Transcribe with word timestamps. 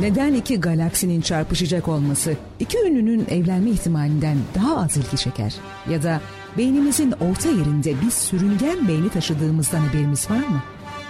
Neden 0.00 0.34
iki 0.34 0.60
galaksinin 0.60 1.20
çarpışacak 1.20 1.88
olması 1.88 2.36
iki 2.60 2.78
ünlünün 2.78 3.26
evlenme 3.30 3.70
ihtimalinden 3.70 4.36
daha 4.54 4.78
az 4.78 4.96
ilgi 4.96 5.16
çeker? 5.16 5.54
Ya 5.90 6.02
da 6.02 6.20
beynimizin 6.58 7.12
orta 7.12 7.48
yerinde 7.48 8.00
bir 8.00 8.10
sürüngen 8.10 8.88
beyni 8.88 9.08
taşıdığımızdan 9.08 9.80
haberimiz 9.80 10.30
var 10.30 10.36
mı? 10.36 10.62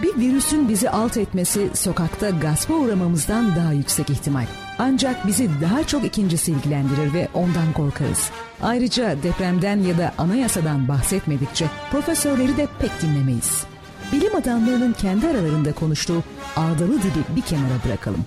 Bir 0.02 0.16
virüsün 0.16 0.68
bizi 0.68 0.90
alt 0.90 1.16
etmesi 1.16 1.70
sokakta 1.74 2.30
gaspa 2.30 2.74
uğramamızdan 2.74 3.56
daha 3.56 3.72
yüksek 3.72 4.10
ihtimal. 4.10 4.46
Ancak 4.78 5.26
bizi 5.26 5.50
daha 5.60 5.84
çok 5.84 6.04
ikincisi 6.04 6.52
ilgilendirir 6.52 7.14
ve 7.14 7.28
ondan 7.34 7.72
korkarız. 7.72 8.30
Ayrıca 8.62 9.22
depremden 9.22 9.76
ya 9.76 9.98
da 9.98 10.12
anayasadan 10.18 10.88
bahsetmedikçe 10.88 11.66
profesörleri 11.90 12.56
de 12.56 12.68
pek 12.78 13.02
dinlemeyiz. 13.02 13.64
Bilim 14.12 14.36
adamlarının 14.36 14.92
kendi 14.92 15.26
aralarında 15.26 15.72
konuştuğu 15.72 16.22
ağdalı 16.56 17.02
dili 17.02 17.36
bir 17.36 17.42
kenara 17.42 17.84
bırakalım. 17.86 18.24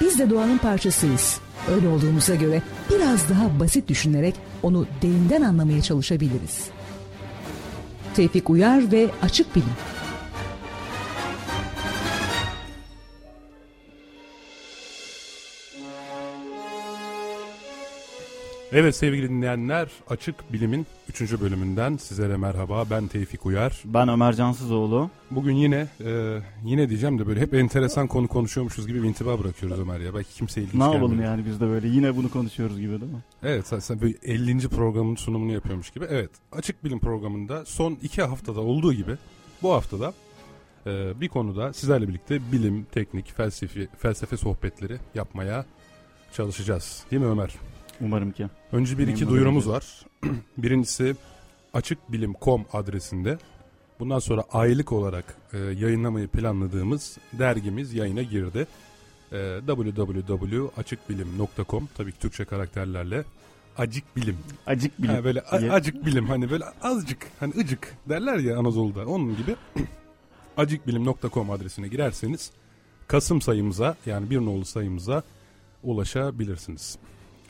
Biz 0.00 0.18
de 0.18 0.30
doğanın 0.30 0.58
parçasıyız. 0.58 1.40
Öyle 1.74 1.88
olduğumuza 1.88 2.34
göre 2.34 2.62
biraz 2.90 3.28
daha 3.28 3.60
basit 3.60 3.88
düşünerek 3.88 4.34
onu 4.62 4.86
derinden 5.02 5.42
anlamaya 5.42 5.82
çalışabiliriz. 5.82 6.64
Tevfik 8.14 8.50
Uyar 8.50 8.92
ve 8.92 9.10
Açık 9.22 9.56
Bilim 9.56 9.74
Evet 18.72 18.96
sevgili 18.96 19.28
dinleyenler 19.28 19.88
Açık 20.08 20.52
Bilim'in 20.52 20.86
3. 21.08 21.40
bölümünden 21.40 21.96
sizlere 21.96 22.36
merhaba. 22.36 22.84
Ben 22.90 23.06
Tevfik 23.08 23.46
Uyar. 23.46 23.82
Ben 23.84 24.08
Ömer 24.08 24.32
Cansızoğlu. 24.32 25.10
Bugün 25.30 25.54
yine 25.54 25.86
e, 26.04 26.38
yine 26.64 26.88
diyeceğim 26.88 27.18
de 27.18 27.26
böyle 27.26 27.40
hep 27.40 27.54
enteresan 27.54 28.06
konu 28.06 28.28
konuşuyormuşuz 28.28 28.86
gibi 28.86 29.02
bir 29.02 29.08
intiba 29.08 29.38
bırakıyoruz 29.38 29.80
Ömer 29.80 30.00
ya. 30.00 30.14
Belki 30.14 30.34
kimse 30.34 30.60
ilginç 30.60 30.74
Ne 30.74 30.84
yapalım 30.84 31.10
gelmiyor. 31.10 31.30
yani 31.30 31.46
biz 31.46 31.60
de 31.60 31.66
böyle 31.66 31.88
yine 31.88 32.16
bunu 32.16 32.30
konuşuyoruz 32.30 32.80
gibi 32.80 33.00
değil 33.00 33.12
mi? 33.12 33.22
Evet 33.42 33.66
sen, 33.66 33.78
sen 33.78 34.00
böyle 34.00 34.14
50. 34.22 34.68
programın 34.68 35.16
sunumunu 35.16 35.52
yapıyormuş 35.52 35.90
gibi. 35.90 36.04
Evet 36.10 36.30
Açık 36.52 36.84
Bilim 36.84 36.98
programında 36.98 37.64
son 37.64 37.98
iki 38.02 38.22
haftada 38.22 38.60
olduğu 38.60 38.92
gibi 38.92 39.16
bu 39.62 39.72
haftada 39.72 40.12
e, 40.86 41.20
bir 41.20 41.28
konuda 41.28 41.72
sizlerle 41.72 42.08
birlikte 42.08 42.52
bilim, 42.52 42.86
teknik, 42.92 43.36
felsefi, 43.36 43.88
felsefe 43.98 44.36
sohbetleri 44.36 44.96
yapmaya 45.14 45.64
çalışacağız. 46.32 47.04
Değil 47.10 47.22
mi 47.22 47.28
Ömer? 47.28 47.54
Umarım 48.00 48.32
ki. 48.32 48.46
Önce 48.72 48.98
bir 48.98 49.08
iki 49.08 49.28
duyurumuz 49.28 49.68
var. 49.68 49.84
Birincisi 50.58 51.16
açıkbilim.com 51.74 52.64
adresinde 52.72 53.38
bundan 54.00 54.18
sonra 54.18 54.44
aylık 54.52 54.92
olarak 54.92 55.36
e, 55.52 55.58
yayınlamayı 55.58 56.28
planladığımız 56.28 57.18
dergimiz 57.32 57.94
yayına 57.94 58.22
girdi. 58.22 58.66
E, 59.32 59.60
www.açıkbilim.com 59.66 61.88
tabii 61.96 62.12
ki 62.12 62.18
Türkçe 62.18 62.44
karakterlerle 62.44 63.24
acık 63.78 64.16
bilim. 64.16 64.36
Acık 64.66 65.02
bilim. 65.02 65.14
Ha, 65.14 65.24
böyle 65.24 65.40
a- 65.40 65.56
acık 65.74 66.06
bilim 66.06 66.26
hani 66.26 66.50
böyle 66.50 66.64
azıcık 66.82 67.26
hani 67.40 67.52
ıcık 67.58 67.94
derler 68.08 68.36
ya 68.38 68.58
Anadolu'da 68.58 69.06
onun 69.06 69.36
gibi 69.36 69.56
acıkbilim.com 70.56 71.50
adresine 71.50 71.88
girerseniz 71.88 72.50
Kasım 73.06 73.42
sayımıza 73.42 73.96
yani 74.06 74.30
bir 74.30 74.38
nolu 74.38 74.64
sayımıza 74.64 75.22
ulaşabilirsiniz. 75.82 76.98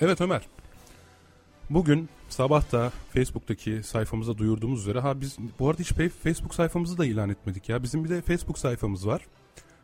Evet 0.00 0.20
Ömer. 0.20 0.42
Bugün 1.70 2.08
sabah 2.28 2.72
da 2.72 2.92
Facebook'taki 3.14 3.82
sayfamıza 3.82 4.38
duyurduğumuz 4.38 4.80
üzere 4.80 5.00
ha 5.00 5.20
biz 5.20 5.36
bu 5.58 5.68
arada 5.68 5.82
hiç 5.82 5.92
Facebook 6.22 6.54
sayfamızı 6.54 6.98
da 6.98 7.06
ilan 7.06 7.30
etmedik 7.30 7.68
ya. 7.68 7.82
Bizim 7.82 8.04
bir 8.04 8.08
de 8.08 8.22
Facebook 8.22 8.58
sayfamız 8.58 9.06
var. 9.06 9.26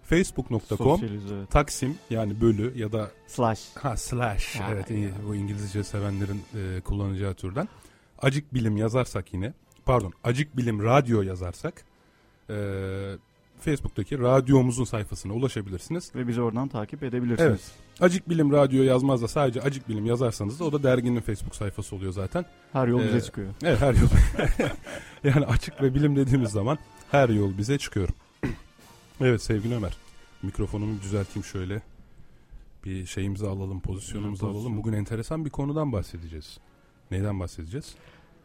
facebook.com 0.02 1.00
evet. 1.04 1.50
Taksim 1.50 1.98
yani 2.10 2.40
bölü 2.40 2.78
ya 2.78 2.92
da 2.92 3.10
Slash. 3.26 3.60
Ha 3.74 3.96
slash. 3.96 4.56
Ya, 4.56 4.68
evet 4.72 4.90
ya. 4.90 5.10
bu 5.26 5.34
İngilizce 5.34 5.84
sevenlerin 5.84 6.42
e, 6.54 6.80
kullanacağı 6.80 7.34
türden. 7.34 7.68
Acık 8.18 8.54
bilim 8.54 8.76
yazarsak 8.76 9.34
yine 9.34 9.52
pardon 9.84 10.12
acık 10.24 10.56
bilim 10.56 10.84
radyo 10.84 11.22
yazarsak 11.22 11.84
e, 12.50 12.54
Facebook'taki 13.64 14.18
radyomuzun 14.18 14.84
sayfasına 14.84 15.32
ulaşabilirsiniz. 15.32 16.12
Ve 16.14 16.28
bizi 16.28 16.40
oradan 16.42 16.68
takip 16.68 17.02
edebilirsiniz. 17.02 17.48
Evet. 17.50 17.60
Acık 18.00 18.28
bilim 18.28 18.52
radyo 18.52 18.82
yazmaz 18.82 19.22
da 19.22 19.28
sadece 19.28 19.60
acık 19.60 19.88
bilim 19.88 20.06
yazarsanız 20.06 20.60
da 20.60 20.64
o 20.64 20.72
da 20.72 20.82
derginin 20.82 21.20
Facebook 21.20 21.54
sayfası 21.56 21.96
oluyor 21.96 22.12
zaten. 22.12 22.44
Her 22.72 22.88
yol 22.88 23.00
Ee, 23.00 23.06
bize 23.08 23.20
çıkıyor. 23.20 23.48
Evet 23.62 23.80
her 23.80 23.94
yol. 23.94 24.08
yani 25.34 25.46
açık 25.46 25.82
ve 25.82 25.94
bilim 25.94 26.16
dediğimiz 26.16 26.50
zaman 26.50 26.78
her 27.10 27.28
yol 27.28 27.58
bize 27.58 27.78
çıkıyor. 27.78 28.08
evet 29.20 29.42
sevgili 29.42 29.74
Ömer. 29.74 29.96
Mikrofonumu 30.42 31.00
düzelteyim 31.02 31.44
şöyle. 31.44 31.82
Bir 32.84 33.06
şeyimizi 33.06 33.46
alalım, 33.46 33.80
pozisyonumuzu 33.80 34.46
alalım. 34.46 34.76
Bugün 34.76 34.92
enteresan 34.92 35.44
bir 35.44 35.50
konudan 35.50 35.92
bahsedeceğiz. 35.92 36.58
Neyden 37.10 37.40
bahsedeceğiz? 37.40 37.94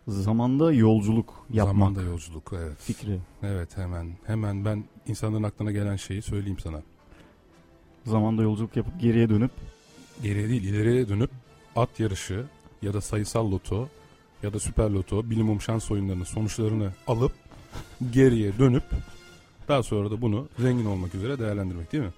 Zamanda 0.09 0.72
yolculuk 0.74 1.46
yapmak 1.53 1.74
Zamanda 1.74 2.02
yolculuk. 2.02 2.53
Evet. 2.58 2.78
fikri. 2.80 3.20
Evet 3.44 3.78
hemen. 3.78 4.12
Hemen 4.25 4.66
ben 4.66 4.84
insanların 5.08 5.44
aklına 5.44 5.72
gelen 5.72 5.96
şeyi 5.96 6.22
söyleyeyim 6.22 6.59
sana. 6.64 6.81
Zamanda 8.06 8.44
yolculuk 8.44 8.75
yapıp 8.75 9.02
geriye 9.02 9.30
dönüp 9.30 9.52
Geriye 10.24 10.50
değil 10.50 10.64
ileriye 10.64 11.09
dönüp 11.09 11.31
at 11.75 12.00
yarışı 12.00 12.46
ya 12.81 12.94
da 12.94 13.02
sayısal 13.02 13.52
loto 13.52 13.90
ya 14.44 14.53
da 14.53 14.59
süper 14.59 14.90
loto 14.90 15.30
bilimum 15.30 15.62
şans 15.62 15.92
oyunlarının 15.92 16.24
sonuçlarını 16.24 16.91
alıp 17.08 17.31
geriye 18.12 18.58
dönüp 18.58 18.84
daha 19.68 19.84
sonra 19.84 20.12
da 20.12 20.22
bunu 20.22 20.47
zengin 20.59 20.86
olmak 20.86 21.16
üzere 21.16 21.40
değerlendirmek 21.40 21.91
değil 21.91 22.03
mi? 22.03 22.14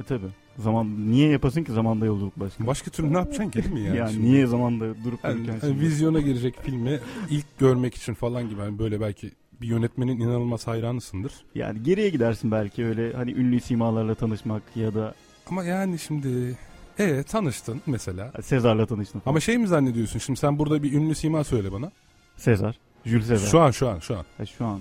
e 0.00 0.02
tabi. 0.02 0.24
Zaman 0.58 1.10
niye 1.10 1.28
yapasın 1.30 1.64
ki 1.64 1.72
zamanda 1.72 2.06
yolculuk 2.06 2.40
başka? 2.40 2.66
Başka 2.66 2.90
türlü 2.90 3.12
ne 3.12 3.18
yapacaksın 3.18 3.50
ki 3.50 3.62
değil 3.62 3.74
mi 3.74 3.80
yani? 3.80 3.96
yani 3.96 4.12
şimdi? 4.12 4.26
niye 4.26 4.46
zamanda 4.46 4.84
durup 5.04 5.24
Yani, 5.24 5.38
dururken 5.44 5.68
şimdi- 5.68 5.80
vizyona 5.80 6.20
girecek 6.20 6.54
filmi 6.62 7.00
ilk 7.30 7.58
görmek 7.58 7.94
için 7.94 8.14
falan 8.14 8.48
gibi 8.48 8.60
hani 8.60 8.78
böyle 8.78 9.00
belki 9.00 9.32
bir 9.60 9.66
yönetmenin 9.68 10.20
inanılmaz 10.20 10.66
hayranısındır. 10.66 11.32
Yani 11.54 11.82
geriye 11.82 12.08
gidersin 12.08 12.50
belki 12.50 12.84
öyle 12.84 13.12
hani 13.12 13.32
ünlü 13.32 13.60
simalarla 13.60 14.14
tanışmak 14.14 14.62
ya 14.76 14.94
da 14.94 15.14
Ama 15.50 15.64
yani 15.64 15.98
şimdi 15.98 16.56
e 16.98 17.22
tanıştın 17.22 17.80
mesela. 17.86 18.32
Sezar'la 18.42 18.86
tanıştın. 18.86 19.22
Ama 19.26 19.40
şey 19.40 19.58
mi 19.58 19.68
zannediyorsun 19.68 20.18
şimdi 20.18 20.38
sen 20.38 20.58
burada 20.58 20.82
bir 20.82 20.92
ünlü 20.92 21.14
sima 21.14 21.44
söyle 21.44 21.72
bana. 21.72 21.92
Sezar. 22.36 22.78
Jules 23.04 23.26
Sezar. 23.26 23.48
Şu 23.48 23.60
an 23.60 23.70
şu 23.70 23.88
an 23.88 23.98
şu 23.98 24.16
an. 24.18 24.24
Ha, 24.38 24.46
şu 24.46 24.66
an. 24.66 24.80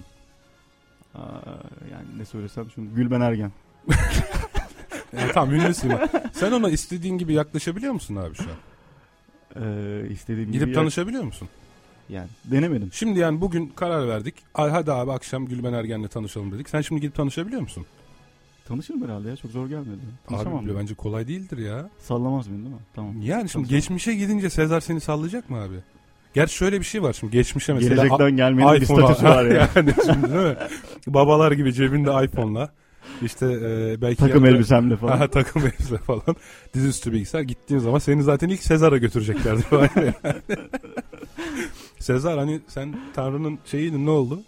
Aa, 1.15 1.19
yani 1.91 2.05
ne 2.19 2.25
söylesem 2.25 2.69
şunu. 2.71 2.95
Gülben 2.95 3.21
Ergen. 3.21 3.51
Yani 5.17 5.31
tamam 5.33 5.55
ünlü 5.55 5.73
sima. 5.73 6.07
Sen 6.33 6.51
ona 6.51 6.69
istediğin 6.69 7.17
gibi 7.17 7.33
yaklaşabiliyor 7.33 7.93
musun 7.93 8.15
abi 8.15 8.35
şu 8.35 8.43
an? 8.43 8.57
Ee, 9.63 10.09
istediğim 10.09 10.51
Gidip 10.51 10.67
gibi 10.67 10.75
tanışabiliyor 10.75 11.23
musun? 11.23 11.47
Yani 12.09 12.27
denemedim. 12.45 12.89
Şimdi 12.93 13.19
yani 13.19 13.41
bugün 13.41 13.67
karar 13.67 14.07
verdik. 14.07 14.35
Ay 14.53 14.69
hadi 14.69 14.91
abi 14.91 15.11
akşam 15.11 15.45
Gülben 15.45 15.73
Ergen'le 15.73 16.07
tanışalım 16.07 16.51
dedik. 16.51 16.69
Sen 16.69 16.81
şimdi 16.81 17.01
gidip 17.01 17.15
tanışabiliyor 17.15 17.61
musun? 17.61 17.85
Tanışırım 18.67 19.03
herhalde 19.03 19.29
ya. 19.29 19.35
Çok 19.35 19.51
zor 19.51 19.67
gelmedi. 19.67 19.99
Tanışamam. 20.29 20.65
Abi 20.65 20.75
bence 20.75 20.93
kolay 20.95 21.27
değildir 21.27 21.57
ya. 21.57 21.89
Sallamaz 21.99 22.49
beni 22.49 22.57
değil 22.57 22.75
mi? 22.75 22.81
Tamam. 22.95 23.11
Yani 23.11 23.21
şimdi 23.21 23.39
Tanışamam. 23.39 23.67
geçmişe 23.69 24.13
gidince 24.15 24.49
Sezar 24.49 24.81
seni 24.81 25.01
sallayacak 25.01 25.49
mı 25.49 25.57
abi? 25.57 25.75
Gerçi 26.33 26.55
şöyle 26.55 26.79
bir 26.79 26.85
şey 26.85 27.03
var 27.03 27.13
şimdi 27.13 27.33
geçmişe 27.33 27.73
mesela 27.73 27.95
Gelecekten 27.95 28.31
gelmenin 28.37 28.73
bir 28.81 28.85
statüsü 28.85 29.25
var 29.25 29.45
ya. 29.45 29.69
yani 29.75 29.93
şimdi 30.05 30.33
değil 30.33 30.45
mi? 30.45 30.55
Babalar 31.07 31.51
gibi 31.51 31.73
cebinde 31.73 32.25
iPhone'la 32.25 32.71
işte 33.21 33.45
e, 33.45 34.01
belki 34.01 34.17
Takım 34.19 34.35
yanında- 34.45 34.57
elbisemle 34.57 34.97
falan. 34.97 35.17
Ha, 35.17 35.27
takım 35.29 35.61
elbise 35.65 35.97
falan. 35.97 36.35
Dizüstü 36.73 37.11
bilgisayar 37.11 37.41
gittiğin 37.41 37.79
zaman 37.79 37.99
seni 37.99 38.23
zaten 38.23 38.49
ilk 38.49 38.63
Sezar'a 38.63 38.97
götüreceklerdi. 38.97 39.63
yani. 39.71 40.13
Sezar 41.99 42.37
hani 42.39 42.61
sen 42.67 42.95
Tanrı'nın 43.13 43.59
şeyiydin 43.65 44.05
ne 44.05 44.09
oldu? 44.09 44.41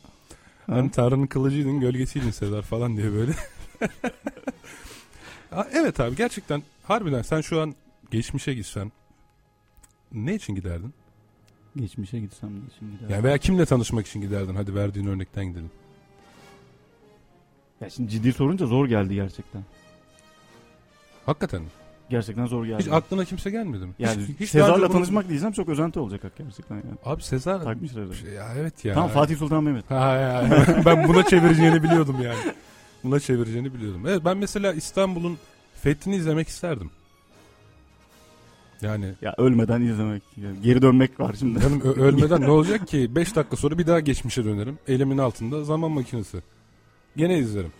Hani 0.66 0.91
Tanrı'nın 0.91 1.28
kılıcıydın 1.28 1.80
gölgesiydin 1.80 2.31
Sezar 2.31 2.62
falan 2.62 2.97
diye 2.97 3.13
böyle. 3.13 3.31
Ha, 5.50 5.68
evet 5.74 6.00
abi 6.00 6.15
gerçekten 6.15 6.63
harbiden 6.83 7.22
sen 7.22 7.42
şu 7.42 7.62
an 7.62 7.75
geçmişe 8.12 8.54
gitsen 8.54 8.92
ne 10.13 10.36
için 10.36 10.56
giderdin? 10.56 10.94
Geçmişe 11.75 12.19
gitsem 12.19 12.50
de 12.50 12.62
şimdi 12.80 12.92
gider. 12.98 13.10
Yani 13.10 13.24
veya 13.24 13.38
kimle 13.38 13.65
tanışmak 13.65 14.07
için 14.07 14.22
giderdin? 14.22 14.56
Hadi 14.56 14.75
verdiğin 14.75 15.07
örnekten 15.07 15.45
gidelim. 15.45 15.72
Ya 17.81 17.89
şimdi 17.89 18.09
ciddi 18.11 18.33
sorunca 18.33 18.65
zor 18.65 18.87
geldi 18.87 19.15
gerçekten. 19.15 19.63
Hakikaten. 21.25 21.61
Gerçekten 22.09 22.45
zor 22.45 22.65
geldi. 22.65 22.81
Hiç 22.83 22.87
aklına 22.91 23.25
kimse 23.25 23.49
gelmedi 23.49 23.85
mi? 23.85 23.93
yani 23.99 24.21
hiç, 24.27 24.39
hiç 24.39 24.49
Sezar'la 24.49 24.81
bunu- 24.89 24.91
tanışmak 24.93 25.29
diyeceğim 25.29 25.53
çok 25.53 25.69
özenti 25.69 25.99
olacak 25.99 26.23
hak 26.23 26.37
gerçekten 26.37 26.75
yani. 26.75 26.85
Abi 27.05 27.23
Sezar 27.23 27.63
Takmışlar 27.63 28.09
da. 28.09 28.29
Ya 28.29 28.47
evet 28.57 28.85
ya. 28.85 28.93
Tamam 28.93 29.09
Fatih 29.09 29.37
Sultan 29.37 29.63
Mehmet. 29.63 29.91
Ha, 29.91 30.13
ya. 30.15 30.45
ben 30.85 31.07
buna 31.07 31.23
çevireceğini 31.25 31.83
biliyordum 31.83 32.15
yani. 32.23 32.39
Buna 33.03 33.19
çevireceğini 33.19 33.73
biliyordum. 33.73 34.07
Evet 34.07 34.21
ben 34.25 34.37
mesela 34.37 34.73
İstanbul'un 34.73 35.37
fethini 35.81 36.15
izlemek 36.15 36.47
isterdim. 36.47 36.91
Yani 38.81 39.13
Ya 39.21 39.33
ölmeden 39.37 39.81
izlemek. 39.81 40.23
yani 40.37 40.61
geri 40.61 40.81
dönmek 40.81 41.19
var 41.19 41.35
şimdi. 41.39 41.59
canım 41.59 41.81
ölmeden 41.97 42.41
ne 42.41 42.49
olacak 42.49 42.87
ki? 42.87 43.15
5 43.15 43.35
dakika 43.35 43.55
sonra 43.57 43.77
bir 43.77 43.87
daha 43.87 43.99
geçmişe 43.99 44.45
dönerim. 44.45 44.79
Elimin 44.87 45.17
altında 45.17 45.63
zaman 45.63 45.91
makinesi. 45.91 46.37
Gene 47.17 47.39
izlerim. 47.39 47.71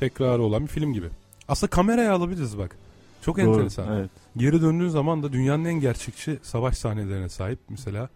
Tekrarı 0.00 0.42
olan 0.42 0.62
bir 0.62 0.68
film 0.68 0.92
gibi. 0.92 1.06
Aslında 1.48 1.70
kameraya 1.70 2.12
alabiliriz 2.14 2.58
bak. 2.58 2.76
Çok 3.22 3.38
Doğru, 3.38 3.50
enteresan. 3.50 3.96
Evet. 3.98 4.10
Geri 4.36 4.62
döndüğün 4.62 4.88
zaman 4.88 5.22
da 5.22 5.32
dünyanın 5.32 5.64
en 5.64 5.80
gerçekçi 5.80 6.38
savaş 6.42 6.78
sahnelerine 6.78 7.28
sahip 7.28 7.58
mesela 7.68 8.08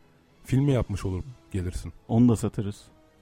filmi 0.44 0.72
yapmış 0.72 1.05
olur 1.05 1.22
gelirsin. 1.52 1.93
Onu 2.08 2.28
da 2.28 2.37
satarız. 2.37 2.76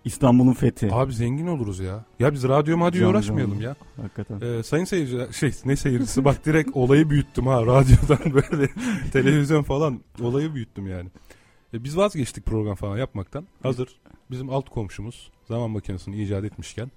İstanbul'un 0.05 0.53
fethi. 0.53 0.89
Abi 0.93 1.13
zengin 1.13 1.47
oluruz 1.47 1.81
ya. 1.81 2.05
Ya 2.19 2.33
biz 2.33 2.45
radyo 2.45 2.77
madyo 2.77 3.11
uğraşmayalım 3.11 3.53
canlı. 3.53 3.65
ya. 3.65 3.77
Hakikaten. 4.03 4.41
Ee, 4.41 4.63
sayın 4.63 4.85
seyirciler 4.85 5.33
şey 5.33 5.53
ne 5.65 5.77
seyircisi 5.77 6.25
bak 6.25 6.47
direkt 6.47 6.77
olayı 6.77 7.11
büyüttüm 7.11 7.47
ha 7.47 7.67
radyodan 7.67 8.35
böyle 8.35 8.69
televizyon 9.13 9.63
falan 9.63 10.01
olayı 10.21 10.55
büyüttüm 10.55 10.87
yani. 10.87 11.09
E, 11.75 11.85
biz 11.85 11.97
vazgeçtik 11.97 12.47
program 12.47 12.75
falan 12.75 12.99
yapmaktan. 12.99 13.47
Hazır 13.63 13.89
bizim 14.31 14.51
alt 14.51 14.69
komşumuz 14.69 15.31
zaman 15.49 15.71
makinesini 15.71 16.23
icat 16.23 16.45
etmişken 16.45 16.91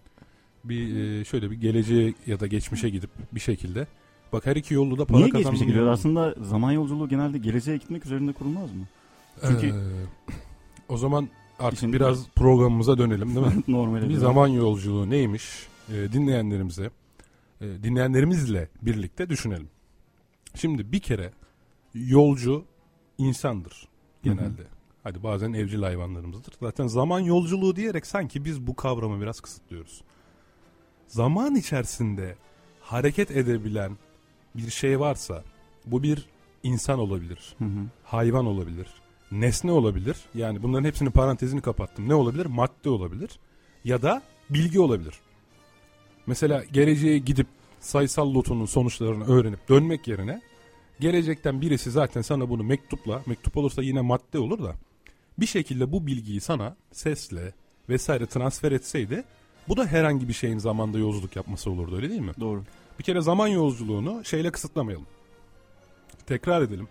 bir 0.70 0.96
e, 0.96 1.26
şöyle 1.26 1.52
bir 1.52 1.56
geleceğe 1.56 2.14
ya 2.28 2.40
da 2.40 2.48
geçmişe 2.48 2.90
gidip 2.90 3.10
bir 3.32 3.40
şekilde 3.40 3.88
bak 4.34 4.46
her 4.46 4.56
iki 4.56 4.74
yolda 4.74 4.98
da 4.98 5.06
para 5.06 5.18
Niye 5.18 5.30
kazanmanın 5.30 5.52
geçmişe 5.54 5.66
gidiyor? 5.72 5.88
Aslında 5.88 6.36
zaman 6.42 6.72
yolculuğu 6.72 7.10
genelde 7.10 7.38
geleceğe 7.38 7.78
gitmek 7.78 8.06
üzerinde 8.06 8.34
kurulmaz 8.34 8.72
mı? 8.74 8.84
Çünkü- 9.48 9.68
Ee, 9.68 9.74
o 10.90 10.98
zaman 10.98 11.30
artık 11.60 11.78
İşin- 11.80 11.94
biraz 11.94 12.28
programımıza 12.36 12.98
dönelim 12.98 13.36
değil 13.36 13.48
mi? 13.48 13.64
Normale. 13.68 14.10
bir 14.10 14.16
zaman 14.16 14.48
yolculuğu 14.48 15.10
neymiş 15.10 15.68
e, 15.90 15.94
dinleyenlerimize 16.14 16.90
e, 17.62 17.66
dinleyenlerimizle 17.84 18.70
birlikte 18.82 19.30
düşünelim. 19.30 19.70
Şimdi 20.56 20.92
bir 20.92 21.00
kere 21.00 21.32
yolcu 21.94 22.66
insandır 23.18 23.88
genelde. 24.24 24.62
Hadi 25.04 25.24
bazen 25.24 25.54
evcil 25.54 25.82
hayvanlarımızdır. 25.82 26.54
Zaten 26.60 26.88
zaman 26.88 27.20
yolculuğu 27.20 27.76
diyerek 27.76 28.06
sanki 28.06 28.46
biz 28.46 28.68
bu 28.68 28.76
kavramı 28.76 29.22
biraz 29.22 29.40
kısıtlıyoruz. 29.40 30.02
Zaman 31.08 31.56
içerisinde 31.56 32.36
hareket 32.82 33.32
edebilen 33.32 33.98
bir 34.56 34.70
şey 34.70 35.00
varsa 35.00 35.44
bu 35.86 36.04
bir 36.04 36.26
insan 36.64 37.00
olabilir, 37.00 37.56
Hı 37.58 37.66
hı. 37.66 37.80
hayvan 38.04 38.46
olabilir, 38.46 38.88
nesne 39.32 39.72
olabilir. 39.72 40.18
Yani 40.36 40.64
bunların 40.64 40.86
hepsinin 40.86 41.12
parantezini 41.12 41.62
kapattım. 41.62 42.10
Ne 42.10 42.16
olabilir? 42.16 42.46
Madde 42.46 42.90
olabilir 42.90 43.40
ya 43.84 44.02
da 44.02 44.22
bilgi 44.50 44.80
olabilir. 44.80 45.14
Mesela 46.28 46.64
geleceğe 46.64 47.18
gidip 47.18 47.48
sayısal 47.80 48.34
lotunun 48.34 48.66
sonuçlarını 48.66 49.26
öğrenip 49.28 49.70
dönmek 49.70 50.08
yerine 50.08 50.42
gelecekten 51.00 51.62
birisi 51.62 51.92
zaten 51.92 52.22
sana 52.22 52.50
bunu 52.50 52.64
mektupla, 52.64 53.22
mektup 53.26 53.58
olursa 53.58 53.84
yine 53.84 54.02
madde 54.02 54.40
olur 54.40 54.64
da 54.64 54.76
bir 55.38 55.46
şekilde 55.46 55.92
bu 55.92 56.08
bilgiyi 56.08 56.42
sana 56.42 56.76
sesle 56.92 57.54
vesaire 57.90 58.26
transfer 58.26 58.72
etseydi 58.72 59.24
bu 59.68 59.78
da 59.78 59.86
herhangi 59.86 60.28
bir 60.28 60.34
şeyin 60.34 60.58
zamanda 60.58 61.00
yolculuk 61.00 61.36
yapması 61.36 61.72
olurdu 61.72 61.96
öyle 61.96 62.10
değil 62.10 62.22
mi? 62.22 62.32
Doğru. 62.40 62.64
Bir 63.00 63.04
kere 63.04 63.22
zaman 63.22 63.48
yolculuğunu 63.48 64.26
şeyle 64.26 64.52
kısıtlamayalım. 64.52 65.08
Tekrar 66.26 66.62
edelim. 66.62 66.88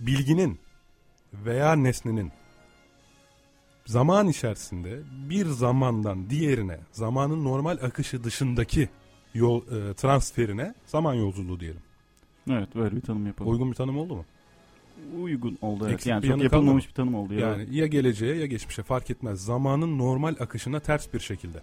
Bilginin 0.00 0.58
veya 1.32 1.72
nesnenin 1.72 2.32
zaman 3.86 4.28
içerisinde 4.28 5.00
bir 5.30 5.46
zamandan 5.46 6.30
diğerine, 6.30 6.78
zamanın 6.92 7.44
normal 7.44 7.78
akışı 7.82 8.24
dışındaki 8.24 8.88
yol 9.34 9.62
e, 9.62 9.94
transferine 9.94 10.74
zaman 10.86 11.14
yolculuğu 11.14 11.60
diyelim. 11.60 11.82
Evet 12.50 12.74
böyle 12.74 12.96
bir 12.96 13.00
tanım 13.00 13.26
yapalım. 13.26 13.52
Uygun 13.52 13.70
bir 13.70 13.76
tanım 13.76 13.98
oldu 13.98 14.14
mu? 14.14 14.24
Uygun 15.22 15.58
oldu 15.62 15.84
evet. 15.84 15.94
Eksik 15.94 16.10
Yani 16.10 16.26
çok 16.26 16.42
yapılmamış 16.42 16.88
bir 16.88 16.94
tanım 16.94 17.14
oldu. 17.14 17.34
Ya. 17.34 17.48
Yani 17.48 17.76
ya 17.76 17.86
geleceğe 17.86 18.36
ya 18.36 18.46
geçmişe 18.46 18.82
fark 18.82 19.10
etmez. 19.10 19.44
Zamanın 19.44 19.98
normal 19.98 20.34
akışına 20.40 20.80
ters 20.80 21.14
bir 21.14 21.20
şekilde. 21.20 21.58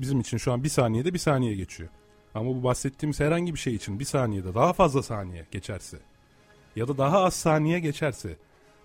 Bizim 0.00 0.20
için 0.20 0.36
şu 0.36 0.52
an 0.52 0.64
bir 0.64 0.68
saniyede 0.68 1.14
bir 1.14 1.18
saniye 1.18 1.54
geçiyor. 1.54 1.90
Ama 2.34 2.50
bu 2.50 2.62
bahsettiğimiz 2.62 3.20
herhangi 3.20 3.54
bir 3.54 3.58
şey 3.58 3.74
için 3.74 3.98
bir 3.98 4.04
saniyede 4.04 4.54
daha 4.54 4.72
fazla 4.72 5.02
saniye 5.02 5.46
geçerse 5.50 5.98
ya 6.76 6.88
da 6.88 6.98
daha 6.98 7.18
az 7.18 7.34
saniye 7.34 7.80
geçerse 7.80 8.36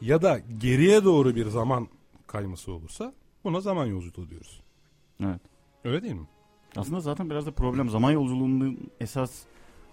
ya 0.01 0.21
da 0.21 0.39
geriye 0.57 1.03
doğru 1.03 1.35
bir 1.35 1.45
zaman 1.45 1.87
kayması 2.27 2.71
olursa 2.71 3.13
buna 3.43 3.61
zaman 3.61 3.85
yolculuğu 3.85 4.29
diyoruz. 4.29 4.61
Evet. 5.23 5.41
Öyle 5.83 6.03
değil 6.03 6.13
mi? 6.13 6.27
Aslında 6.75 6.99
zaten 6.99 7.29
biraz 7.29 7.45
da 7.45 7.51
problem 7.51 7.89
zaman 7.89 8.11
yolculuğunun 8.11 8.91
esas 8.99 9.43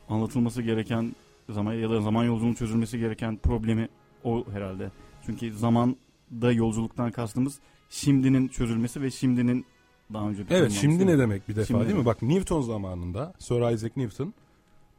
anlatılması 0.09 0.63
gereken 0.63 1.15
zaman 1.49 1.75
ya 1.75 1.91
da 1.91 2.01
zaman 2.01 2.25
yolculuğunun 2.25 2.55
çözülmesi 2.55 2.99
gereken 2.99 3.37
problemi 3.37 3.89
o 4.25 4.45
herhalde. 4.53 4.91
Çünkü 5.27 5.53
zamanda 5.53 6.53
yolculuktan 6.53 7.11
kastımız 7.11 7.59
şimdinin 7.91 8.49
çözülmesi 8.49 9.03
ve 9.03 9.11
şimdinin 9.11 9.67
daha 10.15 10.29
önce 10.29 10.43
Evet 10.51 10.73
şimdi 10.73 11.07
ne 11.07 11.19
demek 11.19 11.49
bir 11.49 11.57
defa 11.57 11.67
Şimdi 11.67 11.81
değil 11.81 11.93
ne 11.93 11.99
mi? 11.99 12.07
Bak 12.07 12.23
Newton 12.23 12.61
zamanında 12.61 13.35
Sir 13.39 13.73
Isaac 13.75 13.97
Newton 13.97 14.35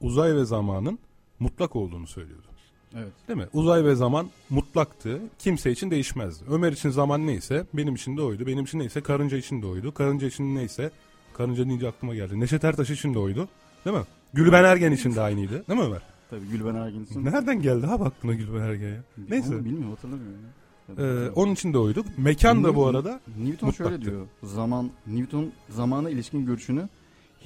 uzay 0.01 0.35
ve 0.35 0.45
zamanın 0.45 0.99
mutlak 1.39 1.75
olduğunu 1.75 2.07
söylüyordu. 2.07 2.47
Evet. 2.95 3.11
Değil 3.27 3.39
mi? 3.39 3.47
Uzay 3.53 3.85
ve 3.85 3.95
zaman 3.95 4.27
mutlaktı. 4.49 5.21
Kimse 5.39 5.71
için 5.71 5.91
değişmezdi. 5.91 6.43
Ömer 6.49 6.71
için 6.71 6.89
zaman 6.89 7.27
neyse 7.27 7.65
benim 7.73 7.95
için 7.95 8.17
de 8.17 8.21
oydu. 8.21 8.47
Benim 8.47 8.63
için 8.63 8.79
neyse 8.79 9.01
karınca 9.01 9.37
için 9.37 9.61
de 9.61 9.67
oydu. 9.67 9.93
Karınca 9.93 10.27
için 10.27 10.55
neyse 10.55 10.91
karınca 11.33 11.65
deyince 11.67 11.87
aklıma 11.87 12.15
geldi. 12.15 12.39
Neşet 12.39 12.63
Ertaş 12.63 12.89
için 12.89 13.13
de 13.13 13.19
oydu. 13.19 13.47
Değil 13.85 13.97
mi? 13.97 14.03
Gülben 14.33 14.63
Ergen 14.63 14.91
için 14.91 15.15
de 15.15 15.21
aynıydı. 15.21 15.67
Değil 15.67 15.79
mi 15.79 15.85
Ömer? 15.85 16.01
Tabii 16.29 16.47
Gülben 16.47 16.75
Ergen'sin. 16.75 17.25
Nereden 17.25 17.61
geldi 17.61 17.85
ha 17.85 17.93
aklına 17.93 18.33
Gülben 18.33 18.61
Ergen 18.61 18.89
ya? 18.89 19.03
Neyse. 19.29 19.55
Onu 19.55 19.65
bilmiyorum 19.65 19.89
hatırlamıyorum. 19.89 20.41
Ya. 20.43 20.62
Ee, 20.97 21.29
onun 21.35 21.53
için 21.53 21.73
de 21.73 21.77
oydu. 21.77 22.03
Mekan 22.17 22.63
da 22.63 22.75
bu 22.75 22.85
arada 22.87 23.19
Newton 23.27 23.67
mutlaktı. 23.67 23.75
şöyle 23.77 24.01
diyor. 24.01 24.27
Zaman 24.43 24.91
Newton 25.07 25.51
zamana 25.69 26.09
ilişkin 26.09 26.45
görüşünü 26.45 26.89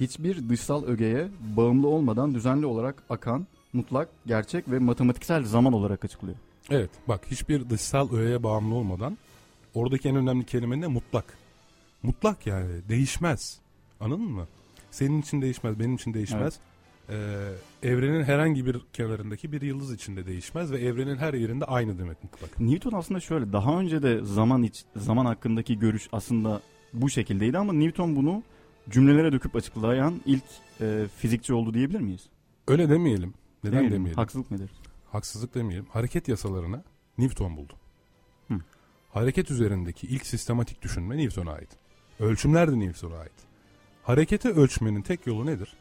hiçbir 0.00 0.48
dışsal 0.48 0.84
ögeye 0.84 1.28
bağımlı 1.56 1.88
olmadan 1.88 2.34
düzenli 2.34 2.66
olarak 2.66 3.02
akan 3.10 3.46
mutlak, 3.72 4.08
gerçek 4.26 4.70
ve 4.70 4.78
matematiksel 4.78 5.44
zaman 5.44 5.72
olarak 5.72 6.04
açıklıyor. 6.04 6.36
Evet 6.70 6.90
bak 7.08 7.20
hiçbir 7.30 7.70
dışsal 7.70 8.12
öğeye 8.12 8.42
bağımlı 8.42 8.74
olmadan 8.74 9.18
oradaki 9.74 10.08
en 10.08 10.16
önemli 10.16 10.46
kelime 10.46 10.80
ne? 10.80 10.86
Mutlak. 10.86 11.24
Mutlak 12.02 12.46
yani 12.46 12.88
değişmez. 12.88 13.58
Anladın 14.00 14.30
mı? 14.30 14.46
Senin 14.90 15.22
için 15.22 15.42
değişmez, 15.42 15.78
benim 15.78 15.94
için 15.94 16.14
değişmez. 16.14 16.58
Ee, 17.10 17.52
evrenin 17.82 18.22
herhangi 18.22 18.66
bir 18.66 18.80
kenarındaki 18.92 19.52
bir 19.52 19.62
yıldız 19.62 19.92
içinde 19.92 20.26
değişmez 20.26 20.72
ve 20.72 20.78
evrenin 20.78 21.16
her 21.16 21.34
yerinde 21.34 21.64
aynı 21.64 21.98
demek 21.98 22.24
mutlak. 22.24 22.60
Newton 22.60 22.92
aslında 22.92 23.20
şöyle 23.20 23.52
daha 23.52 23.80
önce 23.80 24.02
de 24.02 24.24
zaman 24.24 24.62
iç, 24.62 24.84
zaman 24.96 25.26
hakkındaki 25.26 25.78
görüş 25.78 26.08
aslında 26.12 26.62
bu 26.92 27.10
şekildeydi 27.10 27.58
ama 27.58 27.72
Newton 27.72 28.16
bunu 28.16 28.42
cümlelere 28.90 29.32
döküp 29.32 29.56
açıklayan 29.56 30.20
ilk 30.26 30.44
e, 30.80 31.06
fizikçi 31.16 31.54
oldu 31.54 31.74
diyebilir 31.74 32.00
miyiz? 32.00 32.26
Öyle 32.68 32.88
demeyelim. 32.88 33.34
Neden 33.64 33.76
Demeyelim. 33.76 33.96
demeyelim? 33.98 34.16
Haksızlık 34.16 34.50
nedir? 34.50 34.70
Haksızlık 35.12 35.54
demeyelim. 35.54 35.86
Hareket 35.90 36.28
yasalarını 36.28 36.82
Newton 37.18 37.56
buldu. 37.56 37.72
Hı. 38.48 38.54
Hareket 39.10 39.50
üzerindeki 39.50 40.06
ilk 40.06 40.26
sistematik 40.26 40.82
düşünme 40.82 41.18
Newton'a 41.18 41.52
ait. 41.52 41.68
Ölçümler 42.20 42.72
de 42.72 42.78
Newton'a 42.78 43.16
ait. 43.18 43.32
Hareketi 44.02 44.48
ölçmenin 44.48 45.02
tek 45.02 45.26
yolu 45.26 45.46
nedir? 45.46 45.76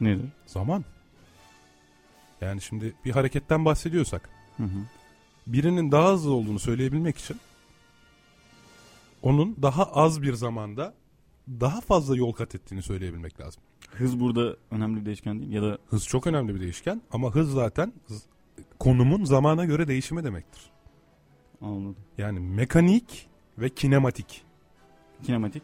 Nedir? 0.00 0.24
Zaman. 0.46 0.84
Yani 2.40 2.60
şimdi 2.60 2.94
bir 3.04 3.10
hareketten 3.10 3.64
bahsediyorsak 3.64 4.28
Hı 4.56 4.62
hı. 4.62 4.78
birinin 5.46 5.92
daha 5.92 6.12
hızlı 6.12 6.32
olduğunu 6.32 6.58
söyleyebilmek 6.58 7.18
için 7.18 7.36
onun 9.22 9.56
daha 9.62 9.84
az 9.84 10.22
bir 10.22 10.32
zamanda 10.34 10.94
daha 11.48 11.80
fazla 11.80 12.16
yol 12.16 12.32
kat 12.32 12.54
ettiğini 12.54 12.82
söyleyebilmek 12.82 13.40
lazım. 13.40 13.62
Hız 13.90 14.20
burada 14.20 14.56
önemli 14.70 15.00
bir 15.00 15.06
değişken 15.06 15.40
değil 15.40 15.52
ya 15.52 15.62
da 15.62 15.78
Hız 15.86 16.06
çok 16.06 16.26
önemli 16.26 16.54
bir 16.54 16.60
değişken 16.60 17.02
ama 17.12 17.34
hız 17.34 17.52
zaten 17.52 17.92
z- 18.10 18.22
konumun 18.78 19.24
zamana 19.24 19.64
göre 19.64 19.88
değişimi 19.88 20.24
demektir. 20.24 20.62
anladım. 21.60 21.96
Yani 22.18 22.40
mekanik 22.40 23.28
ve 23.58 23.68
kinematik. 23.68 24.42
Kinematik. 25.22 25.62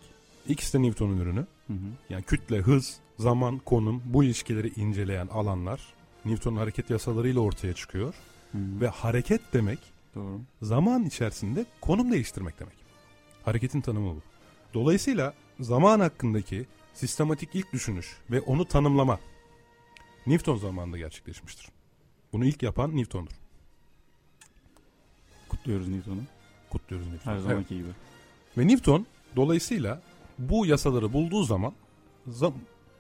İkisi 0.48 0.78
de 0.78 0.82
Newton'un 0.82 1.16
ürünü. 1.16 1.46
Hı 1.66 1.72
hı. 1.72 1.86
Yani 2.10 2.22
kütle, 2.22 2.58
hız, 2.58 2.96
zaman, 3.18 3.58
konum 3.58 4.02
bu 4.04 4.24
ilişkileri 4.24 4.72
inceleyen 4.80 5.26
alanlar 5.26 5.80
Newton'un 6.24 6.56
hareket 6.56 6.90
yasalarıyla 6.90 7.40
ortaya 7.40 7.74
çıkıyor. 7.74 8.14
Hı. 8.52 8.58
Ve 8.80 8.88
hareket 8.88 9.40
demek 9.52 9.78
Doğru. 10.14 10.40
zaman 10.62 11.04
içerisinde 11.04 11.66
konum 11.80 12.12
değiştirmek 12.12 12.60
demek. 12.60 12.74
Hareketin 13.44 13.80
tanımı 13.80 14.14
bu. 14.14 14.20
Dolayısıyla 14.74 15.34
zaman 15.60 16.00
hakkındaki 16.00 16.66
sistematik 16.94 17.54
ilk 17.54 17.72
düşünüş 17.72 18.16
ve 18.30 18.40
onu 18.40 18.64
tanımlama 18.64 19.18
Newton 20.26 20.56
zamanında 20.56 20.98
gerçekleşmiştir. 20.98 21.68
Bunu 22.32 22.44
ilk 22.44 22.62
yapan 22.62 22.96
Newton'dur. 22.96 23.32
Kutluyoruz 25.48 25.88
Newton'u. 25.88 26.20
Kutluyoruz 26.70 27.08
Newton'u. 27.08 27.32
Her 27.34 27.38
Evet. 27.38 27.48
zamanki 27.48 27.74
gibi. 27.76 27.88
Ve 28.58 28.66
Newton 28.68 29.06
dolayısıyla 29.36 30.02
bu 30.38 30.66
yasaları 30.66 31.12
bulduğu 31.12 31.44
zaman 31.44 31.72
zam- 32.28 32.54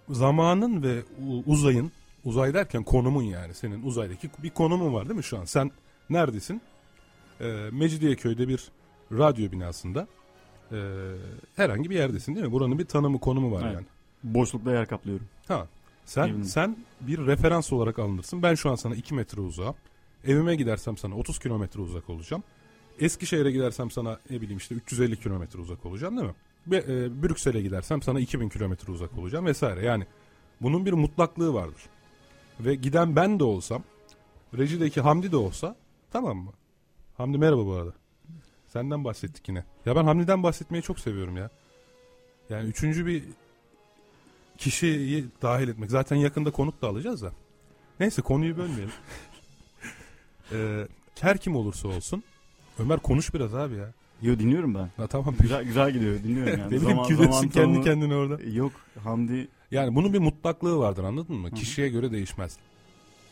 zamanın 0.08 0.82
ve 0.82 1.02
uzayın 1.46 1.92
uzay 2.24 2.54
derken 2.54 2.82
konumun 2.82 3.22
yani 3.22 3.54
senin 3.54 3.82
uzaydaki 3.82 4.30
bir 4.42 4.50
konumun 4.50 4.94
var 4.94 5.08
değil 5.08 5.16
mi 5.16 5.24
şu 5.24 5.38
an? 5.38 5.44
Sen 5.44 5.70
neredesin? 6.10 6.60
Ee, 7.40 7.44
Mecidiyeköy'de 7.72 8.48
bir 8.48 8.68
radyo 9.12 9.52
binasında 9.52 10.06
ee, 10.72 10.76
herhangi 11.56 11.90
bir 11.90 11.96
yerdesin 11.96 12.34
değil 12.34 12.46
mi? 12.46 12.52
Buranın 12.52 12.78
bir 12.78 12.84
tanımı 12.84 13.20
konumu 13.20 13.52
var 13.52 13.62
Evet. 13.64 13.74
yani. 13.74 13.86
Boşlukta 14.24 14.72
yer 14.72 14.86
kaplıyorum. 14.86 15.26
Ha. 15.48 15.66
Sen 16.04 16.28
Evrim. 16.28 16.44
sen 16.44 16.76
bir 17.00 17.26
referans 17.26 17.72
olarak 17.72 17.98
alınırsın. 17.98 18.42
Ben 18.42 18.54
şu 18.54 18.70
an 18.70 18.74
sana 18.74 18.94
2 18.94 19.14
metre 19.14 19.40
uzağım. 19.40 19.74
Evime 20.26 20.56
gidersem 20.56 20.96
sana 20.96 21.14
30 21.16 21.38
kilometre 21.38 21.80
uzak 21.80 22.10
olacağım. 22.10 22.42
Eskişehir'e 23.00 23.50
gidersem 23.50 23.90
sana 23.90 24.18
ne 24.30 24.40
bileyim 24.40 24.58
işte 24.58 24.74
350 24.74 25.20
kilometre 25.20 25.60
uzak 25.60 25.86
olacağım 25.86 26.16
değil 26.16 26.28
mi? 26.28 26.34
E, 26.72 27.22
Brüksel'e 27.22 27.62
gidersem 27.62 28.02
sana 28.02 28.20
2000 28.20 28.48
kilometre 28.48 28.92
uzak 28.92 29.18
olacağım 29.18 29.46
vesaire. 29.46 29.84
Yani 29.84 30.06
bunun 30.60 30.86
bir 30.86 30.92
mutlaklığı 30.92 31.54
vardır. 31.54 31.82
Ve 32.60 32.74
giden 32.74 33.16
ben 33.16 33.40
de 33.40 33.44
olsam, 33.44 33.82
rejideki 34.58 35.00
Hamdi 35.00 35.32
de 35.32 35.36
olsa 35.36 35.76
tamam 36.10 36.36
mı? 36.36 36.52
Hamdi 37.16 37.38
merhaba 37.38 37.66
bu 37.66 37.72
arada. 37.72 37.92
Senden 38.68 39.04
bahsettik 39.04 39.48
yine. 39.48 39.64
Ya 39.86 39.96
ben 39.96 40.04
Hamdi'den 40.04 40.42
bahsetmeyi 40.42 40.82
çok 40.82 41.00
seviyorum 41.00 41.36
ya. 41.36 41.50
Yani 42.50 42.68
üçüncü 42.68 43.06
bir 43.06 43.24
kişiyi 44.58 45.26
dahil 45.42 45.68
etmek. 45.68 45.90
Zaten 45.90 46.16
yakında 46.16 46.50
konuk 46.50 46.82
da 46.82 46.88
alacağız 46.88 47.22
da. 47.22 47.32
Neyse 48.00 48.22
konuyu 48.22 48.56
bölmeyelim. 48.56 48.94
ee, 50.52 50.88
her 51.20 51.38
kim 51.38 51.56
olursa 51.56 51.88
olsun. 51.88 52.22
Ömer 52.78 52.98
konuş 52.98 53.34
biraz 53.34 53.54
abi 53.54 53.74
ya. 53.74 53.92
Yo 54.22 54.38
dinliyorum 54.38 54.74
ben. 54.74 54.90
Ha, 54.96 55.06
tamam. 55.06 55.34
Güzel 55.40 55.64
güzel 55.64 55.90
gidiyor 55.90 56.22
dinliyorum 56.22 56.60
yani. 56.60 56.74
ne 56.76 56.80
bileyim 56.80 57.16
zaman 57.16 57.48
kendi 57.48 57.80
kendine 57.80 58.14
orada. 58.14 58.42
Yok 58.42 58.72
Hamdi 59.04 59.48
Yani 59.70 59.94
bunun 59.94 60.12
bir 60.12 60.18
mutlaklığı 60.18 60.78
vardır 60.78 61.04
anladın 61.04 61.36
mı? 61.36 61.48
Hı. 61.50 61.54
Kişiye 61.54 61.88
göre 61.88 62.12
değişmez. 62.12 62.56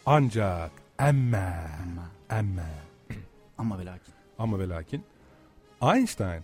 Ancak 0.07 0.71
emme 0.99 1.71
ama, 1.83 2.39
emme 2.41 2.67
ama 3.59 3.79
ve 3.79 3.85
lakin. 3.85 4.15
ama 4.39 4.59
ve 4.59 4.69
lakin 4.69 5.03
Einstein 5.83 6.43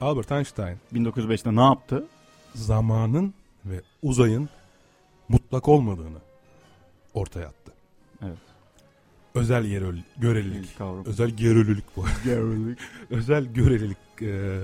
Albert 0.00 0.32
Einstein 0.32 0.76
1905'te 0.94 1.56
ne 1.56 1.60
yaptı? 1.62 2.06
zamanın 2.54 3.34
ve 3.64 3.82
uzayın 4.02 4.48
mutlak 5.28 5.68
olmadığını 5.68 6.18
ortaya 7.14 7.46
attı. 7.46 7.72
Özel 9.34 9.64
yerel, 9.64 10.02
görelilik. 10.18 10.78
Kavram. 10.78 11.04
Özel 11.06 11.30
görelilik 11.30 11.84
bu. 11.96 12.04
Görelilik. 12.24 12.78
Özel 13.10 13.44
görelilik 13.44 13.98
e, 14.22 14.60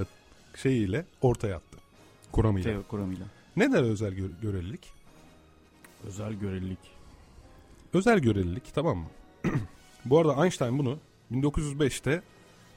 şeyiyle 0.56 1.04
ortaya 1.20 1.56
attı. 1.56 1.78
Kuramıyla. 2.32 2.70
Teo 2.72 2.82
kuramıyla. 2.82 3.26
Ne 3.56 3.72
der 3.72 3.82
özel 3.82 4.12
gö- 4.12 4.40
görelilik? 4.42 4.80
Özel 6.06 6.32
görelilik. 6.32 6.78
Özel 7.94 8.18
görelilik 8.18 8.74
tamam 8.74 8.98
mı? 8.98 9.06
Bu 10.04 10.18
arada 10.18 10.44
Einstein 10.44 10.78
bunu 10.78 10.98
1905'te 11.32 12.22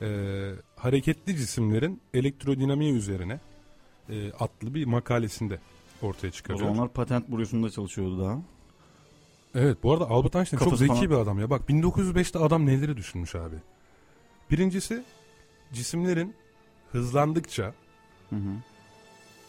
e, 0.01 0.07
hareketli 0.75 1.35
cisimlerin 1.37 2.01
elektrodinamiği 2.13 2.93
üzerine 2.93 3.39
e, 4.09 4.31
adlı 4.31 4.73
bir 4.73 4.85
makalesinde 4.85 5.59
ortaya 6.01 6.27
O 6.27 6.31
çıkarıyor. 6.31 6.59
zamanlar 6.65 6.93
patent 6.93 7.31
bürosunda 7.31 7.69
çalışıyordu 7.69 8.19
daha. 8.23 8.41
Evet 9.55 9.83
bu 9.83 9.93
arada 9.93 10.09
Albert 10.09 10.35
Einstein 10.35 10.59
çok 10.59 10.65
Kafası 10.65 10.79
zeki 10.83 10.93
falan- 10.93 11.09
bir 11.09 11.15
adam 11.15 11.39
ya. 11.39 11.49
Bak 11.49 11.69
1905'te 11.69 12.39
adam 12.39 12.65
neleri 12.65 12.97
düşünmüş 12.97 13.35
abi. 13.35 13.55
Birincisi 14.51 15.03
cisimlerin 15.73 16.35
hızlandıkça 16.91 17.73
Hı 18.29 18.35
hı. 18.35 18.51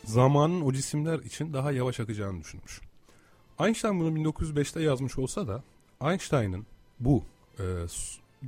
zamanın 0.05 0.61
o 0.61 0.73
cisimler 0.73 1.19
için 1.19 1.53
daha 1.53 1.73
yavaş 1.73 2.01
akacağını 2.01 2.41
düşünmüş. 2.41 2.81
Einstein 3.61 4.01
bunu 4.01 4.09
1905'te 4.19 4.83
yazmış 4.83 5.19
olsa 5.19 5.49
da 5.49 5.63
Einstein'ın 6.03 6.67
bu 7.01 7.23
e, 7.59 7.65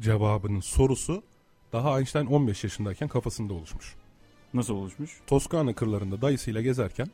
cevabının 0.00 0.60
sorusu 0.60 1.22
daha 1.72 1.98
Einstein 1.98 2.26
15 2.26 2.64
yaşındayken 2.64 3.08
kafasında 3.08 3.54
oluşmuş. 3.54 3.94
Nasıl 4.54 4.74
oluşmuş? 4.74 5.20
Toskana 5.26 5.74
kırlarında 5.74 6.22
dayısıyla 6.22 6.62
gezerken 6.62 7.08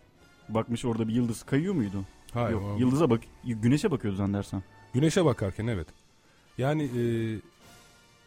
Bakmış 0.48 0.84
orada 0.84 1.08
bir 1.08 1.12
yıldız 1.14 1.42
kayıyor 1.42 1.74
muydu? 1.74 2.04
Hayır, 2.32 2.52
Yok. 2.52 2.80
Yıldıza 2.80 3.10
bak, 3.10 3.20
güneşe 3.44 3.90
bakıyordu 3.90 4.16
zannedersem. 4.16 4.62
güneşe 4.94 5.24
bakarken 5.24 5.66
evet. 5.66 5.88
Yani 6.58 6.82
e, 6.84 7.02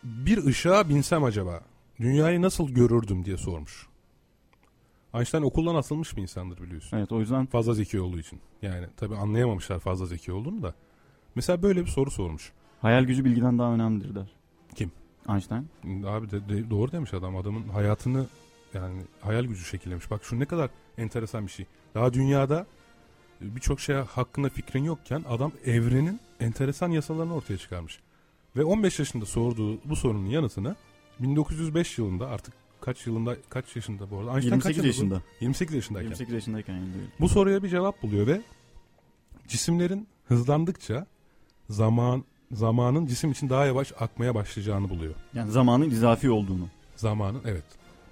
bir 0.04 0.46
ışığa 0.46 0.90
binsem 0.90 1.24
acaba 1.24 1.62
dünyayı 2.00 2.42
nasıl 2.42 2.70
görürdüm 2.70 3.26
diye 3.26 3.38
sormuş. 3.38 3.88
Einstein 5.14 5.42
okuldan 5.42 5.76
asılmış 5.76 6.18
bir 6.18 6.22
insandır 6.22 6.62
biliyorsun. 6.62 6.98
Evet 6.98 7.12
o 7.12 7.20
yüzden 7.20 7.46
Fazla 7.46 7.74
zeki 7.74 8.02
olduğu 8.02 8.20
için. 8.20 8.40
Yani 8.62 8.86
tabii 8.98 9.16
anlayamamışlar 9.16 9.80
fazla 9.80 10.06
zeki 10.06 10.32
olduğunu 10.32 10.64
da. 10.64 10.74
Mesela 11.36 11.62
böyle 11.64 11.82
bir 11.82 11.90
soru 11.90 12.12
sormuş. 12.12 12.52
hayal 12.82 13.04
gücü 13.04 13.26
bilgiden 13.26 13.60
daha 13.60 13.74
önemlidir 13.74 14.16
der. 14.16 14.32
Kim? 14.76 14.92
Einstein. 15.30 15.68
Abi 16.06 16.32
de, 16.32 16.50
de- 16.50 16.70
doğru 16.70 16.92
demiş 16.92 17.14
adam. 17.14 17.36
Adamın 17.38 17.70
hayatını 17.70 18.26
yani 18.74 19.02
hayal 19.22 19.44
gücü 19.46 19.64
şekillemiş. 19.64 20.12
Bak 20.12 20.24
şu 20.24 20.40
ne 20.40 20.46
kadar 20.46 20.70
enteresan 20.98 21.46
bir 21.48 21.52
şey. 21.52 21.66
Daha 21.96 22.14
dünyada 22.14 22.66
birçok 23.42 23.80
şey 23.80 23.96
hakkında 23.96 24.50
fikrin 24.50 24.84
yokken 24.84 25.24
adam 25.30 25.52
evrenin 25.66 26.20
enteresan 26.40 26.90
yasalarını 26.90 27.36
ortaya 27.36 27.58
çıkarmış. 27.58 28.00
Ve 28.56 28.64
15 28.64 29.00
yaşında 29.00 29.26
sorduğu 29.26 29.90
bu 29.90 29.96
sorunun 29.96 30.26
yanıtını 30.26 30.76
1905 31.20 31.98
yılında 31.98 32.28
artık 32.28 32.54
kaç 32.82 33.08
yılında 33.08 33.38
kaç 33.50 33.76
yaşında 33.76 34.12
bu 34.12 34.18
arada? 34.18 34.32
Einstein 34.32 34.60
kaç 34.60 34.78
28 34.78 35.00
yılında 35.00 35.16
bu? 35.16 35.18
yaşında. 35.18 35.22
28 35.42 35.76
yaşındayken. 35.76 36.10
28 36.10 36.34
yaşındayken 36.34 36.74
yani. 36.74 36.88
Bu 37.20 37.30
soruya 37.30 37.64
bir 37.64 37.70
cevap 37.70 38.04
buluyor 38.04 38.28
ve 38.28 38.42
cisimlerin 39.48 40.08
hızlandıkça 40.28 41.06
zaman 41.70 42.24
zamanın 42.52 43.06
cisim 43.06 43.32
için 43.32 43.50
daha 43.50 43.66
yavaş 43.66 43.94
akmaya 44.00 44.36
başlayacağını 44.36 44.90
buluyor. 44.90 45.14
Yani 45.34 45.52
zamanın 45.52 45.90
izafi 45.90 46.30
olduğunu. 46.30 46.68
Zamanın 46.96 47.42
evet. 47.46 47.64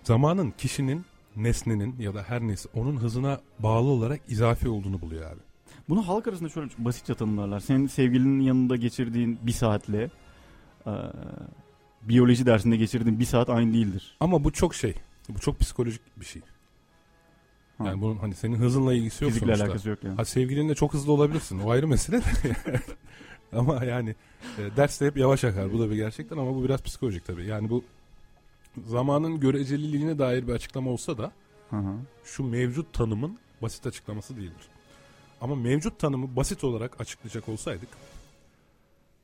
Zamanın 0.03 0.53
kişinin, 0.57 1.05
nesnenin 1.43 1.95
ya 1.99 2.13
da 2.13 2.23
her 2.23 2.41
neyse 2.41 2.69
onun 2.73 2.97
hızına 2.97 3.39
bağlı 3.59 3.87
olarak 3.89 4.21
izafi 4.27 4.69
olduğunu 4.69 5.01
buluyor 5.01 5.31
abi. 5.31 5.39
Bunu 5.89 6.07
halk 6.07 6.27
arasında 6.27 6.49
şöyle 6.49 6.69
basitçe 6.77 7.13
tanımlarlar. 7.15 7.59
Senin 7.59 7.87
sevgilinin 7.87 8.39
yanında 8.43 8.75
geçirdiğin 8.75 9.39
bir 9.43 9.51
saatle 9.51 10.09
eee, 10.87 10.93
biyoloji 12.01 12.45
dersinde 12.45 12.75
geçirdiğin 12.77 13.19
bir 13.19 13.25
saat 13.25 13.49
aynı 13.49 13.73
değildir. 13.73 14.15
Ama 14.19 14.43
bu 14.43 14.51
çok 14.53 14.75
şey. 14.75 14.93
Bu 15.29 15.39
çok 15.39 15.59
psikolojik 15.59 16.01
bir 16.17 16.25
şey. 16.25 16.41
Ha. 17.77 17.87
Yani 17.87 18.01
bunun 18.01 18.15
hani 18.17 18.35
senin 18.35 18.55
hızınla 18.55 18.93
ilgisi 18.93 19.23
yok 19.23 19.33
Fizikle 19.33 19.47
sonuçta. 19.47 19.65
alakası 19.65 19.89
yok 19.89 20.03
yani. 20.03 20.15
Ha 20.15 20.25
sevgilinle 20.25 20.75
çok 20.75 20.93
hızlı 20.93 21.11
olabilirsin. 21.11 21.59
O 21.59 21.69
ayrı 21.69 21.87
mesele. 21.87 22.21
ama 23.53 23.85
yani 23.85 24.15
e, 24.57 24.77
derste 24.77 25.05
hep 25.05 25.17
yavaş 25.17 25.43
akar. 25.43 25.73
Bu 25.73 25.79
da 25.79 25.89
bir 25.89 25.95
gerçekten 25.95 26.37
ama 26.37 26.55
bu 26.55 26.63
biraz 26.63 26.81
psikolojik 26.83 27.25
tabii. 27.25 27.45
Yani 27.45 27.69
bu 27.69 27.83
zamanın 28.87 29.39
göreceliliğine 29.39 30.19
dair 30.19 30.47
bir 30.47 30.53
açıklama 30.53 30.91
olsa 30.91 31.17
da 31.17 31.31
Hı 31.69 31.75
hı. 31.77 31.93
şu 32.23 32.43
mevcut 32.43 32.93
tanımın 32.93 33.37
basit 33.61 33.87
açıklaması 33.87 34.35
değildir. 34.37 34.67
Ama 35.41 35.55
mevcut 35.55 35.99
tanımı 35.99 36.35
basit 36.35 36.63
olarak 36.63 37.01
açıklayacak 37.01 37.49
olsaydık 37.49 37.89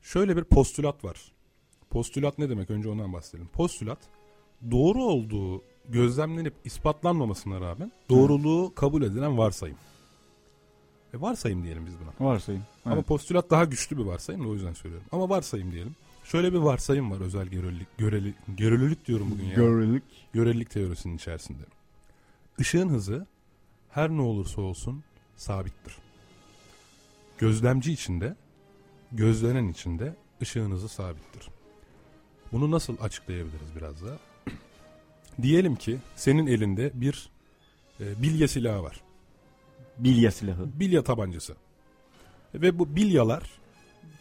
şöyle 0.01 0.37
bir 0.37 0.43
postülat 0.43 1.03
var. 1.03 1.31
Postülat 1.89 2.37
ne 2.37 2.49
demek? 2.49 2.69
Önce 2.69 2.89
ondan 2.89 3.13
bahsedelim. 3.13 3.47
Postülat 3.47 3.99
doğru 4.71 5.03
olduğu 5.03 5.61
gözlemlenip 5.89 6.53
ispatlanmamasına 6.63 7.61
rağmen 7.61 7.91
doğruluğu 8.09 8.73
kabul 8.75 9.03
edilen 9.03 9.37
varsayım. 9.37 9.77
E 11.13 11.21
varsayım 11.21 11.63
diyelim 11.63 11.85
biz 11.85 11.93
buna. 11.99 12.29
Varsayım. 12.29 12.63
Ama 12.85 12.95
Evet. 12.95 13.07
postülat 13.07 13.49
daha 13.49 13.65
güçlü 13.65 13.97
bir 13.97 14.03
varsayım 14.03 14.43
da 14.43 14.47
o 14.47 14.53
yüzden 14.53 14.73
söylüyorum. 14.73 15.07
Ama 15.11 15.29
varsayım 15.29 15.71
diyelim. 15.71 15.95
Şöyle 16.25 16.53
bir 16.53 16.57
varsayım 16.57 17.11
var 17.11 17.21
özel 17.21 17.47
görelilik, 17.47 17.97
göreli, 17.97 18.33
görelilik 18.47 19.05
diyorum 19.05 19.31
bugün 19.31 19.45
ya. 19.45 19.55
Görelilik. 19.55 20.03
Görelilik 20.33 20.69
teorisinin 20.69 21.15
içerisinde. 21.15 21.63
Işığın 22.59 22.89
hızı 22.89 23.27
her 23.89 24.09
ne 24.09 24.21
olursa 24.21 24.61
olsun 24.61 25.03
sabittir. 25.35 25.95
Gözlemci 27.37 27.91
içinde, 27.91 28.35
gözlenen 29.11 29.67
içinde 29.67 30.15
ışığın 30.41 30.71
hızı 30.71 30.89
sabittir. 30.89 31.47
Bunu 32.51 32.71
nasıl 32.71 32.97
açıklayabiliriz 33.01 33.75
biraz 33.75 34.05
da? 34.05 34.19
Diyelim 35.41 35.75
ki 35.75 35.97
senin 36.15 36.47
elinde 36.47 36.91
bir 36.93 37.29
e, 37.99 38.21
bilye 38.21 38.47
silahı 38.47 38.83
var. 38.83 39.01
Bilye 39.97 40.31
silahı. 40.31 40.79
Bilya 40.79 41.03
tabancası. 41.03 41.55
Ve 42.53 42.79
bu 42.79 42.95
bilyalar 42.95 43.43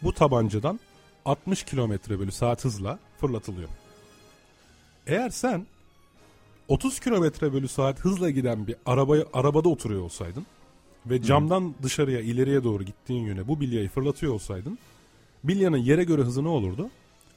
bu 0.03 0.13
tabancadan 0.13 0.79
60 1.25 1.63
kilometre 1.63 2.19
bölü 2.19 2.31
saat 2.31 2.65
hızla 2.65 2.99
fırlatılıyor. 3.17 3.69
Eğer 5.07 5.29
sen 5.29 5.65
30 6.67 6.99
kilometre 6.99 7.53
bölü 7.53 7.67
saat 7.67 7.99
hızla 7.99 8.29
giden 8.29 8.67
bir 8.67 8.75
arabaya, 8.85 9.25
arabada 9.33 9.69
oturuyor 9.69 10.01
olsaydın 10.01 10.45
ve 11.05 11.21
camdan 11.21 11.75
dışarıya 11.83 12.19
ileriye 12.19 12.63
doğru 12.63 12.83
gittiğin 12.83 13.23
yöne 13.23 13.47
bu 13.47 13.59
bilyayı 13.59 13.89
fırlatıyor 13.89 14.33
olsaydın 14.33 14.77
bilyanın 15.43 15.77
yere 15.77 16.03
göre 16.03 16.21
hızı 16.21 16.43
ne 16.43 16.47
olurdu? 16.47 16.89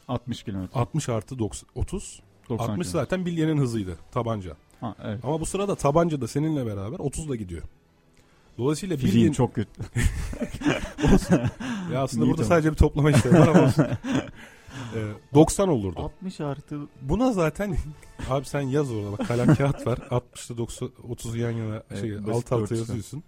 60 0.09 0.42
kilometre. 0.42 0.80
60 0.80 1.09
artı 1.09 1.38
90, 1.38 1.68
30. 1.75 2.21
90 2.49 2.54
60 2.54 2.66
kilometre. 2.66 2.90
zaten 2.90 3.26
bilyenin 3.26 3.59
hızıydı 3.59 3.99
tabanca. 4.12 4.57
Ha, 4.80 4.95
evet. 5.04 5.25
Ama 5.25 5.40
bu 5.40 5.47
sırada 5.47 5.75
tabanca 5.75 6.21
da 6.21 6.28
seninle 6.28 6.66
beraber 6.66 6.97
30'la 6.97 7.37
gidiyor. 7.37 7.62
Dolayısıyla 8.59 8.97
Fiziğin 8.97 9.15
bilyenin, 9.15 9.33
çok 9.33 9.55
kötü. 9.55 9.71
Ya 11.93 12.03
aslında 12.03 12.25
İyi 12.25 12.31
burada 12.31 12.43
tamam. 12.43 12.49
sadece 12.49 12.71
bir 12.71 12.77
toplama 12.77 13.11
işlemi 13.11 13.38
var 13.38 13.49
ama 13.49 13.62
olsun. 13.62 13.87
Ee, 14.95 15.12
90 15.35 15.69
olurdu. 15.69 16.00
60 16.00 16.41
artı 16.41 16.79
Buna 17.03 17.33
zaten 17.33 17.77
abi 18.31 18.45
sen 18.45 18.61
yaz 18.61 18.93
orada 18.93 19.12
bak 19.12 19.29
kalem 19.29 19.55
kağıt 19.55 19.87
var. 19.87 19.99
60'da 19.99 20.59
90 20.59 20.91
30 21.09 21.37
yan 21.37 21.50
yana 21.50 21.83
Evet, 21.91 22.00
şey 22.00 22.27
basit 22.27 22.53
alt 22.53 22.62
alta 22.62 22.75
yazıyorsun. 22.75 23.23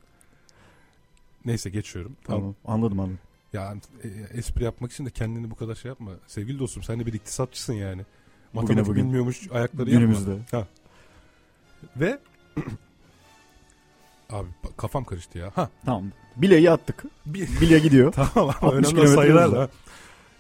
Neyse 1.45 1.71
geçiyorum. 1.71 2.17
Tamam. 2.25 2.55
Anladım 2.65 3.01
anladım. 3.01 3.19
Ya 3.53 3.75
e, 4.05 4.09
espri 4.39 4.65
yapmak 4.65 4.93
için 4.93 5.07
de 5.07 5.11
kendini 5.11 5.51
bu 5.51 5.55
kadar 5.55 5.75
şey 5.75 5.89
yapma. 5.89 6.13
Sevgili 6.27 6.59
dostum 6.59 6.83
sen 6.83 7.01
de 7.01 7.07
bir 7.07 7.13
iktisatçısın 7.13 7.75
yani. 7.75 8.03
Matematik 8.53 8.87
bugün. 8.87 9.05
bilmiyormuş 9.05 9.51
ayakları 9.53 9.91
yapma. 9.91 10.07
Günümüzde. 10.07 10.37
Ve 11.97 12.19
abi 14.33 14.49
kafam 14.77 15.05
karıştı 15.05 15.39
ya. 15.39 15.51
Ha 15.55 15.69
Tamam. 15.85 16.05
Bileği 16.37 16.71
attık. 16.71 17.05
Bile 17.27 17.79
gidiyor. 17.79 18.13
tamam 18.17 18.31
ama 18.37 18.53
60 18.53 18.73
önemli 18.73 18.87
kilometre 18.89 19.15
sayılar 19.15 19.45
hızla. 19.45 19.57
da. 19.59 19.69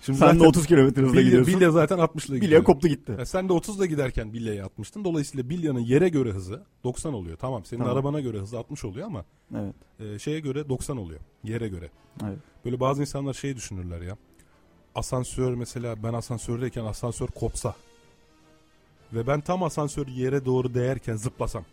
Şimdi 0.02 0.18
Sen 0.18 0.28
de 0.28 0.32
zaten 0.34 0.48
30 0.48 0.66
kilometre 0.66 1.02
hızla 1.02 1.20
gidiyorsun. 1.22 1.54
bilye 1.54 1.70
zaten 1.70 1.98
60 1.98 2.26
ile 2.26 2.38
gidiyor. 2.38 2.64
koptu 2.64 2.88
gitti. 2.88 3.12
Ya 3.18 3.26
sen 3.26 3.48
de 3.48 3.52
30'da 3.52 3.86
giderken 3.86 4.32
bilyeye 4.32 4.64
atmıştın. 4.64 5.04
Dolayısıyla 5.04 5.48
bilyanın 5.50 5.80
yere 5.80 6.08
göre 6.08 6.30
hızı 6.32 6.62
90 6.84 7.12
oluyor. 7.14 7.36
Tamam 7.36 7.64
senin 7.64 7.80
Tamam. 7.80 7.96
arabana 7.96 8.20
göre 8.20 8.38
hızı 8.38 8.58
60 8.58 8.84
oluyor 8.84 9.06
ama 9.06 9.24
Evet. 9.54 9.74
e, 10.00 10.18
şeye 10.18 10.40
göre 10.40 10.68
90 10.68 10.96
oluyor. 10.96 11.20
Yere 11.44 11.68
göre. 11.68 11.90
Evet. 12.24 12.38
Böyle 12.64 12.80
bazı 12.80 13.00
insanlar 13.00 13.34
şey 13.34 13.56
düşünürler 13.56 14.00
ya. 14.00 14.16
Asansör 14.94 15.54
mesela 15.54 16.02
ben 16.02 16.12
asansördeyken 16.12 16.84
asansör 16.84 17.26
kopsa 17.26 17.74
ve 19.12 19.26
ben 19.26 19.40
tam 19.40 19.62
asansör 19.62 20.06
yere 20.06 20.44
doğru 20.44 20.74
değerken 20.74 21.16
zıplasam. 21.16 21.64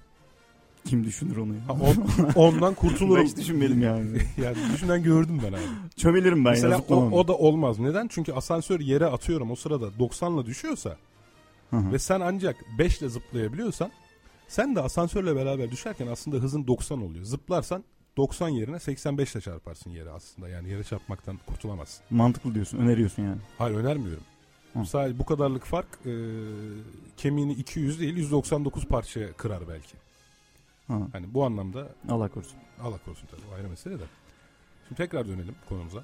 Kim 0.87 1.03
düşünür 1.03 1.37
onu 1.37 1.53
ya? 1.53 1.67
Ha, 1.67 1.73
on- 1.73 2.31
ondan 2.35 2.73
kurtulurum. 2.73 3.23
Ben 3.23 3.29
hiç 3.29 3.37
düşünmedim 3.37 3.81
yani. 3.81 4.07
yani 4.43 4.57
düşünen 4.73 5.03
gördüm 5.03 5.41
ben 5.43 5.53
abi. 5.53 5.61
Çömelirim 5.97 6.45
ben 6.45 6.51
Mesela 6.51 6.81
o, 6.89 6.95
o 6.95 7.27
da 7.27 7.33
olmaz. 7.33 7.79
Neden? 7.79 8.07
Çünkü 8.07 8.33
asansör 8.33 8.79
yere 8.79 9.05
atıyorum 9.05 9.51
o 9.51 9.55
sırada 9.55 9.87
90'la 9.87 10.45
düşüyorsa 10.45 10.97
Hı 11.69 11.77
hı. 11.77 11.91
ve 11.91 11.99
sen 11.99 12.19
ancak 12.19 12.55
5 12.79 13.01
ile 13.01 13.09
zıplayabiliyorsan 13.09 13.91
sen 14.47 14.75
de 14.75 14.81
asansörle 14.81 15.35
beraber 15.35 15.71
düşerken 15.71 16.07
aslında 16.07 16.37
hızın 16.37 16.67
90 16.67 17.01
oluyor. 17.01 17.25
Zıplarsan 17.25 17.83
90 18.17 18.49
yerine 18.49 18.79
85 18.79 19.35
ile 19.35 19.41
çarparsın 19.41 19.89
yere 19.89 20.09
aslında. 20.09 20.49
Yani 20.49 20.69
yere 20.69 20.83
çarpmaktan 20.83 21.39
kurtulamazsın. 21.47 22.03
Mantıklı 22.09 22.55
diyorsun. 22.55 22.77
Öneriyorsun 22.77 23.23
yani. 23.23 23.41
Hayır 23.57 23.75
önermiyorum. 23.75 24.23
Hı. 24.73 24.85
Sadece 24.85 25.19
bu 25.19 25.25
kadarlık 25.25 25.65
fark 25.65 25.87
e, 26.05 26.13
kemiğini 27.17 27.53
200 27.53 27.99
değil 27.99 28.17
199 28.17 28.85
parçaya 28.85 29.33
kırar 29.33 29.67
belki. 29.69 30.06
Ha. 30.87 31.07
Hani 31.11 31.33
bu 31.33 31.45
anlamda 31.45 31.89
Allah 32.09 32.27
korusun. 32.27 32.59
Allah 32.81 32.97
korusun 33.05 33.27
tabii 33.27 33.41
o 33.51 33.55
ayrı 33.55 33.69
mesele 33.69 33.99
de. 33.99 34.03
Şimdi 34.87 34.97
tekrar 34.97 35.27
dönelim 35.27 35.55
konumuza. 35.69 36.03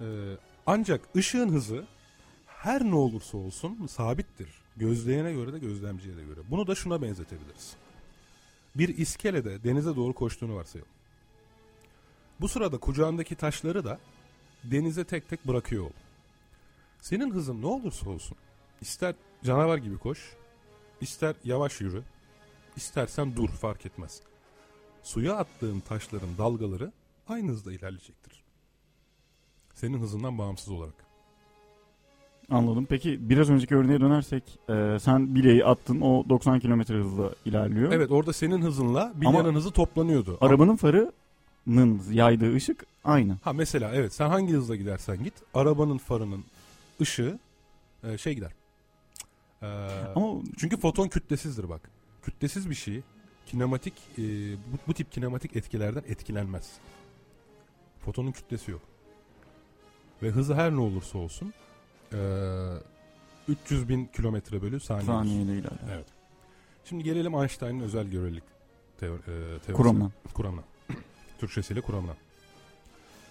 Ee, 0.00 0.04
ancak 0.66 1.08
ışığın 1.16 1.48
hızı 1.48 1.84
her 2.46 2.84
ne 2.84 2.94
olursa 2.94 3.38
olsun 3.38 3.86
sabittir. 3.86 4.48
Gözleyene 4.76 5.32
göre 5.32 5.52
de 5.52 5.58
gözlemciye 5.58 6.16
de 6.16 6.24
göre. 6.24 6.40
Bunu 6.50 6.66
da 6.66 6.74
şuna 6.74 7.02
benzetebiliriz. 7.02 7.76
Bir 8.74 8.98
iskelede 8.98 9.64
denize 9.64 9.96
doğru 9.96 10.12
koştuğunu 10.12 10.56
varsayalım. 10.56 10.92
Bu 12.40 12.48
sırada 12.48 12.78
kucağındaki 12.78 13.34
taşları 13.34 13.84
da 13.84 13.98
denize 14.64 15.04
tek 15.04 15.28
tek 15.28 15.48
bırakıyor 15.48 15.84
ol. 15.84 15.92
Senin 17.00 17.30
hızın 17.30 17.62
ne 17.62 17.66
olursa 17.66 18.10
olsun 18.10 18.36
ister 18.80 19.14
canavar 19.44 19.78
gibi 19.78 19.98
koş, 19.98 20.36
ister 21.00 21.34
yavaş 21.44 21.80
yürü, 21.80 22.02
istersen 22.76 23.36
dur 23.36 23.48
fark 23.48 23.86
etmez 23.86 24.22
suya 25.02 25.36
attığın 25.36 25.80
taşların 25.80 26.38
dalgaları 26.38 26.92
aynı 27.28 27.48
hızda 27.50 27.72
ilerleyecektir. 27.72 28.42
Senin 29.74 30.00
hızından 30.00 30.38
bağımsız 30.38 30.68
olarak. 30.68 30.94
Anladım. 32.50 32.86
Peki 32.88 33.30
biraz 33.30 33.50
önceki 33.50 33.76
örneğe 33.76 34.00
dönersek 34.00 34.58
e, 34.68 34.98
sen 35.00 35.34
bileği 35.34 35.64
attın 35.64 36.00
o 36.00 36.28
90 36.28 36.60
kilometre 36.60 36.94
hızla 36.94 37.30
ilerliyor. 37.44 37.92
Evet 37.92 38.10
orada 38.10 38.32
senin 38.32 38.62
hızınla 38.62 39.12
bilyanın 39.16 39.54
hızı 39.54 39.70
toplanıyordu. 39.70 40.38
Arabanın 40.40 40.76
farının 40.76 42.02
yaydığı 42.10 42.54
ışık 42.54 42.86
aynı. 43.04 43.36
Ha 43.42 43.52
mesela 43.52 43.90
evet 43.94 44.14
sen 44.14 44.28
hangi 44.28 44.52
hızla 44.52 44.76
gidersen 44.76 45.24
git 45.24 45.34
arabanın 45.54 45.98
farının 45.98 46.44
ışığı 47.00 47.38
e, 48.04 48.18
şey 48.18 48.34
gider. 48.34 48.52
Ee, 49.62 49.66
Ama 50.16 50.42
çünkü 50.56 50.76
foton 50.76 51.08
kütlesizdir 51.08 51.68
bak. 51.68 51.90
Kütlesiz 52.22 52.70
bir 52.70 52.74
şey 52.74 53.02
kinematik 53.46 53.94
e, 54.18 54.22
bu, 54.52 54.76
bu 54.88 54.94
tip 54.94 55.12
kinematik 55.12 55.56
etkilerden 55.56 56.02
etkilenmez. 56.08 56.70
Fotonun 58.04 58.32
kütlesi 58.32 58.70
yok. 58.70 58.82
Ve 60.22 60.30
hızı 60.30 60.54
her 60.54 60.72
ne 60.72 60.80
olursa 60.80 61.18
olsun 61.18 61.52
e, 62.12 62.18
300 63.48 63.88
bin 63.88 64.06
kilometre 64.06 64.62
bölü 64.62 64.80
saniye. 64.80 65.06
saniyeyle 65.06 65.52
ilerliyor. 65.52 65.88
Evet. 65.90 66.06
Şimdi 66.84 67.04
gelelim 67.04 67.34
Einstein'ın 67.34 67.80
özel 67.80 68.06
görelilik 68.06 68.44
teori, 69.00 69.20
e, 69.20 69.24
teorisine. 69.24 69.76
Kuramına. 69.76 70.10
Kuramına. 70.34 70.64
Türkçesiyle 71.40 71.80
kuramına. 71.80 72.16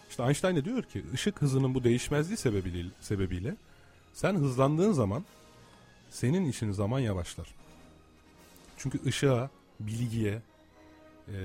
İşte 0.10 0.24
Einstein 0.24 0.56
de 0.56 0.66
diyor 0.66 0.84
ki 0.84 1.04
ışık 1.14 1.42
hızının 1.42 1.74
bu 1.74 1.84
değişmezliği 1.84 2.38
sebebiyle, 2.38 2.90
sebebiyle 3.02 3.56
sen 4.14 4.36
hızlandığın 4.36 4.92
zaman 4.92 5.26
senin 6.10 6.46
için 6.46 6.72
zaman 6.72 7.00
yavaşlar. 7.00 7.48
Çünkü 8.82 9.06
ışığa, 9.06 9.50
bilgiye, 9.80 10.42
e, 11.28 11.36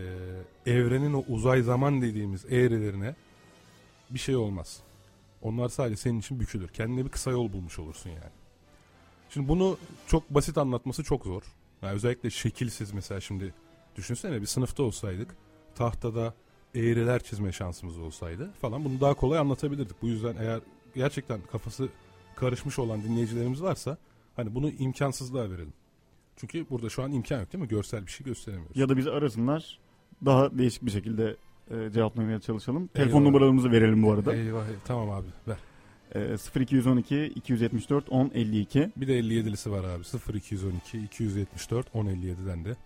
evrenin 0.66 1.12
o 1.12 1.24
uzay 1.28 1.62
zaman 1.62 2.02
dediğimiz 2.02 2.44
eğrilerine 2.44 3.14
bir 4.10 4.18
şey 4.18 4.36
olmaz. 4.36 4.80
Onlar 5.42 5.68
sadece 5.68 5.96
senin 5.96 6.20
için 6.20 6.40
bükülür. 6.40 6.68
Kendine 6.68 7.04
bir 7.04 7.10
kısa 7.10 7.30
yol 7.30 7.52
bulmuş 7.52 7.78
olursun 7.78 8.10
yani. 8.10 8.32
Şimdi 9.30 9.48
bunu 9.48 9.78
çok 10.06 10.30
basit 10.30 10.58
anlatması 10.58 11.04
çok 11.04 11.24
zor. 11.24 11.42
Yani 11.82 11.92
özellikle 11.94 12.30
şekilsiz 12.30 12.92
mesela 12.92 13.20
şimdi 13.20 13.54
düşünsene 13.96 14.40
bir 14.40 14.46
sınıfta 14.46 14.82
olsaydık 14.82 15.36
tahtada 15.74 16.34
eğriler 16.74 17.22
çizme 17.22 17.52
şansımız 17.52 17.98
olsaydı 17.98 18.50
falan 18.60 18.84
bunu 18.84 19.00
daha 19.00 19.14
kolay 19.14 19.38
anlatabilirdik. 19.38 20.02
Bu 20.02 20.08
yüzden 20.08 20.36
eğer 20.36 20.60
gerçekten 20.94 21.40
kafası 21.52 21.88
karışmış 22.36 22.78
olan 22.78 23.02
dinleyicilerimiz 23.02 23.62
varsa 23.62 23.98
hani 24.36 24.54
bunu 24.54 24.70
imkansızlığa 24.70 25.50
verelim. 25.50 25.72
Çünkü 26.36 26.66
burada 26.70 26.88
şu 26.88 27.02
an 27.02 27.12
imkan 27.12 27.40
yok 27.40 27.52
değil 27.52 27.62
mi? 27.62 27.68
Görsel 27.68 28.06
bir 28.06 28.10
şey 28.10 28.24
gösteremiyoruz. 28.26 28.76
Ya 28.76 28.88
da 28.88 28.96
bizi 28.96 29.10
arasınlar. 29.10 29.78
Daha 30.24 30.58
değişik 30.58 30.86
bir 30.86 30.90
şekilde 30.90 31.36
e, 31.70 31.90
cevaplamaya 31.94 32.40
çalışalım. 32.40 32.86
Telefon 32.86 33.10
Eyvallah. 33.10 33.24
numaralarımızı 33.26 33.70
verelim 33.72 34.02
bu 34.02 34.12
arada. 34.12 34.34
Eyvah, 34.34 34.66
eyvah. 34.68 34.78
tamam 34.84 35.10
abi 35.10 35.26
ver. 35.48 35.56
E, 36.14 36.60
0212 36.60 37.26
274 37.26 38.08
10 38.08 38.30
52. 38.34 38.90
Bir 38.96 39.08
de 39.08 39.20
57'lisi 39.20 39.70
var 39.70 39.84
abi. 39.84 40.02
0212 40.38 40.98
274 40.98 41.86
1057'den 41.94 42.64
de 42.64 42.76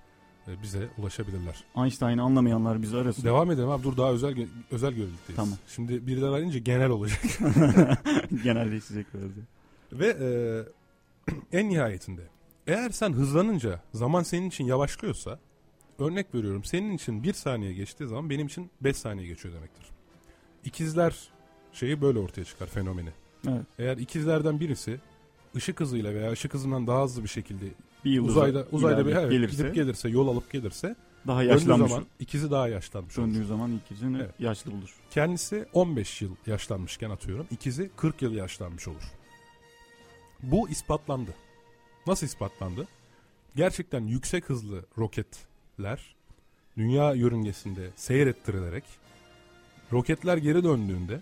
e, 0.49 0.63
bize 0.63 0.89
ulaşabilirler. 0.99 1.65
Einstein'ı 1.77 2.23
anlamayanlar 2.23 2.83
bizi 2.83 2.97
arasın. 2.97 3.23
Devam 3.25 3.51
edelim 3.51 3.69
abi. 3.69 3.83
Dur 3.83 3.97
daha 3.97 4.11
özel 4.13 4.33
gö- 4.33 4.49
özel 4.71 4.93
görelilikteyiz. 4.93 5.37
Tamam. 5.37 5.55
Şimdi 5.69 6.07
birden 6.07 6.27
arayınca 6.33 6.59
genel 6.59 6.91
olacak. 6.91 7.21
Genelleşecek 8.45 9.07
biraz. 9.15 9.31
Ve 9.93 10.07
e, 10.07 10.29
en 11.59 11.69
nihayetinde 11.69 12.23
eğer 12.71 12.91
sen 12.91 13.13
hızlanınca 13.13 13.81
zaman 13.93 14.23
senin 14.23 14.49
için 14.49 14.65
yavaşlıyorsa 14.65 15.39
örnek 15.99 16.35
veriyorum 16.35 16.65
senin 16.65 16.93
için 16.93 17.23
bir 17.23 17.33
saniye 17.33 17.73
geçtiği 17.73 18.07
zaman 18.07 18.31
benim 18.31 18.47
için 18.47 18.71
5 18.81 18.97
saniye 18.97 19.29
geçiyor 19.29 19.55
demektir. 19.55 19.87
İkizler 20.65 21.17
şeyi 21.73 22.01
böyle 22.01 22.19
ortaya 22.19 22.45
çıkar 22.45 22.67
fenomeni. 22.67 23.11
Evet. 23.49 23.63
Eğer 23.79 23.97
ikizlerden 23.97 24.61
birisi 24.61 25.01
ışık 25.57 25.81
hızıyla 25.81 26.15
veya 26.15 26.33
ışık 26.33 26.55
hızından 26.55 26.87
daha 26.87 27.05
hızlı 27.05 27.23
bir 27.23 27.29
şekilde 27.29 27.67
Bir 28.05 28.11
yıl 28.11 28.25
uzayda 28.29 28.67
uzayda 28.73 29.07
bir 29.07 29.17
evet, 29.17 29.31
gelirse 29.31 29.57
gidip 29.63 29.75
gelirse 29.75 30.09
yol 30.09 30.29
alıp 30.29 30.51
gelirse 30.53 30.97
daha 31.27 31.43
yaşlanmış. 31.43 31.91
zaman 31.91 32.07
ikizi 32.21 32.51
daha 32.51 32.69
yaşlanmış 32.69 33.19
olur. 33.19 33.29
Döndüğü 33.29 33.45
zaman 33.47 33.81
ikizini 33.85 34.17
Evet. 34.17 34.35
yaşlı 34.39 34.73
bulur. 34.73 34.95
Kendisi 35.11 35.67
15 35.73 36.23
yıl 36.23 36.31
yaşlanmışken 36.47 37.11
atıyorum. 37.11 37.47
ikizi 37.51 37.91
40 37.97 38.23
yıl 38.23 38.33
yaşlanmış 38.33 38.89
olur. 38.89 39.13
Bu 40.43 40.69
ispatlandı. 40.69 41.35
Nasıl 42.11 42.27
ispatlandı? 42.27 42.89
Gerçekten 43.57 44.07
yüksek 44.07 44.49
hızlı 44.49 44.85
roketler 44.99 46.15
dünya 46.77 47.15
yörüngesinde 47.15 47.91
seyrettirilerek 47.97 48.85
roketler 49.93 50.37
geri 50.37 50.65
döndüğünde 50.65 51.21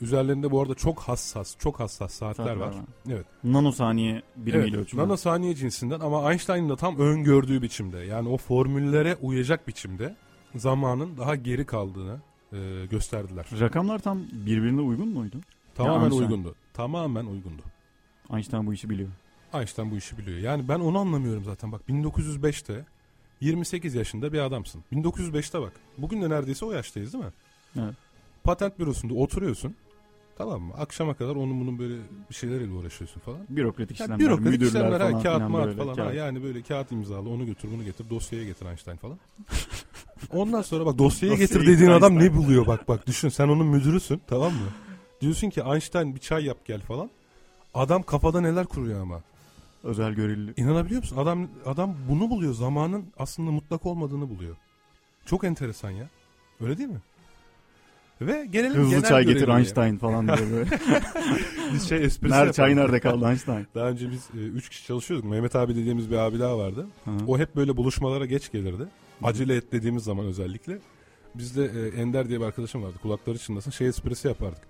üzerlerinde 0.00 0.50
bu 0.50 0.62
arada 0.62 0.74
çok 0.74 1.00
hassas, 1.00 1.58
çok 1.58 1.80
hassas 1.80 2.12
saatler, 2.12 2.44
Saatler 2.44 2.66
var. 2.66 2.66
var. 2.66 2.84
Evet. 3.08 3.26
Nanosaniye 3.44 4.22
birimiyle 4.36 4.68
evet, 4.68 4.80
ölçülüyor. 4.80 5.08
nanosaniye 5.08 5.54
cinsinden 5.54 6.00
ama 6.00 6.32
Einstein'ın 6.32 6.68
da 6.68 6.76
tam 6.76 6.98
öngördüğü 6.98 7.62
biçimde 7.62 7.98
yani 7.98 8.28
o 8.28 8.36
formüllere 8.36 9.16
uyacak 9.16 9.68
biçimde 9.68 10.16
zamanın 10.54 11.16
daha 11.16 11.36
geri 11.36 11.66
kaldığını 11.66 12.20
e, 12.52 12.86
gösterdiler. 12.90 13.46
Rakamlar 13.60 13.98
tam 13.98 14.22
birbirine 14.32 14.80
uygun 14.80 15.08
muydu? 15.08 15.36
Tamamen 15.74 16.10
uygundu. 16.10 16.54
Tamamen 16.74 17.24
uygundu. 17.26 17.62
Einstein 18.32 18.66
bu 18.66 18.74
işi 18.74 18.90
biliyor. 18.90 19.08
Einstein 19.54 19.90
bu 19.90 19.96
işi 19.96 20.18
biliyor. 20.18 20.38
Yani 20.38 20.68
ben 20.68 20.80
onu 20.80 20.98
anlamıyorum 20.98 21.44
zaten. 21.44 21.72
Bak 21.72 21.80
1905'te 21.88 22.84
28 23.40 23.94
yaşında 23.94 24.32
bir 24.32 24.38
adamsın. 24.38 24.84
1905'te 24.92 25.60
bak. 25.60 25.72
Bugün 25.98 26.22
de 26.22 26.30
neredeyse 26.30 26.64
o 26.64 26.72
yaştayız 26.72 27.12
değil 27.12 27.24
mi? 27.24 27.30
Evet. 27.78 27.94
Patent 28.44 28.78
bürosunda 28.78 29.14
oturuyorsun. 29.14 29.74
Tamam 30.38 30.62
mı? 30.62 30.74
Akşama 30.74 31.14
kadar 31.14 31.36
onun 31.36 31.60
bunun 31.60 31.78
böyle 31.78 31.94
bir 32.30 32.34
şeylerle 32.34 32.72
uğraşıyorsun 32.72 33.20
falan. 33.20 33.40
Bürokratik 33.48 34.00
Yani 34.00 34.06
işlemler, 34.06 34.26
bürokratik 34.26 34.50
müdürler 34.50 34.66
işlemler 34.66 35.00
ha, 35.00 35.10
falan 35.10 35.22
kağıt 35.22 35.36
filan 35.36 35.50
mağat 35.50 35.76
falan. 35.76 35.88
Ha, 35.88 35.94
kağıt. 35.94 36.14
yani 36.14 36.42
böyle 36.42 36.62
kağıt 36.62 36.92
imzalı 36.92 37.28
onu 37.28 37.46
götür 37.46 37.68
bunu 37.72 37.84
getir 37.84 38.10
dosyaya 38.10 38.44
getir 38.44 38.66
Einstein 38.66 38.96
falan. 38.96 39.18
Ondan 40.32 40.62
sonra 40.62 40.86
bak 40.86 40.98
Dosyayı 40.98 41.36
getir 41.36 41.66
dediğin 41.66 41.90
adam 41.90 42.18
ne 42.18 42.36
buluyor 42.36 42.66
bak 42.66 42.88
bak 42.88 43.06
düşün 43.06 43.28
sen 43.28 43.48
onun 43.48 43.66
müdürüsün 43.66 44.20
tamam 44.26 44.52
mı? 44.52 44.68
Diyorsun 45.20 45.50
ki 45.50 45.60
Einstein 45.60 46.14
bir 46.14 46.20
çay 46.20 46.44
yap 46.44 46.58
gel 46.64 46.80
falan. 46.80 47.10
Adam 47.74 48.02
kafada 48.02 48.40
neler 48.40 48.66
kuruyor 48.66 49.00
ama. 49.00 49.22
Özel 49.84 50.12
görevli. 50.12 50.52
İnanabiliyor 50.56 51.00
musun? 51.00 51.16
Adam 51.16 51.48
adam 51.66 51.94
bunu 52.08 52.30
buluyor. 52.30 52.54
Zamanın 52.54 53.04
aslında 53.18 53.50
mutlak 53.50 53.86
olmadığını 53.86 54.28
buluyor. 54.28 54.56
Çok 55.26 55.44
enteresan 55.44 55.90
ya. 55.90 56.08
Öyle 56.60 56.78
değil 56.78 56.88
mi? 56.88 57.00
Ve 58.20 58.46
gelelim 58.46 58.80
Hızlı 58.80 58.90
genel 58.90 59.08
çay 59.08 59.24
getir. 59.24 59.48
Einstein 59.48 59.96
falan 59.96 60.26
diye 60.26 60.50
böyle. 60.50 60.70
Biz 61.72 61.88
şey 61.88 62.04
esprisi 62.04 62.34
Nerede 62.34 62.52
çay 62.52 62.76
nerede 62.76 63.00
kaldı 63.00 63.28
Einstein? 63.28 63.66
Daha 63.74 63.88
önce 63.88 64.10
biz 64.10 64.28
3 64.34 64.68
kişi 64.68 64.86
çalışıyorduk. 64.86 65.30
Mehmet 65.30 65.56
abi 65.56 65.76
dediğimiz 65.76 66.10
bir 66.10 66.16
abi 66.16 66.40
daha 66.40 66.58
vardı. 66.58 66.86
Hı. 67.04 67.10
O 67.26 67.38
hep 67.38 67.56
böyle 67.56 67.76
buluşmalara 67.76 68.26
geç 68.26 68.52
gelirdi. 68.52 68.88
Acele 69.22 69.56
et 69.56 69.72
dediğimiz 69.72 70.04
zaman 70.04 70.26
özellikle. 70.26 70.78
Bizde 71.34 71.64
e, 71.64 72.00
Ender 72.00 72.28
diye 72.28 72.40
bir 72.40 72.44
arkadaşım 72.44 72.82
vardı. 72.82 72.96
Kulakları 73.02 73.38
çınlasın. 73.38 73.70
Şey 73.70 73.88
esprisi 73.88 74.28
yapardık. 74.28 74.62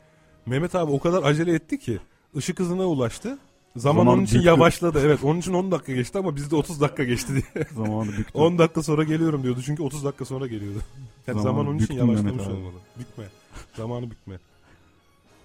Mehmet 0.47 0.75
abi 0.75 0.92
o 0.92 0.99
kadar 1.01 1.23
acele 1.23 1.55
etti 1.55 1.79
ki 1.79 1.99
ışık 2.37 2.61
hızına 2.61 2.87
ulaştı. 2.87 3.38
Zaman, 3.76 3.94
Zaman 4.00 4.07
onun 4.14 4.24
için 4.24 4.35
büktü. 4.37 4.48
yavaşladı. 4.48 5.00
Evet 5.07 5.24
onun 5.24 5.38
için 5.40 5.52
10 5.52 5.70
dakika 5.70 5.92
geçti 5.92 6.18
ama 6.18 6.37
bizde 6.37 6.57
30 6.57 6.81
dakika 6.81 7.04
geçti 7.04 7.33
diye. 7.35 7.64
Zamanı 7.74 8.09
büktü. 8.12 8.38
10 8.38 8.59
dakika 8.59 8.83
sonra 8.83 9.04
geliyorum 9.04 9.42
diyordu. 9.42 9.61
Çünkü 9.64 9.83
30 9.83 10.04
dakika 10.04 10.24
sonra 10.24 10.46
geliyordu. 10.46 10.78
Yani 11.26 11.40
Zamanı 11.42 11.57
zaman 11.57 11.66
onun 11.74 11.78
için 11.85 11.94
yavaşlamış 11.94 12.46
olmalı. 12.46 12.74
Bükme. 12.98 13.24
Zamanı 13.76 14.11
bükme. 14.11 14.38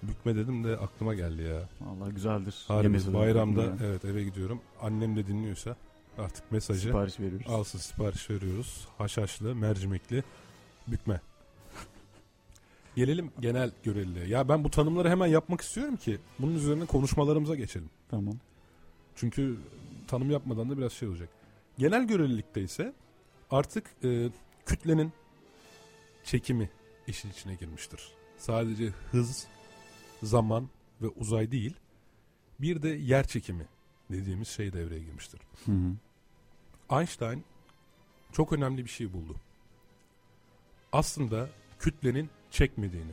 Bükme 0.02 0.36
dedim 0.36 0.64
de 0.64 0.76
aklıma 0.76 1.14
geldi 1.14 1.42
ya. 1.42 1.68
Allah 1.90 2.10
güzeldir. 2.10 2.54
Harbi 2.68 3.14
bayramda 3.14 3.62
yani. 3.62 3.76
evet 3.84 4.04
eve 4.04 4.24
gidiyorum. 4.24 4.60
Annem 4.82 5.16
de 5.16 5.26
dinliyorsa 5.26 5.76
artık 6.18 6.52
mesajı 6.52 6.80
Sipariş 6.80 7.20
veriyoruz. 7.20 7.46
alsın 7.48 7.78
sipariş 7.78 8.30
veriyoruz. 8.30 8.88
Haşhaşlı, 8.98 9.54
mercimekli, 9.54 10.24
bükme. 10.88 11.20
Gelelim 12.96 13.32
genel 13.40 13.70
görevliliğe. 13.82 14.26
Ya 14.26 14.48
ben 14.48 14.64
bu 14.64 14.70
tanımları 14.70 15.10
hemen 15.10 15.26
yapmak 15.26 15.60
istiyorum 15.60 15.96
ki 15.96 16.18
bunun 16.38 16.54
üzerine 16.54 16.86
konuşmalarımıza 16.86 17.54
geçelim. 17.54 17.90
Tamam. 18.08 18.34
Çünkü 19.16 19.56
tanım 20.08 20.30
yapmadan 20.30 20.70
da 20.70 20.78
biraz 20.78 20.92
şey 20.92 21.08
olacak. 21.08 21.28
Genel 21.78 22.06
görelilikte 22.06 22.62
ise 22.62 22.92
artık 23.50 23.84
e, 24.04 24.28
kütlenin 24.66 25.12
çekimi 26.24 26.70
işin 27.06 27.30
içine 27.30 27.54
girmiştir. 27.54 28.12
Sadece 28.38 28.88
hız, 29.10 29.46
zaman 30.22 30.68
ve 31.02 31.08
uzay 31.08 31.50
değil, 31.50 31.74
bir 32.60 32.82
de 32.82 32.88
yer 32.88 33.26
çekimi 33.26 33.66
dediğimiz 34.10 34.48
şey 34.48 34.72
devreye 34.72 35.00
girmiştir. 35.00 35.40
Hı 35.66 35.72
hı. 35.72 35.92
Einstein 36.98 37.44
çok 38.32 38.52
önemli 38.52 38.84
bir 38.84 38.90
şey 38.90 39.12
buldu. 39.12 39.36
Aslında 40.92 41.48
kütlenin 41.78 42.30
çekmediğini, 42.54 43.12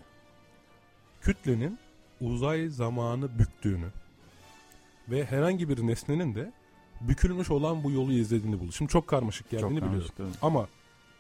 kütlenin 1.22 1.80
uzay 2.22 2.68
zamanı 2.68 3.40
büktüğünü 3.40 3.88
ve 5.10 5.26
herhangi 5.26 5.70
bir 5.70 5.88
nesnenin 5.88 6.36
de 6.36 6.52
bükülmüş 7.02 7.52
olan 7.52 7.84
bu 7.84 7.92
yolu 7.92 8.14
izlediğini 8.14 8.60
buldu. 8.60 8.72
Şimdi 8.72 8.92
çok 8.92 9.08
karmaşık 9.08 9.50
geldiğini 9.50 9.80
Çok 9.80 9.90
biliyorum. 9.90 10.12
karmaşık. 10.18 10.44
Ama 10.44 10.68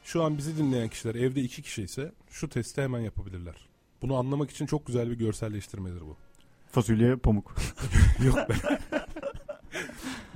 şu 0.03 0.23
an 0.23 0.37
bizi 0.37 0.57
dinleyen 0.57 0.89
kişiler 0.89 1.15
evde 1.15 1.41
iki 1.41 1.61
kişi 1.61 1.83
ise 1.83 2.11
şu 2.29 2.49
testi 2.49 2.81
hemen 2.81 2.99
yapabilirler. 2.99 3.55
Bunu 4.01 4.15
anlamak 4.15 4.51
için 4.51 4.65
çok 4.65 4.85
güzel 4.85 5.09
bir 5.09 5.15
görselleştirmedir 5.17 6.01
bu. 6.01 6.17
Fasulye 6.71 7.15
pamuk. 7.15 7.55
Yok 8.25 8.49
be. 8.49 8.53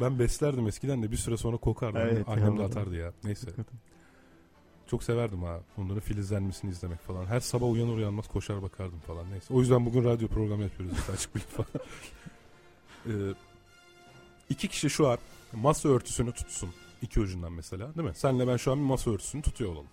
ben 0.01 0.19
beslerdim 0.19 0.67
eskiden 0.67 1.03
de 1.03 1.11
bir 1.11 1.17
süre 1.17 1.37
sonra 1.37 1.57
kokardı. 1.57 1.99
Evet, 2.01 2.29
Annem 2.29 2.57
de 2.57 2.63
atardı 2.63 2.95
ya. 2.95 3.13
Neyse. 3.23 3.47
Çok 4.87 5.03
severdim 5.03 5.43
ha. 5.43 5.59
Onların 5.77 5.99
filizlenmesini 5.99 6.71
izlemek 6.71 6.99
falan. 6.99 7.25
Her 7.25 7.39
sabah 7.39 7.71
uyanır 7.71 7.97
uyanmaz 7.97 8.27
koşar 8.27 8.61
bakardım 8.61 8.99
falan. 8.99 9.31
Neyse. 9.31 9.53
O 9.53 9.59
yüzden 9.59 9.85
bugün 9.85 10.03
radyo 10.03 10.27
programı 10.27 10.63
yapıyoruz 10.63 10.97
işte 10.97 11.11
açık 11.11 11.35
bilgi 11.35 11.47
falan. 11.47 11.69
ee, 13.07 13.33
iki 14.49 14.67
kişi 14.67 14.89
şu 14.89 15.07
an 15.09 15.17
masa 15.53 15.89
örtüsünü 15.89 16.31
tutsun. 16.31 16.69
iki 17.01 17.19
ucundan 17.19 17.51
mesela 17.51 17.95
değil 17.95 18.07
mi? 18.07 18.15
Senle 18.15 18.47
ben 18.47 18.57
şu 18.57 18.71
an 18.71 18.79
bir 18.79 18.83
masa 18.83 19.11
örtüsünü 19.11 19.41
tutuyor 19.41 19.71
olalım. 19.71 19.87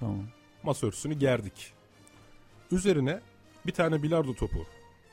Tamam. 0.00 0.24
Masa 0.62 0.86
örtüsünü 0.86 1.14
gerdik. 1.14 1.72
Üzerine 2.72 3.20
bir 3.66 3.72
tane 3.72 4.02
bilardo 4.02 4.34
topu 4.34 4.66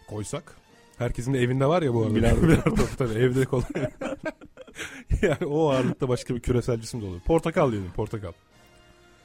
koysak. 0.07 0.55
Herkesin 0.97 1.33
de 1.33 1.39
evinde 1.39 1.65
var 1.65 1.81
ya 1.81 1.93
bu 1.93 2.03
arada. 2.03 2.15
Bilardo 2.15 2.41
bilardo 2.47 2.75
topu 2.75 2.97
tabii 2.97 3.13
evde 3.13 3.45
kolay. 3.45 3.65
yani 5.21 5.45
o 5.45 5.69
ağırlıkta 5.69 6.09
başka 6.09 6.35
bir 6.35 6.39
küresel 6.39 6.81
cisim 6.81 7.01
de 7.01 7.05
olur. 7.05 7.19
Portakal 7.19 7.71
diyelim 7.71 7.91
portakal. 7.91 8.31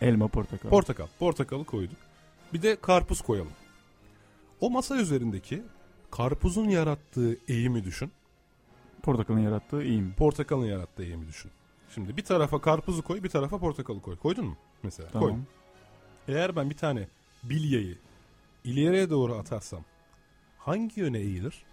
Elma 0.00 0.28
portakal. 0.28 0.70
Portakal. 0.70 1.06
Portakalı 1.18 1.64
koyduk. 1.64 1.96
Bir 2.52 2.62
de 2.62 2.76
karpuz 2.76 3.20
koyalım. 3.20 3.52
O 4.60 4.70
masa 4.70 4.96
üzerindeki 4.96 5.62
karpuzun 6.10 6.68
yarattığı 6.68 7.38
eğimi 7.48 7.84
düşün. 7.84 8.12
Portakalın 9.02 9.40
yarattığı 9.40 9.82
mi? 9.82 10.12
Portakalın 10.16 10.66
yarattığı 10.66 11.04
eğimi 11.04 11.28
düşün. 11.28 11.50
Şimdi 11.94 12.16
bir 12.16 12.24
tarafa 12.24 12.60
karpuzu 12.60 13.02
koy, 13.02 13.22
bir 13.22 13.28
tarafa 13.28 13.58
portakalı 13.58 14.00
koy. 14.02 14.16
Koydun 14.16 14.44
mu? 14.46 14.56
Mesela 14.82 15.08
Tamam. 15.12 15.28
koy. 15.30 15.38
Eğer 16.28 16.56
ben 16.56 16.70
bir 16.70 16.76
tane 16.76 17.08
bilyeyi 17.42 17.98
ileriye 18.64 19.10
doğru 19.10 19.34
atarsam 19.34 19.84
hangi 20.58 21.00
yöne 21.00 21.18
eğilir? 21.18 21.64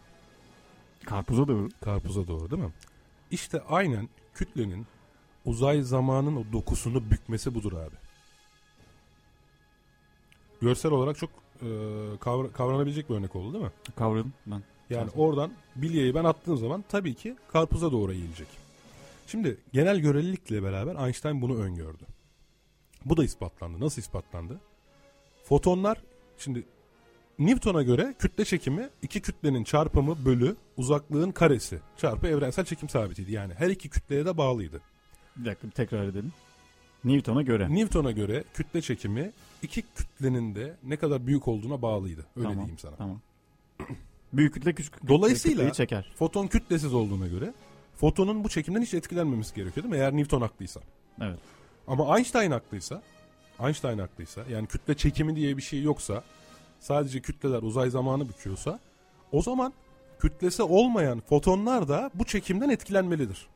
Karpuza 1.05 1.47
doğru. 1.47 1.69
Karpuza 1.81 2.27
doğru 2.27 2.51
değil 2.51 2.63
mi? 2.63 2.71
İşte 3.31 3.61
aynen 3.61 4.09
kütlenin 4.33 4.87
uzay 5.45 5.81
zamanın 5.81 6.35
o 6.35 6.43
dokusunu 6.53 7.11
bükmesi 7.11 7.55
budur 7.55 7.73
abi. 7.73 7.95
Görsel 10.61 10.91
olarak 10.91 11.17
çok 11.17 11.29
e, 11.61 11.65
kavra- 12.19 12.51
kavranabilecek 12.51 13.09
bir 13.09 13.15
örnek 13.15 13.35
oldu 13.35 13.53
değil 13.53 13.63
mi? 13.65 13.71
Kavradım 13.95 14.33
ben. 14.45 14.63
Yani 14.89 15.05
Zaten. 15.05 15.19
oradan 15.21 15.51
bilyeyi 15.75 16.15
ben 16.15 16.23
attığım 16.23 16.57
zaman 16.57 16.83
tabii 16.89 17.13
ki 17.15 17.35
karpuza 17.51 17.91
doğru 17.91 18.13
eğilecek. 18.13 18.47
Şimdi 19.27 19.57
genel 19.73 19.99
görelilikle 19.99 20.63
beraber 20.63 21.05
Einstein 21.05 21.41
bunu 21.41 21.55
öngördü. 21.61 22.03
Bu 23.05 23.17
da 23.17 23.23
ispatlandı. 23.23 23.79
Nasıl 23.79 24.01
ispatlandı? 24.01 24.59
Fotonlar 25.43 26.03
şimdi 26.37 26.63
Newton'a 27.39 27.83
göre 27.83 28.15
kütle 28.19 28.45
çekimi 28.45 28.89
iki 29.01 29.21
kütlenin 29.21 29.63
çarpımı 29.63 30.25
bölü 30.25 30.55
uzaklığın 30.77 31.31
karesi 31.31 31.79
çarpı 31.97 32.27
evrensel 32.27 32.65
çekim 32.65 32.89
sabitiydi. 32.89 33.31
Yani 33.31 33.53
her 33.53 33.69
iki 33.69 33.89
kütleye 33.89 34.25
de 34.25 34.37
bağlıydı. 34.37 34.81
Bir 35.35 35.45
dakika 35.45 35.67
bir 35.67 35.71
tekrar 35.71 36.03
edelim. 36.07 36.33
Newton'a 37.07 37.41
göre. 37.41 37.75
Newton'a 37.75 38.11
göre 38.11 38.43
kütle 38.53 38.81
çekimi 38.81 39.31
iki 39.61 39.81
kütlenin 39.81 40.55
de 40.55 40.75
ne 40.83 40.97
kadar 40.97 41.27
büyük 41.27 41.47
olduğuna 41.47 41.81
bağlıydı. 41.81 42.25
Öyle 42.35 42.43
Tamam. 42.47 42.57
diyeyim 42.57 42.77
sana. 42.79 42.95
Tamam. 42.95 43.19
Büyük 44.33 44.53
kütle 44.53 44.73
küçük 44.75 44.93
kütle 44.93 45.07
Dolayısıyla- 45.07 45.73
çeker. 45.73 46.11
Foton 46.19 46.47
kütlesiz 46.47 46.93
olduğuna 46.93 47.27
göre 47.27 47.53
fotonun 47.95 48.43
bu 48.43 48.49
çekimden 48.49 48.81
hiç 48.81 48.93
etkilenmemesi 48.93 49.55
gerekiyor 49.55 49.83
değil 49.83 49.95
mi? 49.95 49.99
Eğer 50.01 50.13
Newton 50.17 50.41
haklıysa. 50.41 50.81
Evet. 51.21 51.39
Ama 51.87 52.17
Einstein 52.17 52.51
haklıysa, 52.51 53.01
Einstein 53.59 53.97
haklıysa 53.99 54.41
yani 54.51 54.67
kütle 54.67 54.97
çekimi 54.97 55.35
diye 55.35 55.57
bir 55.57 55.61
şey 55.61 55.81
yoksa 55.83 56.23
sadece 56.79 57.21
kütleler 57.21 57.61
uzay 57.61 57.89
zamanı 57.89 58.29
büküyorsa 58.29 58.79
o 59.31 59.41
zaman 59.41 59.73
kütlesi 60.19 60.63
olmayan 60.63 61.19
fotonlar 61.19 61.87
da 61.87 62.11
bu 62.13 62.23
çekimden 62.25 62.69
etkilenmelidir. 62.69 63.47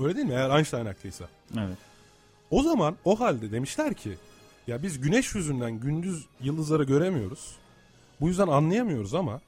Öyle 0.00 0.16
değil 0.16 0.26
mi? 0.26 0.32
Eğer 0.34 0.56
Einstein 0.56 0.86
haklıysa. 0.86 1.24
Evet. 1.58 1.76
O 2.52 2.62
zaman 2.62 2.96
o 3.04 3.20
halde 3.20 3.52
demişler 3.52 3.94
ki 3.94 4.12
ya 4.66 4.82
biz 4.82 5.00
güneş 5.00 5.34
yüzünden 5.34 5.80
gündüz 5.80 6.26
yıldızları 6.40 6.84
göremiyoruz. 6.84 7.56
Bu 8.20 8.28
yüzden 8.28 8.48
anlayamıyoruz 8.48 9.14
ama 9.14 9.40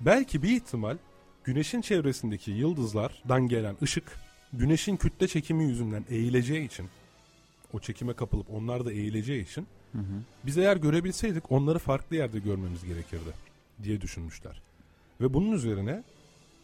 belki 0.00 0.42
bir 0.42 0.56
ihtimal 0.56 0.96
güneşin 1.44 1.80
çevresindeki 1.80 2.50
yıldızlardan 2.50 3.48
gelen 3.48 3.76
ışık 3.82 4.20
güneşin 4.52 4.96
kütle 4.96 5.28
çekimi 5.28 5.64
yüzünden 5.64 6.04
eğileceği 6.10 6.66
için 6.66 6.86
o 7.72 7.80
çekime 7.80 8.12
kapılıp 8.12 8.46
onlar 8.50 8.84
da 8.84 8.92
eğileceği 8.92 9.44
için 9.44 9.66
Hı 9.92 9.98
hı. 9.98 10.22
biz 10.46 10.58
eğer 10.58 10.76
görebilseydik 10.76 11.52
onları 11.52 11.78
farklı 11.78 12.16
yerde 12.16 12.38
görmemiz 12.38 12.84
gerekirdi 12.84 13.30
diye 13.82 14.00
düşünmüşler. 14.00 14.62
Ve 15.20 15.34
bunun 15.34 15.52
üzerine 15.52 16.02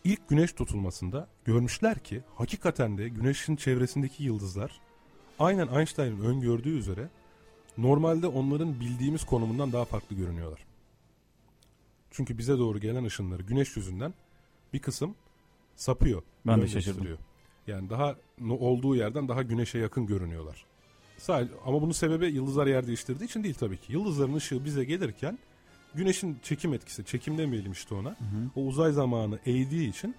ilk 0.05 0.29
güneş 0.29 0.53
tutulmasında 0.53 1.29
görmüşler 1.45 1.99
ki 1.99 2.21
hakikaten 2.35 2.99
de 2.99 3.09
güneşin 3.09 3.57
çevresindeki 3.57 4.25
yıldızlar 4.25 4.81
aynen 5.38 5.68
Einstein'ın 5.68 6.25
öngördüğü 6.25 6.79
üzere 6.79 7.09
normalde 7.79 8.27
onların 8.27 8.81
bildiğimiz 8.81 9.25
konumundan 9.25 9.73
daha 9.73 9.85
farklı 9.85 10.16
görünüyorlar. 10.16 10.61
Çünkü 12.11 12.38
bize 12.38 12.59
doğru 12.59 12.79
gelen 12.81 13.05
ışınları 13.05 13.42
güneş 13.42 13.77
yüzünden 13.77 14.14
bir 14.73 14.79
kısım 14.79 15.14
sapıyor. 15.77 16.23
Ben 16.47 16.62
de 16.62 16.68
şaşırdım. 16.68 17.18
Yani 17.66 17.90
daha 17.90 18.16
olduğu 18.51 18.97
yerden 18.97 19.29
daha 19.29 19.42
güneşe 19.42 19.79
yakın 19.79 20.07
görünüyorlar. 20.07 20.66
Ama 21.64 21.83
bunun 21.83 21.92
sebebi 21.92 22.27
yıldızlar 22.27 22.66
yer 22.66 22.87
değiştirdiği 22.87 23.29
için 23.29 23.45
değil 23.45 23.55
tabii 23.55 23.77
ki. 23.77 23.92
Yıldızların 23.92 24.35
ışığı 24.35 24.64
bize 24.64 24.85
gelirken 24.85 25.38
güneşin 25.95 26.38
çekim 26.42 26.75
etkisi, 26.75 27.05
çekim 27.05 27.38
demeyelim 27.38 27.73
işte 27.73 27.95
ona. 27.95 28.09
Hı 28.09 28.12
hı. 28.12 28.51
O 28.57 28.61
uzay 28.61 28.92
zamanı 28.92 29.38
eğdiği 29.47 29.90
için 29.90 30.14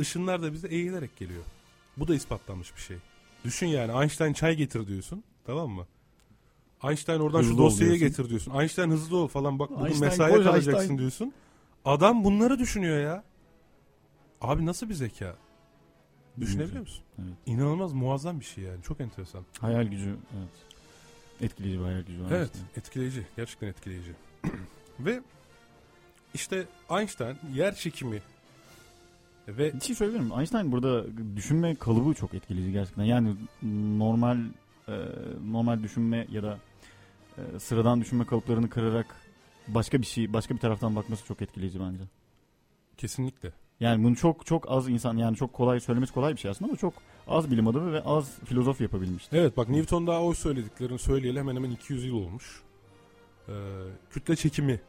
ışınlar 0.00 0.42
da 0.42 0.52
bize 0.52 0.68
eğilerek 0.68 1.16
geliyor. 1.16 1.42
Bu 1.96 2.08
da 2.08 2.14
ispatlanmış 2.14 2.76
bir 2.76 2.80
şey. 2.80 2.96
Düşün 3.44 3.66
yani 3.66 4.00
Einstein 4.02 4.32
çay 4.32 4.56
getir 4.56 4.86
diyorsun 4.86 5.24
tamam 5.44 5.70
mı? 5.70 5.86
Einstein 6.84 7.20
oradan 7.20 7.38
Hızlı 7.38 7.52
şu 7.52 7.58
dosyayı 7.58 7.90
diyorsun. 8.00 8.08
getir 8.08 8.28
diyorsun. 8.30 8.54
Einstein 8.60 8.90
hızlı 8.90 9.16
ol 9.16 9.28
falan 9.28 9.58
bak 9.58 9.70
bugün 9.70 9.84
Einstein, 9.84 10.10
mesaiye 10.10 10.42
kalacaksın 10.42 10.72
Einstein. 10.80 10.98
diyorsun. 10.98 11.32
Adam 11.84 12.24
bunları 12.24 12.58
düşünüyor 12.58 12.98
ya. 13.00 13.24
Abi 14.40 14.66
nasıl 14.66 14.88
bir 14.88 14.94
zeka? 14.94 15.36
Düşünebiliyor 16.40 16.80
musun? 16.80 17.04
Evet. 17.18 17.32
İnanılmaz 17.46 17.92
muazzam 17.92 18.40
bir 18.40 18.44
şey 18.44 18.64
yani. 18.64 18.82
Çok 18.82 19.00
enteresan. 19.00 19.44
Hayal 19.60 19.82
gücü 19.84 20.16
evet. 20.38 20.48
Etkileyici 21.40 21.78
bir 21.80 21.84
hayal 21.84 22.00
gücü 22.00 22.20
var. 22.24 22.30
Evet, 22.32 22.50
etkileyici. 22.76 23.26
Gerçekten 23.36 23.66
etkileyici. 23.68 24.12
Ve 25.00 25.20
işte 26.34 26.64
Einstein 26.90 27.36
yer 27.54 27.74
çekimi 27.74 28.22
ve 29.48 29.74
Bir 29.74 29.80
şey 29.80 29.96
söyleyebilir 29.96 30.24
miyim? 30.24 30.38
Einstein 30.38 30.72
burada 30.72 31.04
düşünme 31.36 31.74
kalıbı 31.74 32.14
çok 32.14 32.34
etkileyici 32.34 32.72
gerçekten. 32.72 33.04
Yani 33.04 33.36
normal 33.98 34.38
e, 34.88 34.94
normal 35.50 35.82
düşünme 35.82 36.26
ya 36.30 36.42
da 36.42 36.58
e, 37.38 37.58
sıradan 37.58 38.00
düşünme 38.00 38.26
kalıplarını 38.26 38.70
kırarak 38.70 39.06
başka 39.68 40.00
bir 40.00 40.06
şey, 40.06 40.32
başka 40.32 40.54
bir 40.54 40.60
taraftan 40.60 40.96
bakması 40.96 41.26
çok 41.26 41.42
etkileyici 41.42 41.80
bence. 41.80 42.02
kesinlikle 42.96 43.52
Yani 43.80 44.04
bunu 44.04 44.16
çok 44.16 44.46
çok 44.46 44.70
az 44.70 44.88
insan 44.88 45.16
yani 45.16 45.36
çok 45.36 45.52
kolay 45.52 45.80
söylemesi 45.80 46.12
kolay 46.12 46.32
bir 46.32 46.40
şey 46.40 46.50
aslında 46.50 46.70
ama 46.70 46.78
çok 46.78 46.94
az 47.28 47.50
bilim 47.50 47.68
adamı 47.68 47.92
ve 47.92 48.02
az 48.02 48.38
filozof 48.44 48.80
yapabilmişti. 48.80 49.36
Evet 49.36 49.56
bak 49.56 49.68
Newton 49.68 50.06
daha 50.06 50.22
o 50.22 50.34
söylediklerini 50.34 50.98
söyleyeli 50.98 51.38
hemen 51.38 51.56
hemen 51.56 51.70
200 51.70 52.04
yıl 52.04 52.14
olmuş. 52.14 52.62
Ee, 53.48 53.52
kütle 54.10 54.36
çekimi 54.36 54.80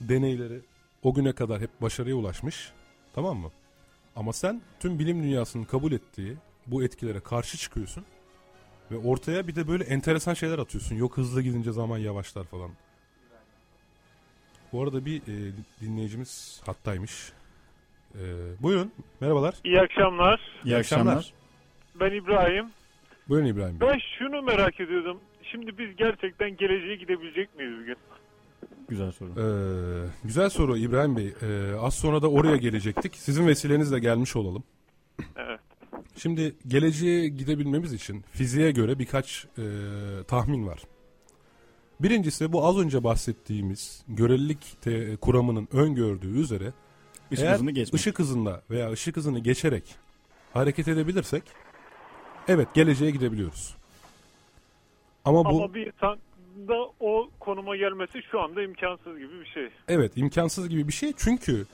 deneyleri 0.00 0.60
o 1.02 1.14
güne 1.14 1.32
kadar 1.32 1.60
hep 1.60 1.82
başarıya 1.82 2.16
ulaşmış. 2.16 2.72
Tamam 3.14 3.36
mı? 3.36 3.50
Ama 4.16 4.32
sen 4.32 4.62
tüm 4.80 4.98
bilim 4.98 5.22
dünyasının 5.22 5.64
kabul 5.64 5.92
ettiği 5.92 6.36
bu 6.66 6.84
etkilere 6.84 7.20
karşı 7.20 7.58
çıkıyorsun. 7.58 8.04
Ve 8.90 8.96
ortaya 8.96 9.48
bir 9.48 9.54
de 9.54 9.68
böyle 9.68 9.84
enteresan 9.84 10.34
şeyler 10.34 10.58
atıyorsun. 10.58 10.96
Yok 10.96 11.16
hızlı 11.16 11.42
gidince 11.42 11.72
zaman 11.72 11.98
yavaşlar 11.98 12.44
falan. 12.44 12.70
Bu 14.72 14.82
arada 14.82 15.04
bir 15.04 15.22
e, 15.22 15.52
dinleyicimiz 15.80 16.62
hattaymış. 16.66 17.32
Ee, 18.14 18.18
buyurun. 18.62 18.92
Merhabalar. 19.20 19.54
İyi 19.64 19.80
akşamlar. 19.80 20.40
İyi 20.64 20.76
akşamlar. 20.76 21.32
Ben 22.00 22.10
İbrahim. 22.10 22.66
Buyurun 23.28 23.46
İbrahim 23.46 23.80
Bey. 23.80 23.88
Ben 23.88 23.98
şunu 24.18 24.42
merak 24.42 24.80
ediyordum. 24.80 25.20
Şimdi 25.42 25.78
biz 25.78 25.96
gerçekten 25.96 26.56
geleceğe 26.56 26.96
gidebilecek 26.96 27.56
miyiz 27.56 27.72
bugün? 27.80 27.96
Güzel 28.88 29.12
soru. 29.12 29.30
Ee, 29.30 30.08
güzel 30.24 30.50
soru 30.50 30.76
İbrahim 30.76 31.16
Bey. 31.16 31.34
Ee, 31.42 31.74
az 31.80 31.94
sonra 31.94 32.22
da 32.22 32.30
oraya 32.30 32.56
gelecektik. 32.56 33.14
Sizin 33.16 33.46
vesilenizle 33.46 33.98
gelmiş 33.98 34.36
olalım. 34.36 34.62
Evet. 35.36 35.60
Şimdi 36.16 36.54
geleceğe 36.68 37.28
gidebilmemiz 37.28 37.92
için 37.92 38.24
fiziğe 38.32 38.70
göre 38.70 38.98
birkaç 38.98 39.46
e, 39.58 39.62
tahmin 40.28 40.66
var. 40.66 40.82
Birincisi 42.00 42.52
bu 42.52 42.66
az 42.66 42.78
önce 42.78 43.04
bahsettiğimiz 43.04 44.04
görelilik 44.08 44.76
te- 44.82 45.16
kuramının 45.16 45.68
öngördüğü 45.72 46.40
üzere 46.40 46.72
Işık 47.30 47.44
eğer 47.44 47.54
hızını 47.54 47.70
geçmek. 47.70 48.00
ışık 48.00 48.18
hızında 48.18 48.62
veya 48.70 48.90
ışık 48.92 49.16
hızını 49.16 49.38
geçerek 49.38 49.94
hareket 50.52 50.88
edebilirsek 50.88 51.42
evet 52.48 52.68
geleceğe 52.74 53.10
gidebiliyoruz. 53.10 53.76
Ama 55.24 55.44
bu 55.44 55.48
Ama 55.48 55.74
bir 55.74 55.86
insan 55.86 56.18
da 56.68 56.90
o 57.00 57.30
konuma 57.40 57.76
gelmesi 57.76 58.22
şu 58.30 58.40
anda 58.40 58.62
imkansız 58.62 59.18
gibi 59.18 59.40
bir 59.40 59.46
şey. 59.46 59.68
Evet 59.88 60.12
imkansız 60.16 60.68
gibi 60.68 60.88
bir 60.88 60.92
şey 60.92 61.12
çünkü 61.16 61.66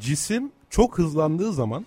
cisim 0.00 0.52
çok 0.70 0.98
hızlandığı 0.98 1.52
zaman 1.52 1.86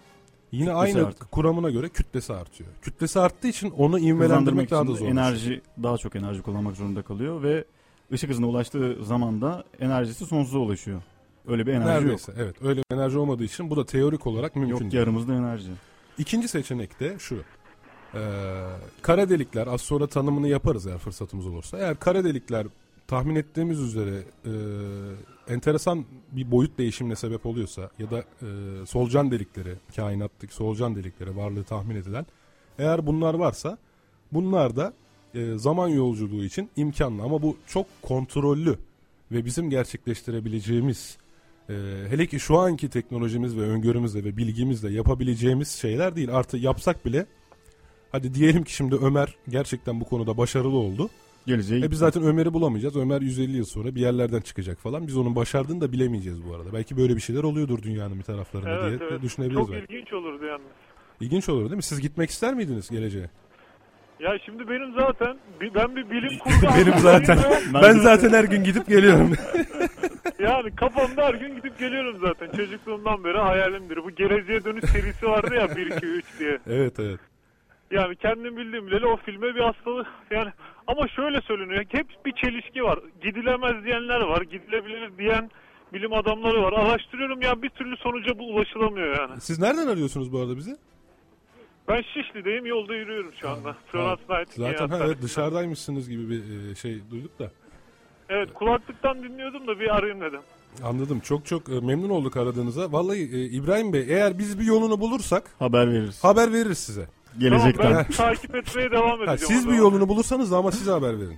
yine 0.52 0.72
aynı 0.72 1.08
artıyor. 1.08 1.30
kuramına 1.32 1.70
göre 1.70 1.90
kütlesi 1.90 2.34
artıyor. 2.34 2.70
Kütlesi 2.82 3.20
arttığı 3.20 3.48
için 3.48 3.70
onu 3.72 4.00
ivmelendirmek 4.00 4.72
daha 4.72 4.88
da 4.88 4.92
için 4.92 4.96
zor. 5.00 5.08
enerji 5.08 5.62
daha 5.84 5.98
çok 5.98 6.16
enerji 6.16 6.42
kullanmak 6.42 6.76
zorunda 6.76 7.02
kalıyor 7.02 7.44
ve 7.44 7.66
ışık 8.12 8.30
hızına 8.30 8.48
ulaştığı 8.48 8.98
zaman 9.06 9.42
da 9.42 9.64
enerjisi 9.80 10.26
sonsuza 10.26 10.58
ulaşıyor. 10.60 11.02
Öyle 11.48 11.66
bir 11.68 11.74
enerji 11.74 11.90
Neredeyse 11.90 12.34
evet 12.38 12.56
öyle 12.62 12.80
bir 12.80 12.96
enerji 12.96 13.18
olmadığı 13.18 13.44
için 13.44 13.70
bu 13.70 13.76
da 13.78 13.86
teorik 13.86 14.28
olarak 14.28 14.56
yok. 14.56 14.56
mümkün 14.56 14.72
Yok 14.72 14.82
değil. 14.82 14.94
yarımızda 14.94 15.34
enerji. 15.34 15.70
İkinci 16.18 16.48
seçenek 16.48 17.00
de 17.00 17.16
şu. 17.20 17.44
Ee, 18.16 18.20
kara 19.02 19.30
delikler 19.30 19.68
az 19.68 19.82
sonra 19.82 20.08
tanımını 20.08 20.48
yaparız 20.48 20.88
eğer 20.88 20.98
fırsatımız 20.98 21.48
olursa. 21.48 21.78
Eğer 21.78 22.00
kara 22.00 22.24
delikler 22.24 22.68
tahmin 23.08 23.36
ettiğimiz 23.36 23.80
üzere 23.80 24.24
e, 24.46 24.54
enteresan 25.54 26.06
bir 26.32 26.52
boyut 26.52 26.78
değişimine 26.78 27.16
sebep 27.16 27.46
oluyorsa 27.46 27.90
ya 28.00 28.12
da 28.12 28.20
e, 28.20 28.86
solucan 28.86 29.32
delikleri, 29.32 29.76
kainattaki 29.96 30.54
solucan 30.54 30.96
delikleri 30.96 31.38
varlığı 31.38 31.64
tahmin 31.64 31.96
edilen 31.96 32.26
eğer 32.80 33.08
bunlar 33.08 33.34
varsa 33.34 33.78
bunlar 34.32 34.76
da 34.76 34.94
e, 35.34 35.58
zaman 35.58 35.88
yolculuğu 35.88 36.44
için 36.44 36.70
imkanlı 36.76 37.24
ama 37.24 37.42
bu 37.42 37.58
çok 37.68 37.86
kontrollü 38.02 38.78
ve 39.32 39.46
bizim 39.46 39.70
gerçekleştirebileceğimiz 39.70 41.18
e, 41.70 41.74
hele 42.10 42.28
ki 42.28 42.40
şu 42.40 42.58
anki 42.58 42.90
teknolojimiz 42.90 43.58
ve 43.58 43.62
öngörümüzle 43.62 44.24
ve 44.24 44.38
bilgimizle 44.38 44.92
yapabileceğimiz 44.92 45.70
şeyler 45.70 46.16
değil. 46.16 46.36
Artı 46.36 46.58
yapsak 46.58 47.06
bile 47.06 47.26
hadi 48.12 48.34
diyelim 48.34 48.64
ki 48.64 48.74
şimdi 48.74 48.96
Ömer 48.96 49.36
gerçekten 49.50 50.00
bu 50.02 50.06
konuda 50.06 50.38
başarılı 50.38 50.78
oldu. 50.78 51.10
Geleceğe 51.48 51.86
E 51.86 51.92
biz 51.92 52.00
zaten 52.00 52.24
Ömer'i 52.24 52.54
bulamayacağız. 52.54 52.96
Ömer 52.96 53.22
150 53.22 53.58
yıl 53.58 53.66
sonra 53.66 53.96
bir 53.96 54.02
yerlerden 54.02 54.42
çıkacak 54.42 54.78
falan. 54.80 55.08
Biz 55.08 55.18
onun 55.18 55.36
başardığını 55.36 55.82
da 55.82 55.92
bilemeyeceğiz 55.92 56.40
bu 56.50 56.56
arada. 56.56 56.74
Belki 56.74 56.98
böyle 56.98 57.16
bir 57.16 57.22
şeyler 57.22 57.44
oluyordur 57.44 57.84
dünyanın 57.84 58.18
bir 58.20 58.24
taraflarında 58.24 58.70
Evet, 58.88 59.00
diye 59.00 59.10
evet. 59.12 59.22
düşünebiliriz. 59.22 59.60
Çok 59.66 59.72
belki. 59.72 59.94
ilginç 59.94 60.14
olurdu 60.14 60.46
yalnız. 60.46 60.66
İlginç 61.22 61.50
olur 61.50 61.62
değil 61.64 61.76
mi? 61.76 61.84
Siz 61.84 62.02
gitmek 62.02 62.30
ister 62.30 62.54
miydiniz 62.54 62.90
geleceğe? 62.90 63.30
Ya 64.20 64.38
şimdi 64.46 64.70
benim 64.70 64.94
zaten 65.00 65.38
ben 65.76 65.96
bir 65.96 66.10
bilim 66.10 66.40
kurgu 66.44 66.74
Benim 66.78 67.00
zaten. 67.00 67.38
Ben 67.74 67.94
zaten 68.00 68.30
her 68.30 68.44
gün 68.44 68.64
gidip 68.64 68.88
geliyorum. 68.88 69.34
Yani 70.40 70.76
kafamda 70.76 71.26
her 71.26 71.34
gün 71.34 71.56
gidip 71.56 71.80
geliyorum 71.80 72.18
zaten. 72.22 72.58
Çocukluğumdan 72.58 73.24
beri 73.24 73.38
hayalimdir. 73.38 73.98
Bu 74.04 74.12
geleceğe 74.12 74.64
dönüş 74.64 74.86
serisi 74.86 75.26
vardı 75.26 75.56
ya 75.56 75.76
1 75.76 75.86
2 75.86 76.06
3 76.06 76.26
diye. 76.40 76.60
evet 76.68 77.00
evet. 77.00 77.20
Yani 77.92 78.16
kendim 78.16 78.58
bildiğim 78.58 78.88
bileli 78.88 79.06
o 79.06 79.18
filme 79.18 79.56
bir 79.56 79.62
hastalık 79.62 80.08
yani 80.32 80.52
ama 80.88 81.08
şöyle 81.08 81.42
söyleniyor 81.42 81.86
hep 81.90 82.08
bir 82.26 82.32
çelişki 82.32 82.84
var. 82.84 83.00
Gidilemez 83.22 83.84
diyenler 83.84 84.22
var, 84.22 84.42
gidilebilir 84.42 85.18
diyen 85.18 85.52
bilim 85.94 86.14
adamları 86.14 86.64
var. 86.64 86.74
Araştırıyorum 86.74 87.42
ya 87.42 87.62
bir 87.62 87.70
türlü 87.70 87.98
sonuca 87.98 88.40
bu 88.40 88.44
ulaşılamıyor 88.44 89.18
yani. 89.20 89.42
Siz 89.42 89.60
nereden 89.60 89.88
arıyorsunuz 89.88 90.34
bu 90.34 90.40
arada 90.40 90.58
bizi? 90.58 90.78
Ben 91.88 92.02
Şişli'deyim 92.02 92.66
yolda 92.66 92.96
yürüyorum 92.96 93.32
şu 93.42 93.50
anda. 93.50 93.76
Florence 93.92 94.24
Nightingale 94.30 94.78
Zaten 94.78 94.90
ha, 94.90 95.06
evet, 95.06 95.22
dışarıdaymışsınız 95.22 96.10
gibi 96.10 96.30
bir 96.30 96.72
e, 96.72 96.76
şey 96.76 97.00
duyduk 97.12 97.40
da. 97.40 97.52
Evet 98.30 98.54
kulaklıktan 98.54 99.24
dinliyordum 99.24 99.68
da 99.68 99.80
bir 99.80 99.96
arayayım 99.96 100.22
dedim. 100.22 100.40
Anladım. 100.84 101.20
Çok 101.20 101.46
çok 101.46 101.70
e, 101.70 101.80
memnun 101.80 102.10
olduk 102.10 102.38
aradığınıza. 102.38 102.92
Vallahi 102.92 103.20
e, 103.20 103.46
İbrahim 103.46 103.94
Bey 103.94 104.06
eğer 104.08 104.38
biz 104.38 104.60
bir 104.60 104.66
yolunu 104.66 105.00
bulursak 105.00 105.44
haber 105.60 105.92
veririz. 105.92 106.24
haber 106.24 106.54
veririz 106.54 106.78
size. 106.78 107.08
Gelecekten. 107.40 107.84
Tamam 107.84 108.06
ben 108.10 108.16
takip 108.16 108.56
etmeye 108.56 108.92
devam 108.92 109.24
edeceğim. 109.24 109.28
Ha, 109.28 109.38
siz 109.38 109.70
bir 109.70 109.74
yolunu 109.74 110.10
bulursanız 110.10 110.52
da 110.52 110.58
ama 110.58 110.72
size 110.72 110.92
haber 110.92 111.20
verin. 111.20 111.38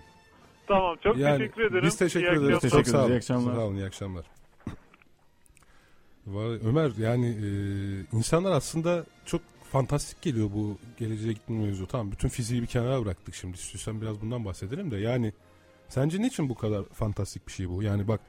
Tamam 0.68 0.96
çok 1.04 1.18
Yani 1.18 1.38
teşekkür 1.38 1.62
ederim. 1.62 1.84
Biz 1.84 1.98
teşekkür 1.98 2.28
İyi 2.32 2.40
ederiz. 2.46 2.60
Teşekkür 2.60 2.78
Çok 2.84 2.88
sağ 2.88 2.98
olun. 3.04 3.12
ederiz. 3.12 3.30
İyi 3.30 3.34
akşamlar. 3.34 3.56
Sağ 3.56 3.62
olun. 3.62 3.76
iyi 3.76 3.86
akşamlar. 3.86 4.26
Ömer 6.66 6.92
yani 6.98 7.28
e, 7.28 7.48
insanlar 8.18 8.52
aslında 8.52 9.06
çok 9.26 9.42
fantastik 9.72 10.22
geliyor 10.22 10.50
bu 10.56 10.78
geleceğe 10.98 11.34
gitme 11.34 11.58
mevzu. 11.66 11.88
Tamam 11.88 12.12
bütün 12.12 12.30
fiziği 12.30 12.62
bir 12.62 12.68
kenara 12.68 13.06
bıraktık 13.06 13.36
şimdi. 13.36 13.58
İstiyorsan 13.58 14.02
biraz 14.02 14.22
bundan 14.22 14.46
bahsedelim 14.46 14.92
de 14.92 14.98
yani 14.98 15.34
sence 15.88 16.22
niçin 16.22 16.50
bu 16.50 16.56
kadar 16.56 16.84
fantastik 16.94 17.48
bir 17.48 17.52
şey 17.52 17.70
bu? 17.70 17.84
Yani 17.84 18.08
bak 18.08 18.22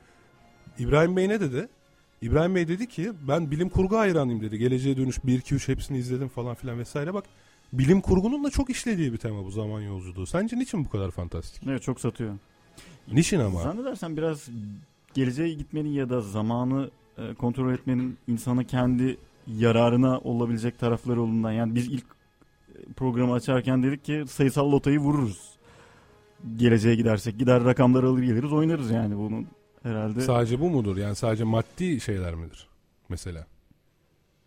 İbrahim 0.78 1.16
Bey 1.16 1.28
ne 1.28 1.40
dedi? 1.40 1.68
İbrahim 2.22 2.54
Bey 2.54 2.68
dedi 2.68 2.88
ki 2.88 3.12
ben 3.28 3.50
bilim 3.50 3.68
kurgu 3.68 3.98
hayranıyım 3.98 4.40
dedi. 4.42 4.58
Geleceğe 4.58 4.96
dönüş 4.96 5.24
1 5.24 5.38
2 5.38 5.54
3 5.54 5.68
hepsini 5.68 5.98
izledim 5.98 6.28
falan 6.28 6.54
filan 6.54 6.78
vesaire. 6.78 7.14
Bak 7.14 7.24
bilim 7.72 8.00
kurgunun 8.00 8.44
da 8.44 8.50
çok 8.50 8.70
işlediği 8.70 9.12
bir 9.12 9.18
tema 9.18 9.44
bu 9.44 9.50
zaman 9.50 9.80
yolculuğu. 9.80 10.26
Sence 10.26 10.58
niçin 10.58 10.84
bu 10.84 10.88
kadar 10.88 11.10
fantastik? 11.10 11.62
Evet 11.66 11.82
çok 11.82 12.00
satıyor. 12.00 12.38
Niçin 13.12 13.40
ama? 13.40 13.62
Zannedersen 13.62 14.16
biraz 14.16 14.48
geleceğe 15.14 15.54
gitmenin 15.54 15.92
ya 15.92 16.10
da 16.10 16.20
zamanı 16.20 16.90
e, 17.18 17.34
kontrol 17.34 17.74
etmenin 17.74 18.18
insana 18.26 18.64
kendi 18.64 19.16
yararına 19.46 20.18
olabilecek 20.18 20.78
tarafları 20.78 21.22
olduğundan. 21.22 21.52
Yani 21.52 21.74
biz 21.74 21.86
ilk 21.86 22.04
e, 22.04 22.92
programı 22.92 23.32
açarken 23.32 23.82
dedik 23.82 24.04
ki 24.04 24.24
sayısal 24.28 24.72
lotayı 24.72 24.98
vururuz. 24.98 25.50
Geleceğe 26.56 26.94
gidersek 26.94 27.38
gider 27.38 27.64
rakamları 27.64 28.08
alır 28.08 28.22
geliriz 28.22 28.52
oynarız 28.52 28.90
yani 28.90 29.16
bunun 29.16 29.46
herhalde. 29.82 30.20
Sadece 30.20 30.60
bu 30.60 30.70
mudur? 30.70 30.96
Yani 30.96 31.14
sadece 31.14 31.44
maddi 31.44 32.00
şeyler 32.00 32.34
midir? 32.34 32.68
Mesela. 33.08 33.46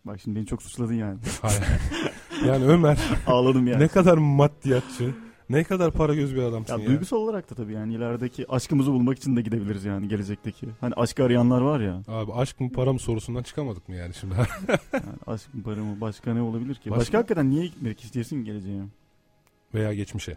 Bak 0.04 0.20
şimdi 0.20 0.36
beni 0.36 0.46
çok 0.46 0.62
suçladın 0.62 0.94
yani. 0.94 1.18
Hayır. 1.42 1.62
yani 2.46 2.64
Ömer 2.64 2.98
Ağladım 3.26 3.66
yani. 3.66 3.80
ne 3.82 3.88
kadar 3.88 4.18
maddiyatçı, 4.18 5.14
ne 5.50 5.64
kadar 5.64 5.90
para 5.90 6.14
göz 6.14 6.34
bir 6.34 6.42
adamsın 6.42 6.76
Ya, 6.78 6.82
ya. 6.82 6.86
duygusal 6.88 7.16
olarak 7.16 7.50
da 7.50 7.54
tabii 7.54 7.72
yani 7.72 7.94
ilerideki 7.94 8.50
aşkımızı 8.50 8.92
bulmak 8.92 9.18
için 9.18 9.36
de 9.36 9.42
gidebiliriz 9.42 9.84
yani 9.84 10.08
gelecekteki. 10.08 10.66
Hani 10.80 10.94
aşkı 10.94 11.24
arayanlar 11.24 11.60
var 11.60 11.80
ya. 11.80 12.02
Abi 12.08 12.32
aşk 12.32 12.60
mı 12.60 12.72
para 12.72 12.92
mı 12.92 12.98
sorusundan 12.98 13.42
çıkamadık 13.42 13.88
mı 13.88 13.94
yani 13.94 14.14
şimdi? 14.14 14.34
Yani 14.92 15.04
aşk 15.26 15.54
mı 15.54 15.62
para 15.62 15.76
mı 15.84 16.00
başka 16.00 16.34
ne 16.34 16.42
olabilir 16.42 16.74
ki? 16.74 16.90
Başka- 16.90 17.00
Başka, 17.00 17.18
hakikaten 17.18 17.50
niye 17.50 17.66
gitmek 17.66 18.00
istiyorsun 18.04 18.44
geleceğe? 18.44 18.82
Veya 19.74 19.94
geçmişe. 19.94 20.36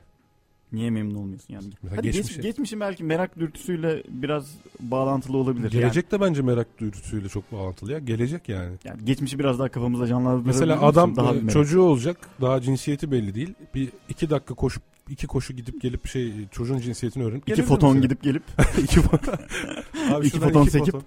Niye 0.74 0.90
memnun 0.90 1.16
olmuyorsun 1.16 1.54
yani? 1.54 1.66
Mesela 1.84 1.98
Hadi 1.98 2.08
geç- 2.08 2.16
geçmişe- 2.16 2.42
geçmişin 2.42 2.80
belki 2.80 3.04
merak 3.04 3.40
dürtüsüyle 3.40 4.04
biraz 4.10 4.56
bağlantılı 4.80 5.38
olabilir. 5.38 5.64
Yani, 5.72 5.82
Gelecek 5.82 6.12
de 6.12 6.22
bence 6.22 6.42
merak 6.42 6.80
duyusuyla 6.80 7.30
çok 7.30 7.52
bağlantılı 7.52 7.92
ya. 7.92 8.00
Gelecek 8.00 8.50
yani. 8.50 8.74
yani 8.86 9.06
geçmişi 9.06 9.40
biraz 9.40 9.60
daha 9.60 9.70
kafamızda 9.70 10.08
canlandırabilir 10.08 10.48
Mesela 10.48 10.76
misin? 10.76 10.88
adam 10.88 11.12
e, 11.12 11.16
bir 11.18 11.42
merak. 11.42 11.52
çocuğu 11.52 11.82
olacak. 11.82 12.18
Daha 12.42 12.62
cinsiyeti 12.62 13.12
belli 13.12 13.36
değil. 13.36 13.54
Bir 13.76 13.90
iki 14.10 14.30
dakika 14.30 14.54
koşup 14.54 14.84
iki 15.10 15.28
koşu 15.28 15.54
gidip 15.54 15.82
gelip 15.82 16.08
şey 16.08 16.34
çocuğun 16.52 16.78
cinsiyetini 16.80 17.24
öğrenip 17.24 17.42
iki 17.42 17.48
gelebilir 17.48 17.68
foton 17.68 17.90
mesela. 17.90 18.02
gidip 18.06 18.24
gelip 18.24 18.44
iki 18.84 19.02
foton. 19.02 19.34
Abi 20.14 20.28
İki 20.28 20.36
şuradan 20.38 20.50
foton 20.54 20.66
sekip- 20.66 21.02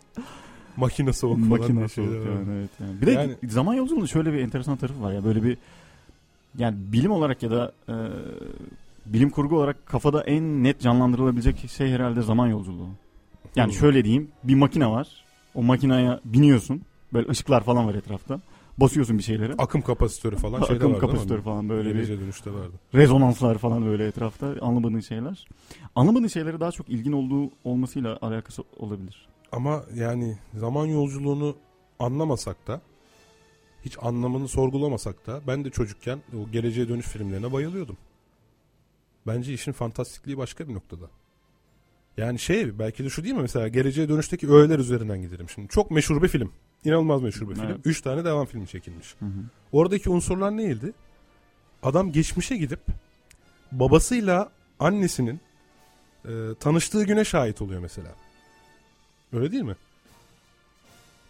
Makine 0.77 1.12
soğuk 1.12 1.37
falan. 1.38 1.49
diye 1.51 1.59
makine 1.59 1.88
şeyler 1.88 2.11
soğuk 2.11 2.27
var. 2.27 2.33
yani, 2.33 2.59
evet 2.59 2.70
yani. 2.81 3.01
Bir 3.01 3.07
de 3.07 3.11
Yani- 3.11 3.37
zaman 3.49 3.75
yolculuğunun 3.75 4.07
şöyle 4.07 4.33
bir 4.33 4.38
enteresan 4.38 4.77
tarafı 4.77 5.03
var 5.03 5.12
ya 5.12 5.25
böyle 5.25 5.42
bir 5.44 5.57
yani 6.59 6.77
bilim 6.92 7.11
olarak 7.11 7.42
ya 7.42 7.51
da 7.51 7.73
e, 7.88 7.94
bilim 9.12 9.31
kurgu 9.31 9.57
olarak 9.57 9.87
kafada 9.87 10.23
en 10.23 10.64
net 10.64 10.81
canlandırılabilecek 10.81 11.70
şey 11.70 11.90
herhalde 11.90 12.23
zaman 12.23 12.46
yolculuğu. 12.46 12.88
Yani 13.57 13.73
Hmm. 13.73 13.79
şöyle 13.81 14.05
diyeyim 14.05 14.29
bir 14.44 14.55
makine 14.55 14.87
var. 14.87 15.09
O 15.55 15.62
makineye 15.62 16.20
biniyorsun. 16.25 16.83
Böyle 17.12 17.29
ışıklar 17.29 17.64
falan 17.64 17.87
var 17.87 17.94
etrafta. 17.94 18.40
Basıyorsun 18.79 19.18
bir 19.18 19.23
şeylere. 19.23 19.53
Akım 19.59 19.83
kapasitörü 19.83 20.37
falan 20.37 20.61
şeyde 20.62 20.75
Akım 20.79 20.92
vardı 20.92 21.01
kapasitörü 21.01 21.42
falan 21.42 21.68
böyle 21.68 21.94
bir 21.94 22.09
dönüşte 22.20 22.53
vardı. 22.53 22.73
rezonanslar 22.94 23.59
falan 23.59 23.87
böyle 23.87 24.07
etrafta 24.07 24.46
anlamadığın 24.61 25.01
şeyler. 25.01 25.46
Anlamadığın 25.94 26.27
şeylere 26.27 26.61
daha 26.61 26.73
çok 26.73 26.88
ilgin 26.88 27.12
olduğu 27.12 27.51
olmasıyla 27.64 28.18
alakası 28.23 28.62
olabilir. 28.79 29.29
Ama 29.53 29.83
yani 29.94 30.37
zaman 30.55 30.87
yolculuğunu 30.87 31.57
anlamasak 31.99 32.66
da 32.66 32.81
hiç 33.85 33.96
anlamını 34.03 34.49
sorgulamasak 34.49 35.27
da 35.27 35.40
ben 35.46 35.64
de 35.64 35.70
çocukken 35.70 36.18
o 36.38 36.51
geleceğe 36.51 36.88
dönüş 36.88 37.07
filmlerine 37.07 37.53
bayılıyordum. 37.53 37.96
Bence 39.26 39.52
işin 39.54 39.72
fantastikliği 39.72 40.37
başka 40.38 40.68
bir 40.68 40.74
noktada. 40.74 41.11
Yani 42.16 42.38
şey 42.38 42.78
belki 42.78 43.04
de 43.04 43.09
şu 43.11 43.24
değil 43.24 43.35
mi 43.35 43.42
mesela 43.42 43.68
geleceğe 43.68 44.09
dönüşteki 44.09 44.50
öğeler 44.50 44.78
üzerinden 44.78 45.22
gidelim 45.22 45.48
şimdi. 45.48 45.68
Çok 45.68 45.90
meşhur 45.90 46.22
bir 46.22 46.28
film. 46.28 46.52
İnanılmaz 46.85 47.22
meşhur 47.22 47.50
bir 47.50 47.54
film. 47.54 47.66
Evet. 47.66 47.80
Üç 47.85 48.00
tane 48.00 48.24
devam 48.24 48.46
filmi 48.46 48.68
çekilmiş. 48.68 49.14
Hı 49.18 49.24
hı. 49.24 49.30
Oradaki 49.72 50.11
unsurlar 50.11 50.56
neydi? 50.56 50.92
Adam 51.83 52.12
geçmişe 52.12 52.56
gidip 52.56 52.80
babasıyla 53.72 54.50
annesinin 54.78 55.40
e, 56.24 56.30
tanıştığı 56.61 57.04
güne 57.04 57.24
şahit 57.24 57.62
oluyor 57.62 57.80
mesela. 57.80 58.09
Öyle 59.33 59.52
değil 59.52 59.62
mi? 59.62 59.76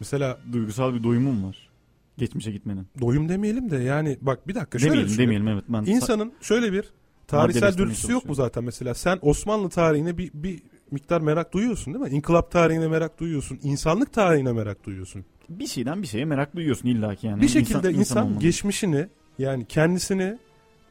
Mesela 0.01 0.39
Duygusal 0.53 0.95
bir 0.95 1.03
doyumum 1.03 1.45
var. 1.45 1.71
Geçmişe 2.19 2.51
gitmenin. 2.51 2.87
doyum 3.01 3.29
demeyelim 3.29 3.71
de 3.71 3.77
yani 3.77 4.19
bak 4.21 4.49
bir 4.49 4.55
dakika 4.55 4.79
şöyle 4.79 4.93
Demeyelim 4.93 5.19
demeyelim 5.19 5.49
evet. 5.49 5.65
Ben 5.69 5.83
İnsanın 5.83 6.33
şöyle 6.41 6.73
bir 6.73 6.93
tarihsel 7.31 7.77
dürtüsü 7.79 8.13
yok 8.13 8.25
mu 8.29 8.35
zaten 8.35 8.65
mesela? 8.65 8.95
Sen 8.95 9.19
Osmanlı 9.23 9.69
tarihine 9.69 10.19
bir, 10.19 10.31
bir 10.35 10.63
miktar 10.91 11.21
merak 11.21 11.53
duyuyorsun 11.53 11.95
değil 11.95 12.05
mi? 12.05 12.11
İnkılap 12.11 12.51
tarihine 12.51 12.89
merak 12.89 13.21
duyuyorsun. 13.21 13.59
insanlık 13.63 14.13
tarihine 14.13 14.53
merak 14.53 14.85
duyuyorsun. 14.85 15.25
bir 15.49 15.67
şeyden 15.67 16.03
bir 16.03 16.07
şeye 16.07 16.25
merak 16.25 16.57
duyuyorsun 16.57 16.89
illaki 16.89 17.27
yani. 17.27 17.43
bir 17.43 17.49
şekilde 17.49 17.93
insan, 17.93 18.25
olmanın. 18.25 18.41
geçmişini 18.41 19.07
yani 19.39 19.65
kendisini 19.65 20.39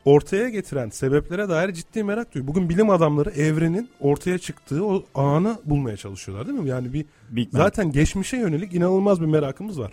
ortaya 0.06 0.50
getiren 0.50 0.90
sebeplere 0.90 1.50
dair 1.50 1.74
ciddi 1.74 2.04
merak 2.04 2.34
duyuyor. 2.34 2.48
Bugün 2.48 2.70
bilim 2.70 2.90
adamları 2.90 3.30
evrenin 3.30 3.90
ortaya 4.00 4.38
çıktığı 4.38 4.86
o 4.86 5.04
anı 5.16 5.58
bulmaya 5.66 5.98
çalışıyorlar 5.98 6.48
değil 6.48 6.60
mi? 6.60 6.70
Yani 6.70 6.94
bir 6.94 7.06
Big 7.30 7.48
zaten 7.52 7.92
geçmişe 7.92 8.38
yönelik 8.38 8.74
inanılmaz 8.74 9.22
bir 9.22 9.26
merakımız 9.26 9.80
var. 9.80 9.92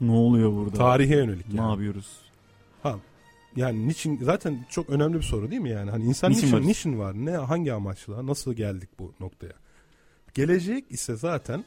ne 0.00 0.12
oluyor 0.12 0.52
burada? 0.52 0.76
Tarihe 0.76 1.16
yönelik 1.16 1.52
Ne 1.52 1.60
yani. 1.60 1.70
yapıyoruz? 1.70 2.06
Yani 3.56 3.88
niçin 3.88 4.18
zaten 4.24 4.66
çok 4.70 4.90
önemli 4.90 5.16
bir 5.16 5.22
soru 5.22 5.50
değil 5.50 5.62
mi 5.62 5.70
yani? 5.70 5.90
Hani 5.90 6.04
insan 6.04 6.30
Niçin 6.30 6.42
niçin, 6.42 6.56
varız? 6.56 6.66
niçin 6.66 6.98
var? 6.98 7.14
Ne 7.14 7.30
hangi 7.30 7.72
amaçla? 7.72 8.26
Nasıl 8.26 8.52
geldik 8.54 8.88
bu 8.98 9.12
noktaya? 9.20 9.52
Gelecek 10.34 10.84
ise 10.90 11.16
zaten 11.16 11.64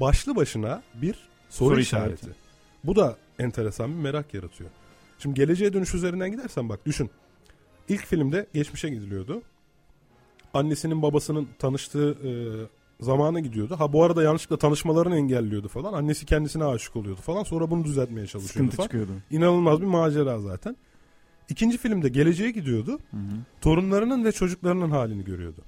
başlı 0.00 0.36
başına 0.36 0.82
bir 1.02 1.14
soru, 1.48 1.68
Soru 1.70 1.80
işareti. 1.80 2.14
işareti. 2.14 2.38
Bu 2.84 2.96
da 2.96 3.16
enteresan 3.38 3.90
bir 3.90 3.96
merak 3.96 4.34
yaratıyor. 4.34 4.70
Şimdi 5.18 5.34
geleceğe 5.34 5.72
dönüş 5.72 5.94
üzerinden 5.94 6.30
gidersen 6.30 6.68
bak 6.68 6.86
düşün. 6.86 7.10
İlk 7.88 8.06
filmde 8.06 8.46
geçmişe 8.54 8.88
gidiliyordu. 8.88 9.42
Annesinin 10.54 11.02
babasının 11.02 11.48
tanıştığı 11.58 12.10
e, 12.28 12.32
zamana 13.04 13.40
gidiyordu. 13.40 13.74
Ha 13.78 13.92
bu 13.92 14.04
arada 14.04 14.22
yanlışlıkla 14.22 14.56
tanışmalarını 14.58 15.16
engelliyordu 15.16 15.68
falan. 15.68 15.92
Annesi 15.92 16.26
kendisine 16.26 16.64
aşık 16.64 16.96
oluyordu 16.96 17.20
falan. 17.20 17.42
Sonra 17.42 17.70
bunu 17.70 17.84
düzeltmeye 17.84 18.26
çalışıyordu 18.26 18.52
Sıkıntı 18.52 18.76
falan. 18.76 18.86
çıkıyordu. 18.86 19.12
İnanılmaz 19.30 19.80
bir 19.80 19.86
macera 19.86 20.38
zaten. 20.38 20.76
İkinci 21.48 21.78
filmde 21.78 22.08
geleceğe 22.08 22.50
gidiyordu. 22.50 22.98
Hı 23.10 23.16
hı. 23.16 23.20
Torunlarının 23.60 24.24
ve 24.24 24.32
çocuklarının 24.32 24.90
halini 24.90 25.24
görüyordu. 25.24 25.60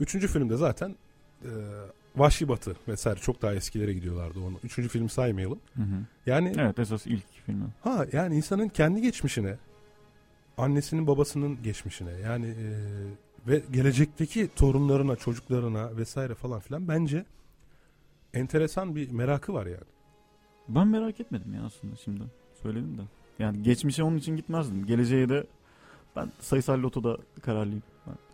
Üçüncü 0.00 0.28
filmde 0.28 0.56
zaten 0.56 0.96
e, 1.44 1.50
Vahşi 2.16 2.48
Batı 2.48 2.76
vesaire 2.88 3.18
çok 3.20 3.42
daha 3.42 3.54
eskilere 3.54 3.92
gidiyorlardı 3.92 4.40
onu. 4.40 4.58
Üçüncü 4.64 4.88
film 4.88 5.08
saymayalım. 5.08 5.58
Hı 5.76 5.82
hı. 5.82 5.96
Yani 6.26 6.52
Evet 6.58 6.78
esas 6.78 7.06
ilk 7.06 7.24
filmi. 7.46 7.64
ha 7.80 8.06
yani 8.12 8.36
insanın 8.36 8.68
kendi 8.68 9.02
geçmişine, 9.02 9.56
annesinin 10.58 11.06
babasının 11.06 11.62
geçmişine 11.62 12.10
yani 12.12 12.46
e, 12.46 12.66
ve 13.48 13.62
gelecekteki 13.72 14.48
torunlarına, 14.56 15.16
çocuklarına 15.16 15.96
vesaire 15.96 16.34
falan 16.34 16.60
filan 16.60 16.88
bence 16.88 17.24
enteresan 18.34 18.96
bir 18.96 19.10
merakı 19.10 19.54
var 19.54 19.66
yani. 19.66 19.84
Ben 20.68 20.88
merak 20.88 21.20
etmedim 21.20 21.54
ya 21.54 21.64
aslında 21.64 21.96
şimdi. 21.96 22.22
Söyledim 22.62 22.98
de. 22.98 23.02
Yani 23.38 23.62
geçmişe 23.62 24.02
onun 24.02 24.16
için 24.16 24.36
gitmezdim. 24.36 24.86
Geleceğe 24.86 25.28
de 25.28 25.46
ben 26.16 26.32
sayısal 26.40 26.82
lotoda 26.82 27.18
kararlıyım. 27.42 27.82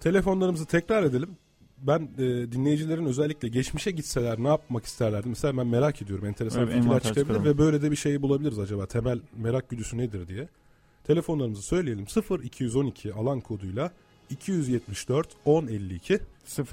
Telefonlarımızı 0.00 0.66
tekrar 0.66 1.02
edelim. 1.02 1.36
Ben 1.78 2.08
e, 2.18 2.52
dinleyicilerin 2.52 3.06
özellikle 3.06 3.48
geçmişe 3.48 3.90
gitseler 3.90 4.38
ne 4.38 4.48
yapmak 4.48 4.84
isterlerdi? 4.84 5.28
Mesela 5.28 5.56
ben 5.56 5.66
merak 5.66 6.02
ediyorum. 6.02 6.26
Enteresan 6.26 6.66
bir 6.66 6.72
fikirler 6.72 7.00
çıkabilir 7.00 7.20
çıkaralım. 7.20 7.44
ve 7.44 7.58
böyle 7.58 7.82
de 7.82 7.90
bir 7.90 7.96
şey 7.96 8.22
bulabiliriz 8.22 8.58
acaba. 8.58 8.86
Temel 8.86 9.20
merak 9.36 9.68
güdüsü 9.68 9.98
nedir 9.98 10.28
diye. 10.28 10.48
Telefonlarımızı 11.04 11.62
söyleyelim. 11.62 12.08
0 12.08 12.40
212 12.40 13.12
alan 13.14 13.40
koduyla 13.40 13.92
274 14.30 15.28
1052. 15.46 16.20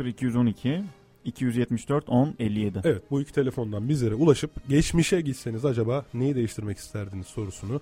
0212 0.06 0.84
274 1.26 2.10
10 2.10 2.36
57. 2.40 2.82
Evet 2.84 3.04
bu 3.12 3.22
iki 3.22 3.34
telefondan 3.34 3.90
bizlere 3.90 4.16
ulaşıp 4.16 4.52
geçmişe 4.70 5.22
gitseniz 5.22 5.66
acaba 5.66 6.06
neyi 6.14 6.36
değiştirmek 6.36 6.78
isterdiniz 6.78 7.28
sorusunu 7.28 7.82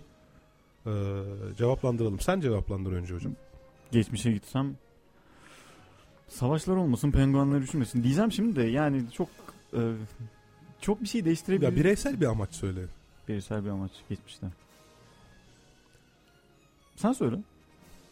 e, 0.87 1.55
cevaplandıralım. 1.57 2.19
Sen 2.19 2.41
cevaplandır 2.41 2.91
önce 2.91 3.13
hocam. 3.13 3.33
Geçmişe 3.91 4.31
gitsem 4.31 4.75
savaşlar 6.27 6.75
olmasın, 6.75 7.11
penguenler 7.11 7.59
üşümesin. 7.59 8.03
Diyeceğim 8.03 8.31
şimdi 8.31 8.55
de 8.55 8.63
yani 8.63 9.11
çok 9.11 9.27
e, 9.73 9.81
çok 10.81 11.01
bir 11.01 11.07
şey 11.07 11.25
değiştirebilir. 11.25 11.69
Ya 11.69 11.75
bireysel 11.75 12.21
bir 12.21 12.25
amaç 12.25 12.53
söyle. 12.55 12.81
Bireysel 13.27 13.65
bir 13.65 13.69
amaç 13.69 13.91
geçmişte. 14.09 14.47
Sen 16.95 17.13
söyle. 17.13 17.37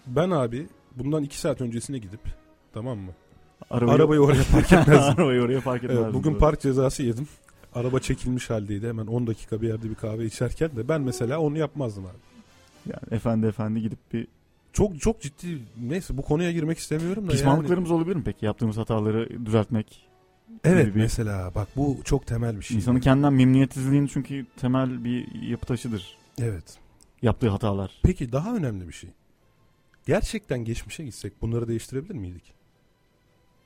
Ben 0.08 0.30
abi 0.30 0.68
bundan 0.96 1.24
iki 1.24 1.40
saat 1.40 1.62
öncesine 1.62 1.98
gidip 1.98 2.20
tamam 2.74 2.98
mı? 2.98 3.12
Arabayı, 3.70 3.96
Arabayı 3.96 4.22
oraya 4.22 4.44
park 4.52 4.74
etmezdim. 4.74 5.14
Arabayı 5.20 5.42
oraya 5.42 5.62
park 5.62 5.84
etmezdim. 5.84 6.04
Evet, 6.04 6.14
bugün 6.14 6.32
Doğru. 6.32 6.40
park 6.40 6.62
cezası 6.62 7.04
yedim. 7.04 7.28
Araba 7.76 8.00
çekilmiş 8.00 8.50
haldeydi. 8.50 8.88
Hemen 8.88 9.08
10 9.08 9.28
dakika 9.28 9.62
bir 9.62 9.68
yerde 9.68 9.90
bir 9.90 9.96
kahve 9.96 10.26
içerken 10.26 10.76
de 10.76 10.88
ben 10.88 11.02
mesela 11.02 11.40
onu 11.40 11.58
yapmazdım 11.58 12.06
abi. 12.06 12.35
Yani 12.86 13.04
efendi 13.16 13.48
efendi 13.48 13.82
gidip 13.82 14.14
bir 14.14 14.28
Çok 14.74 15.02
çok 15.02 15.22
ciddi 15.22 15.60
neyse 15.82 16.18
bu 16.18 16.22
konuya 16.22 16.52
girmek 16.52 16.78
istemiyorum 16.78 17.28
da 17.28 17.32
pişmanlıklarımız 17.32 17.92
olabilir 17.92 18.16
mi 18.16 18.24
peki? 18.26 18.46
Yaptığımız 18.46 18.78
hataları 18.78 19.46
düzeltmek. 19.46 20.08
yani. 20.50 20.60
Evet 20.76 20.96
bir- 20.96 21.02
mesela 21.02 21.56
bak 21.56 21.68
bu 21.76 21.98
çok 22.04 22.28
temel 22.28 22.58
bir 22.58 22.62
şey. 22.62 22.78
İnsanın 22.78 23.00
kendinden 23.00 23.34
memnuniyetsizliğin 23.34 24.08
çünkü 24.08 24.46
temel 24.58 25.04
bir 25.04 25.42
yapı 25.42 25.66
taşıdır. 25.66 26.18
Evet. 26.42 26.78
Yaptığı 27.22 27.50
hatalar. 27.50 27.92
Peki 28.04 28.32
daha 28.32 28.56
önemli 28.56 28.88
bir 28.88 28.94
şey. 28.94 29.10
Gerçekten 30.08 30.60
geçmişe 30.66 31.04
gitsek 31.04 31.42
bunları 31.42 31.68
değiştirebilir 31.68 32.16
miydik? 32.16 32.54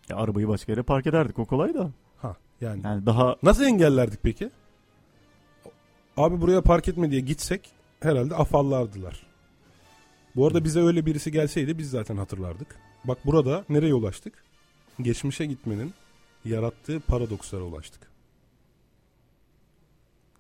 Ya 0.09 0.17
arabayı 0.17 0.47
başka 0.47 0.72
yere 0.72 0.82
park 0.84 1.07
ederdik 1.07 1.39
o 1.39 1.45
kolay 1.45 1.74
da. 1.74 1.91
Ha 2.17 2.36
yani 2.61 2.82
Yani 2.84 3.05
daha 3.05 3.36
nasıl 3.43 3.63
engellerdik 3.63 4.20
peki? 4.24 4.49
Abi 6.17 6.41
buraya 6.41 6.61
park 6.61 6.88
etme 6.88 7.11
diye 7.11 7.22
gitsek 7.22 7.70
herhalde 7.99 8.35
afallardılar. 8.35 9.23
Bu 10.35 10.47
arada 10.47 10.63
bize 10.63 10.79
öyle 10.81 11.05
birisi 11.05 11.31
gelseydi 11.31 11.77
biz 11.77 11.89
zaten 11.89 12.17
hatırlardık. 12.17 12.75
Bak 13.03 13.17
burada 13.25 13.65
nereye 13.69 13.93
ulaştık? 13.93 14.43
Geçmişe 15.01 15.45
gitmenin 15.45 15.93
yarattığı 16.45 16.99
paradokslara 16.99 17.63
ulaştık. 17.63 18.09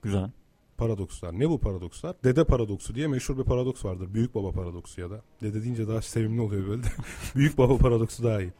güzel. 0.01 0.31
Paradokslar. 0.77 1.39
Ne 1.39 1.49
bu 1.49 1.59
paradokslar? 1.59 2.15
Dede 2.23 2.43
paradoksu 2.43 2.95
diye 2.95 3.07
meşhur 3.07 3.37
bir 3.37 3.43
paradoks 3.43 3.85
vardır. 3.85 4.13
Büyük 4.13 4.35
baba 4.35 4.51
paradoksu 4.51 5.01
ya 5.01 5.09
da. 5.09 5.21
Dede 5.41 5.63
deyince 5.63 5.87
daha 5.87 6.01
sevimli 6.01 6.41
oluyor 6.41 6.67
böyle 6.67 6.83
de. 6.83 6.87
Büyük 7.35 7.57
baba 7.57 7.77
paradoksu 7.77 8.23
daha 8.23 8.41
iyi. 8.41 8.53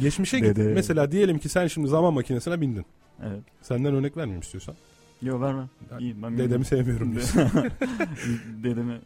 Geçmişe 0.00 0.40
git. 0.40 0.58
Mesela 0.58 1.12
diyelim 1.12 1.38
ki 1.38 1.48
sen 1.48 1.66
şimdi 1.66 1.88
zaman 1.88 2.14
makinesine 2.14 2.60
bindin. 2.60 2.84
Evet. 3.22 3.42
Senden 3.62 3.94
örnek 3.94 4.16
vermeyeyim 4.16 4.40
istiyorsan. 4.40 4.76
Yo 5.22 5.40
verme. 5.40 5.68
Ben 5.90 5.98
İyi 5.98 6.22
ben 6.22 6.38
Dedemi 6.38 6.64
sevmiyorum 6.64 7.12
diyorsun. 7.12 7.40
Dedemi 8.62 9.00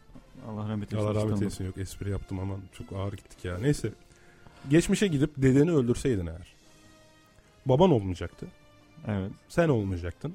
Allah 0.49 0.69
rahmet 0.69 0.93
eylesin. 0.93 1.09
Allah 1.09 1.15
rahmet 1.15 1.43
eylesin 1.43 1.65
yok 1.65 1.79
espri 1.79 2.11
yaptım 2.11 2.39
ama 2.39 2.55
çok 2.73 2.93
ağır 2.93 3.13
gittik 3.13 3.45
ya. 3.45 3.59
Neyse. 3.59 3.93
Geçmişe 4.71 5.07
gidip 5.07 5.31
dedeni 5.37 5.71
öldürseydin 5.71 6.27
eğer. 6.27 6.55
Baban 7.67 7.91
olmayacaktı. 7.91 8.47
Evet. 9.07 9.33
Sen 9.49 9.69
olmayacaktın. 9.69 10.35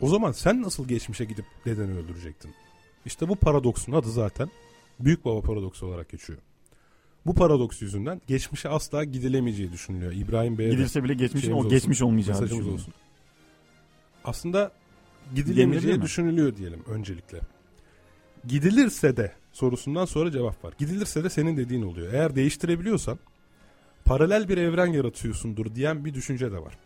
O 0.00 0.08
zaman 0.08 0.32
sen 0.32 0.62
nasıl 0.62 0.88
geçmişe 0.88 1.24
gidip 1.24 1.44
dedeni 1.64 1.98
öldürecektin? 1.98 2.54
İşte 3.06 3.28
bu 3.28 3.36
paradoksun 3.36 3.92
adı 3.92 4.10
zaten 4.10 4.48
Büyük 5.00 5.24
Baba 5.24 5.40
paradoksu 5.40 5.86
olarak 5.86 6.08
geçiyor. 6.08 6.38
Bu 7.26 7.34
paradoks 7.34 7.82
yüzünden 7.82 8.20
geçmişe 8.26 8.68
asla 8.68 9.04
gidilemeyeceği 9.04 9.72
düşünülüyor. 9.72 10.12
İbrahim 10.12 10.58
Bey'e 10.58 10.70
Gidilse 10.70 11.04
bile 11.04 11.28
şeyimiz 11.28 11.66
o 11.66 11.68
geçmiş 11.68 12.02
olmayacağı 12.02 12.40
mesajımız 12.40 12.68
olsun. 12.68 12.94
Aslında 14.24 14.72
mi? 15.98 16.02
düşünülüyor 16.04 16.56
diyelim 16.56 16.80
öncelikle. 16.88 17.38
Gidilirse 18.48 19.16
de 19.16 19.32
sorusundan 19.52 20.04
sonra 20.04 20.30
cevap 20.30 20.64
var. 20.64 20.74
Gidilirse 20.78 21.24
de 21.24 21.30
senin 21.30 21.56
dediğin 21.56 21.82
oluyor. 21.82 22.12
Eğer 22.12 22.36
değiştirebiliyorsan 22.36 23.18
paralel 24.04 24.48
bir 24.48 24.56
evren 24.58 24.86
yaratıyorsundur 24.86 25.74
diyen 25.74 26.04
bir 26.04 26.14
düşünce 26.14 26.52
de 26.52 26.58
var. 26.62 26.78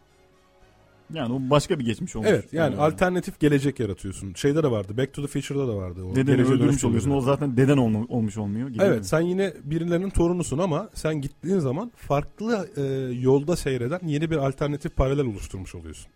Yani 1.13 1.33
o 1.35 1.51
başka 1.51 1.79
bir 1.79 1.85
geçmiş 1.85 2.17
olmuş. 2.17 2.29
Evet 2.31 2.53
yani 2.53 2.77
alternatif 2.77 3.41
gelecek 3.41 3.81
yaratıyorsun. 3.81 4.35
Şeyde 4.35 4.63
de 4.63 4.71
vardı. 4.71 4.97
Back 4.97 5.13
to 5.13 5.23
the 5.23 5.29
Future'da 5.29 5.69
da 5.69 5.77
vardı. 5.77 6.05
O 6.05 6.17
Dedeni 6.17 6.43
öldürmüş 6.43 6.85
oluyorsun. 6.85 7.11
O 7.11 7.21
zaten 7.21 7.57
deden 7.57 7.77
olma- 7.77 8.07
olmuş 8.09 8.37
olmuyor. 8.39 8.69
gibi 8.69 8.83
Evet 8.83 8.99
mi? 8.99 9.05
sen 9.05 9.21
yine 9.21 9.55
birilerinin 9.65 10.11
torunusun 10.11 10.59
ama 10.59 10.91
sen 10.95 11.21
gittiğin 11.21 11.59
zaman 11.59 11.93
farklı 11.97 12.69
e, 12.77 12.83
yolda 13.21 13.57
seyreden 13.57 14.01
yeni 14.05 14.31
bir 14.31 14.37
alternatif 14.37 14.97
paralel 14.97 15.27
oluşturmuş 15.27 15.75
oluyorsun. 15.75 16.11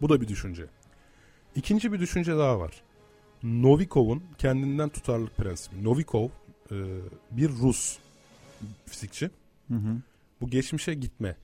Bu 0.00 0.08
da 0.08 0.20
bir 0.20 0.28
düşünce. 0.28 0.66
İkinci 1.56 1.92
bir 1.92 2.00
düşünce 2.00 2.36
daha 2.36 2.58
var. 2.58 2.82
Novikov'un 3.42 4.22
kendinden 4.38 4.88
tutarlılık 4.88 5.36
prensibi. 5.36 5.84
Novikov 5.84 6.28
e, 6.72 6.76
bir 7.30 7.48
Rus 7.48 7.98
fizikçi. 8.86 9.30
Hı 9.68 9.74
hı. 9.74 9.96
Bu 10.40 10.50
geçmişe 10.50 10.94
gitme 10.94 11.36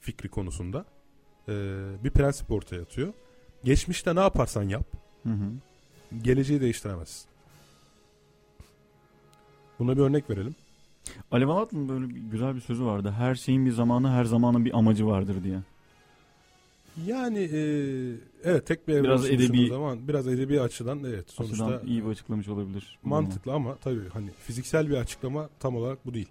fikri 0.00 0.28
konusunda 0.28 0.84
e, 1.48 1.52
bir 2.04 2.10
prensip 2.10 2.50
ortaya 2.50 2.82
atıyor. 2.82 3.12
Geçmişte 3.64 4.14
ne 4.14 4.20
yaparsan 4.20 4.62
yap 4.62 4.86
Hı 5.22 5.28
hı. 5.28 5.52
geleceği 6.22 6.60
değiştiremezsin. 6.60 7.28
Buna 9.78 9.96
bir 9.96 10.02
örnek 10.02 10.30
verelim. 10.30 10.54
Alev 11.30 11.48
Alatlı'nın 11.48 11.88
böyle 11.88 12.08
bir, 12.08 12.20
güzel 12.20 12.54
bir 12.54 12.60
sözü 12.60 12.84
vardı. 12.84 13.14
Her 13.18 13.34
şeyin 13.34 13.66
bir 13.66 13.70
zamanı, 13.70 14.10
her 14.10 14.24
zamanın 14.24 14.64
bir 14.64 14.78
amacı 14.78 15.06
vardır 15.06 15.44
diye. 15.44 15.58
Yani 17.06 17.38
e, 17.38 17.58
evet 18.44 18.66
tek 18.66 18.88
bir 18.88 18.92
evren 18.92 19.04
Biraz 19.04 19.30
edebi- 19.30 19.68
zaman 19.68 20.08
biraz 20.08 20.28
edebi 20.28 20.60
açıdan 20.60 21.04
evet 21.04 21.30
sonuçta 21.30 21.66
Açıdan 21.66 21.86
iyi 21.86 22.04
bir 22.04 22.10
açıklamış 22.10 22.48
olabilir. 22.48 22.98
mantıklı 23.02 23.52
ama 23.52 23.76
tabii 23.76 24.08
hani 24.08 24.30
fiziksel 24.46 24.90
bir 24.90 24.96
açıklama 24.96 25.48
tam 25.60 25.76
olarak 25.76 26.06
bu 26.06 26.14
değil. 26.14 26.28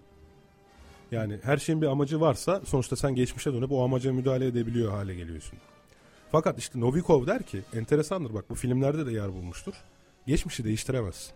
Yani 1.11 1.39
her 1.43 1.57
şeyin 1.57 1.81
bir 1.81 1.87
amacı 1.87 2.21
varsa 2.21 2.61
sonuçta 2.65 2.95
sen 2.95 3.15
geçmişe 3.15 3.53
dönüp 3.53 3.71
o 3.71 3.83
amaca 3.83 4.13
müdahale 4.13 4.47
edebiliyor 4.47 4.91
hale 4.91 5.15
geliyorsun. 5.15 5.59
Fakat 6.31 6.59
işte 6.59 6.79
Novikov 6.79 7.27
der 7.27 7.43
ki 7.43 7.61
enteresandır 7.73 8.33
bak 8.33 8.49
bu 8.49 8.55
filmlerde 8.55 9.05
de 9.05 9.11
yer 9.11 9.33
bulmuştur. 9.33 9.73
Geçmişi 10.27 10.63
değiştiremezsin. 10.63 11.33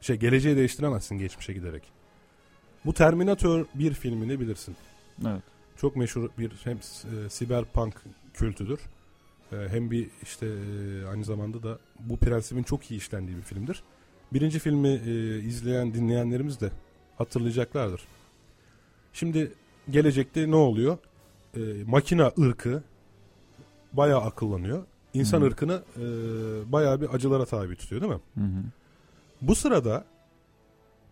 Şey 0.00 0.16
geleceği 0.16 0.56
değiştiremezsin 0.56 1.18
geçmişe 1.18 1.52
giderek. 1.52 1.82
Bu 2.84 2.94
Terminator 2.94 3.66
1 3.74 3.92
filmini 3.94 4.40
bilirsin. 4.40 4.76
Evet. 5.26 5.42
Çok 5.84 5.96
meşhur 5.96 6.28
bir 6.38 6.52
hem 6.64 6.76
e, 6.76 7.30
siberpunk 7.30 7.94
kültüdür. 8.34 8.80
E, 9.52 9.56
hem 9.68 9.90
bir 9.90 10.10
işte 10.22 10.46
e, 10.46 11.06
aynı 11.06 11.24
zamanda 11.24 11.62
da 11.62 11.78
bu 12.00 12.16
prensibin 12.16 12.62
çok 12.62 12.90
iyi 12.90 12.96
işlendiği 12.96 13.36
bir 13.36 13.42
filmdir. 13.42 13.82
Birinci 14.32 14.58
filmi 14.58 14.88
e, 14.88 15.38
izleyen 15.38 15.94
dinleyenlerimiz 15.94 16.60
de 16.60 16.70
hatırlayacaklardır. 17.18 18.00
Şimdi 19.12 19.52
gelecekte 19.90 20.50
ne 20.50 20.56
oluyor? 20.56 20.98
E, 21.56 21.60
makina 21.86 22.32
ırkı 22.38 22.82
bayağı 23.92 24.20
akıllanıyor. 24.20 24.84
İnsan 25.14 25.40
Hı. 25.40 25.44
ırkını 25.44 25.82
e, 25.96 26.02
bayağı 26.72 27.00
bir 27.00 27.14
acılara 27.14 27.44
tabi 27.44 27.76
tutuyor 27.76 28.02
değil 28.02 28.12
mi? 28.12 28.20
Hı 28.34 28.44
hı. 28.44 28.62
Bu 29.42 29.54
sırada 29.54 30.04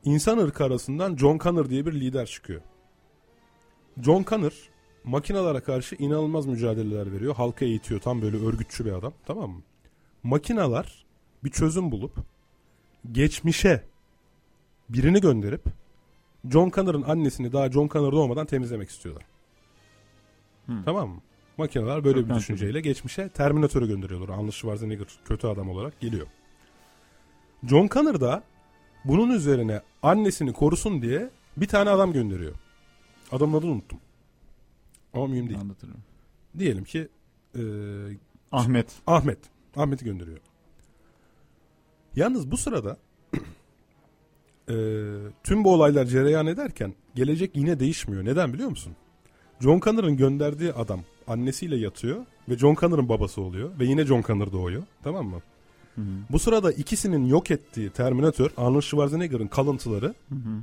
insan 0.04 0.38
ırkı 0.38 0.64
arasından 0.64 1.16
John 1.16 1.38
Connor 1.38 1.70
diye 1.70 1.86
bir 1.86 1.92
lider 1.92 2.26
çıkıyor. 2.26 2.60
John 4.00 4.24
Connor 4.28 4.52
makinalara 5.04 5.60
karşı 5.60 5.94
inanılmaz 5.94 6.46
mücadeleler 6.46 7.12
veriyor. 7.12 7.34
Halka 7.34 7.64
eğitiyor. 7.64 8.00
Tam 8.00 8.22
böyle 8.22 8.36
örgütçü 8.36 8.84
bir 8.84 8.92
adam. 8.92 9.12
Tamam 9.26 9.50
mı? 9.50 9.62
Makinalar 10.22 11.04
bir 11.44 11.50
çözüm 11.50 11.90
bulup 11.90 12.16
geçmişe 13.12 13.84
birini 14.88 15.20
gönderip 15.20 15.64
John 16.50 16.70
Connor'ın 16.70 17.02
annesini 17.02 17.52
daha 17.52 17.70
John 17.70 17.88
Connor 17.88 18.12
doğmadan 18.12 18.46
temizlemek 18.46 18.90
istiyorlar. 18.90 19.24
Hı. 20.66 20.72
Tamam 20.84 21.08
mı? 21.08 21.20
Makineler 21.56 22.04
böyle 22.04 22.20
Çok 22.20 22.28
bir 22.28 22.34
düşünceyle 22.34 22.80
geçmişe 22.80 23.28
Terminator'ı 23.28 23.86
gönderiyorlar. 23.86 24.28
Arnold 24.28 24.52
Schwarzenegger 24.52 25.06
kötü 25.24 25.46
adam 25.46 25.70
olarak 25.70 26.00
geliyor. 26.00 26.26
John 27.68 27.88
Connor 27.88 28.20
da 28.20 28.42
bunun 29.04 29.30
üzerine 29.34 29.80
annesini 30.02 30.52
korusun 30.52 31.02
diye 31.02 31.30
bir 31.56 31.66
tane 31.66 31.90
adam 31.90 32.12
gönderiyor. 32.12 32.54
Adamın 33.32 33.58
adını 33.58 33.70
unuttum. 33.70 33.98
Ama 35.14 35.26
mühim 35.26 35.48
değil. 35.48 35.60
Anlatırım. 35.60 35.96
Diyelim 36.58 36.84
ki 36.84 37.08
e, 37.54 37.62
Ahmet. 38.52 38.86
Ahmet. 39.06 39.38
Ahmet'i 39.76 40.04
gönderiyor. 40.04 40.38
Yalnız 42.16 42.50
bu 42.50 42.56
sırada 42.56 42.96
e, 44.68 44.74
tüm 45.44 45.64
bu 45.64 45.72
olaylar 45.74 46.04
cereyan 46.04 46.46
ederken 46.46 46.94
gelecek 47.14 47.56
yine 47.56 47.80
değişmiyor. 47.80 48.24
Neden 48.24 48.52
biliyor 48.52 48.68
musun? 48.68 48.96
John 49.60 49.80
Connor'ın 49.80 50.16
gönderdiği 50.16 50.72
adam 50.72 51.00
annesiyle 51.26 51.76
yatıyor 51.76 52.26
ve 52.48 52.58
John 52.58 52.74
Connor'ın 52.74 53.08
babası 53.08 53.40
oluyor 53.40 53.78
ve 53.78 53.84
yine 53.84 54.06
John 54.06 54.22
Connor 54.22 54.52
doğuyor. 54.52 54.82
Tamam 55.02 55.26
mı? 55.26 55.40
Hı 55.94 56.00
hı. 56.00 56.04
Bu 56.30 56.38
sırada 56.38 56.72
ikisinin 56.72 57.26
yok 57.26 57.50
ettiği 57.50 57.90
Terminator, 57.90 58.50
Arnold 58.56 58.82
Schwarzenegger'ın 58.82 59.46
kalıntıları 59.46 60.14
Hı 60.28 60.34
hı. 60.34 60.62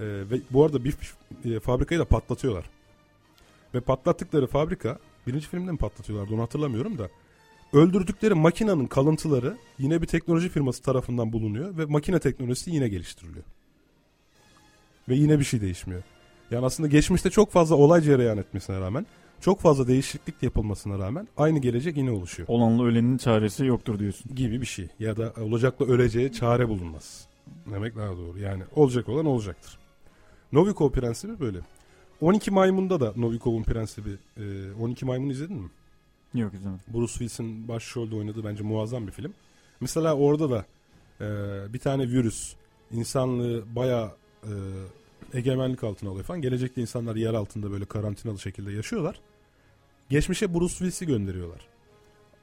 E, 0.00 0.04
ve 0.04 0.40
bu 0.50 0.64
arada 0.64 0.84
bir 0.84 0.96
e, 1.44 1.60
fabrikayı 1.60 2.00
da 2.00 2.04
patlatıyorlar. 2.04 2.70
Ve 3.74 3.80
patlattıkları 3.80 4.46
fabrika 4.46 4.98
birinci 5.26 5.48
filmde 5.48 5.72
mi 5.72 5.78
patlatıyorlardı 5.78 6.34
onu 6.34 6.42
hatırlamıyorum 6.42 6.98
da 6.98 7.08
öldürdükleri 7.72 8.34
makinenin 8.34 8.86
kalıntıları 8.86 9.56
yine 9.78 10.02
bir 10.02 10.06
teknoloji 10.06 10.48
firması 10.48 10.82
tarafından 10.82 11.32
bulunuyor 11.32 11.78
ve 11.78 11.84
makine 11.84 12.18
teknolojisi 12.18 12.70
yine 12.70 12.88
geliştiriliyor. 12.88 13.44
Ve 15.08 15.14
yine 15.14 15.38
bir 15.38 15.44
şey 15.44 15.60
değişmiyor. 15.60 16.02
Yani 16.50 16.66
aslında 16.66 16.88
geçmişte 16.88 17.30
çok 17.30 17.50
fazla 17.50 17.74
olay 17.76 18.00
cereyan 18.00 18.38
etmesine 18.38 18.80
rağmen 18.80 19.06
çok 19.40 19.60
fazla 19.60 19.88
değişiklik 19.88 20.42
yapılmasına 20.42 20.98
rağmen 20.98 21.28
aynı 21.36 21.58
gelecek 21.58 21.96
yine 21.96 22.10
oluşuyor 22.10 22.48
Olanla 22.48 22.84
ölenin 22.84 23.18
çaresi 23.18 23.64
yoktur 23.64 23.98
diyorsun. 23.98 24.34
gibi 24.34 24.60
bir 24.60 24.66
şey. 24.66 24.88
Ya 24.98 25.16
da 25.16 25.32
olacakla 25.40 25.86
öleceğe 25.86 26.32
çare 26.32 26.68
bulunmaz. 26.68 27.28
Demek 27.72 27.96
daha 27.96 28.16
doğru. 28.16 28.38
Yani 28.38 28.62
olacak 28.74 29.08
olan 29.08 29.26
olacaktır. 29.26 29.78
Novikov 30.52 30.90
prensibi 30.90 31.40
böyle. 31.40 31.58
12 32.20 32.50
Maymun'da 32.50 33.00
da 33.00 33.12
Novikov'un 33.16 33.62
prensibi. 33.62 34.10
e, 34.36 34.72
12 34.80 35.04
Maymun 35.04 35.28
izledin 35.28 35.56
mi? 35.56 35.70
Yok 36.34 36.54
izlemedim. 36.54 36.80
Bruce 36.94 37.12
Willis'in 37.12 37.68
başrolde 37.68 38.16
oynadığı 38.16 38.44
bence 38.44 38.62
muazzam 38.62 39.06
bir 39.06 39.12
film. 39.12 39.34
Mesela 39.80 40.14
orada 40.16 40.50
da 40.50 40.66
e, 41.20 41.26
bir 41.72 41.78
tane 41.78 42.08
virüs 42.08 42.54
insanlığı 42.92 43.64
bayağı 43.76 44.12
e, 44.44 44.52
egemenlik 45.34 45.84
altına 45.84 46.10
alıyor 46.10 46.24
falan. 46.24 46.42
Gelecekte 46.42 46.80
insanlar 46.80 47.16
yer 47.16 47.34
altında 47.34 47.70
böyle 47.70 47.84
karantinalı 47.84 48.38
şekilde 48.38 48.72
yaşıyorlar. 48.72 49.20
Geçmişe 50.10 50.54
Bruce 50.54 50.68
Willis'i 50.74 51.06
gönderiyorlar. 51.06 51.60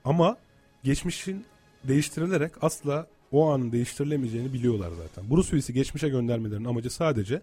Ama 0.05 0.37
geçmişin 0.83 1.45
değiştirilerek 1.83 2.51
asla 2.61 3.07
o 3.31 3.49
anın 3.49 3.71
değiştirilemeyeceğini 3.71 4.53
biliyorlar 4.53 4.91
zaten. 4.91 5.29
Bruce 5.29 5.41
Willis'i 5.41 5.73
geçmişe 5.73 6.09
göndermelerinin 6.09 6.65
amacı 6.65 6.89
sadece 6.89 7.41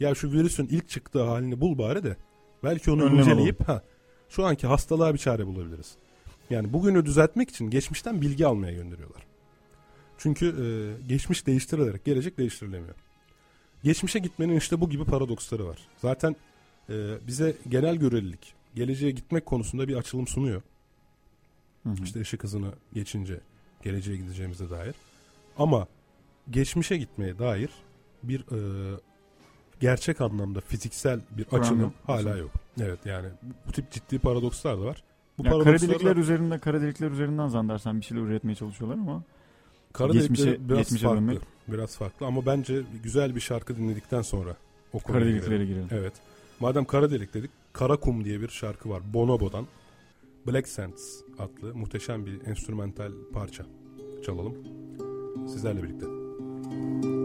ya 0.00 0.14
şu 0.14 0.32
virüsün 0.32 0.66
ilk 0.66 0.88
çıktığı 0.88 1.22
halini 1.22 1.60
bul 1.60 1.78
bari 1.78 2.04
de 2.04 2.16
belki 2.64 2.90
onu 2.90 3.04
Önlem 3.04 3.18
inceleyip 3.18 3.68
ha, 3.68 3.82
şu 4.28 4.46
anki 4.46 4.66
hastalığa 4.66 5.14
bir 5.14 5.18
çare 5.18 5.46
bulabiliriz. 5.46 5.94
Yani 6.50 6.72
bugünü 6.72 7.06
düzeltmek 7.06 7.50
için 7.50 7.70
geçmişten 7.70 8.20
bilgi 8.20 8.46
almaya 8.46 8.72
gönderiyorlar. 8.72 9.26
Çünkü 10.18 10.46
e, 10.46 10.66
geçmiş 11.08 11.46
değiştirilerek 11.46 12.04
gelecek 12.04 12.38
değiştirilemiyor. 12.38 12.94
Geçmişe 13.84 14.18
gitmenin 14.18 14.56
işte 14.56 14.80
bu 14.80 14.90
gibi 14.90 15.04
paradoksları 15.04 15.66
var. 15.66 15.78
Zaten 15.98 16.36
e, 16.88 16.94
bize 17.26 17.56
genel 17.68 17.96
görelilik, 17.96 18.54
geleceğe 18.74 19.10
gitmek 19.10 19.46
konusunda 19.46 19.88
bir 19.88 19.94
açılım 19.94 20.26
sunuyor. 20.26 20.62
Hı 21.82 21.88
hı. 21.88 22.04
İşte 22.04 22.20
ışık 22.20 22.44
hızını 22.44 22.72
geçince 22.94 23.40
geleceğe 23.82 24.16
gideceğimize 24.16 24.70
dair. 24.70 24.94
Ama 25.58 25.86
geçmişe 26.50 26.96
gitmeye 26.96 27.38
dair 27.38 27.70
bir 28.22 28.40
e, 28.40 28.58
gerçek 29.80 30.20
anlamda 30.20 30.60
fiziksel 30.60 31.20
bir 31.30 31.46
açılım 31.52 31.92
hala 32.06 32.36
yok. 32.36 32.50
Evet 32.80 32.98
yani 33.06 33.28
bu 33.68 33.72
tip 33.72 33.90
ciddi 33.90 34.18
paradokslar 34.18 34.78
da 34.78 34.84
var. 34.84 35.02
Bu 35.38 35.44
Ya 35.44 35.50
paradoksları 35.50 35.78
kara 35.78 35.90
delikler 35.92 36.16
da- 36.16 36.20
üzerinden 36.20 36.58
kara 36.60 36.80
delikler 36.80 37.10
üzerinden 37.10 37.48
zannedersen 37.48 38.00
bir 38.00 38.04
şeyler 38.04 38.22
üretmeye 38.22 38.54
çalışıyorlar 38.54 38.98
ama 38.98 39.22
Kara 39.92 40.12
Geçmişe- 40.12 40.68
biraz 40.68 40.78
geçmişe 40.78 41.04
farklı. 41.06 41.20
dönmek. 41.20 41.38
Biraz 41.68 41.96
farklı 41.96 42.26
ama 42.26 42.46
bence 42.46 42.82
güzel 43.02 43.34
bir 43.34 43.40
şarkı 43.40 43.76
dinledikten 43.76 44.22
sonra 44.22 44.56
o 44.92 44.98
Kara 45.00 45.18
girelim. 45.18 45.36
deliklere 45.38 45.66
girelim. 45.66 45.88
Evet. 45.90 46.12
Madem 46.60 46.84
kara 46.84 47.10
delik 47.10 47.34
dedik, 47.34 47.50
Kara 47.72 47.96
Kum 47.96 48.24
diye 48.24 48.40
bir 48.40 48.48
şarkı 48.48 48.88
var 48.90 49.02
Bonobo'dan. 49.14 49.66
Black 50.46 50.68
Sands 50.68 51.20
adlı 51.38 51.74
muhteşem 51.74 52.26
bir 52.26 52.46
enstrümantal 52.46 53.12
parça 53.32 53.64
çalalım. 54.26 54.54
Sizlerle 55.48 55.82
birlikte. 55.82 56.06
Kara 56.06 57.15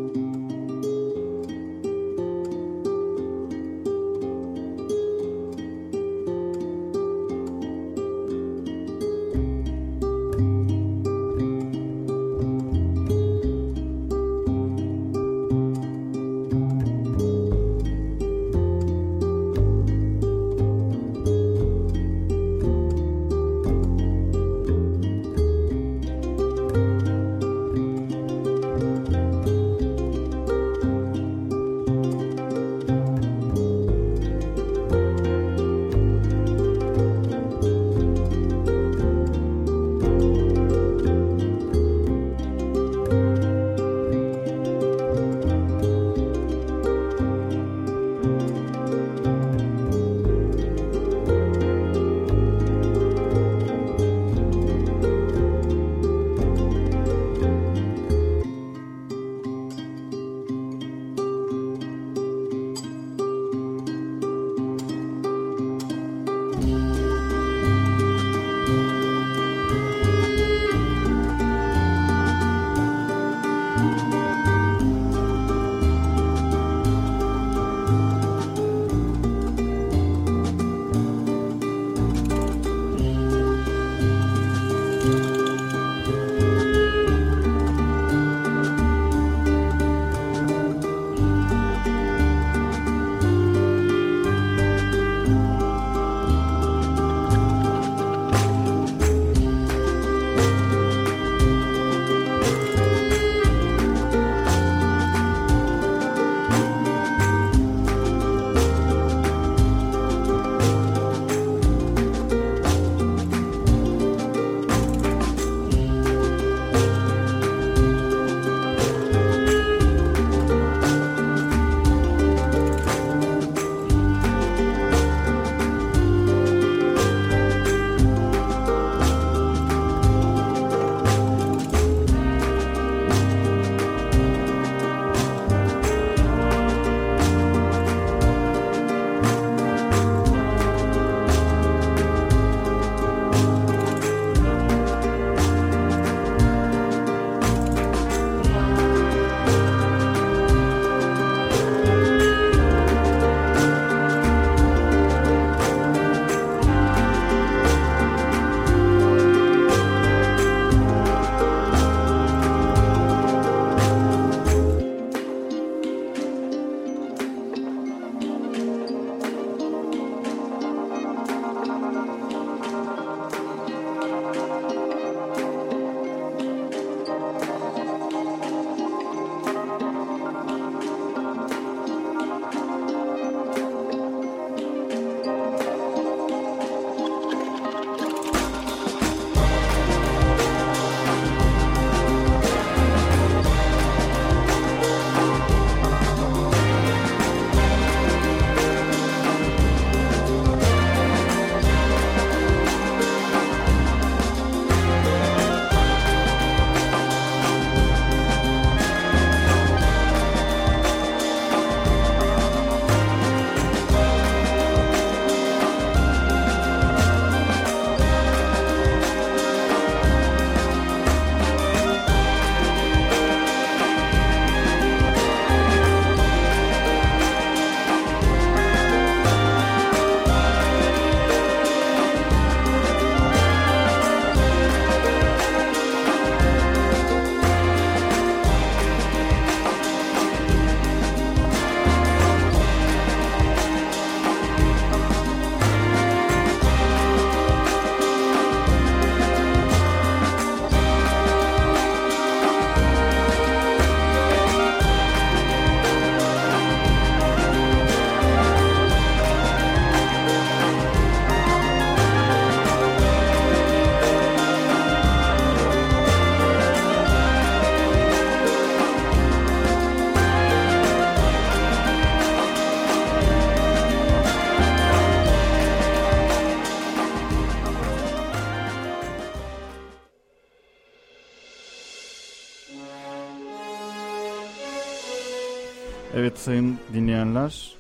Evet 286.16 286.40
sayın 286.40 286.78
dinleyenler 286.94 287.76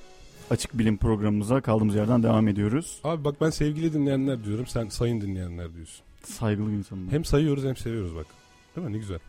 Açık 0.49 0.77
Bilim 0.77 0.97
programımıza 0.97 1.61
kaldığımız 1.61 1.95
yerden 1.95 2.23
devam 2.23 2.47
ediyoruz. 2.47 2.99
Abi 3.03 3.23
bak 3.23 3.41
ben 3.41 3.49
sevgili 3.49 3.93
dinleyenler 3.93 4.43
diyorum 4.43 4.67
sen 4.67 4.89
sayın 4.89 5.21
dinleyenler 5.21 5.73
diyorsun. 5.73 6.05
Saygılı 6.23 6.71
insanım. 6.71 7.11
Hem 7.11 7.25
sayıyoruz 7.25 7.63
hem 7.63 7.75
seviyoruz 7.75 8.15
bak. 8.15 8.25
Değil 8.75 8.87
mi 8.87 8.93
ne 8.93 8.97
güzel. 8.97 9.19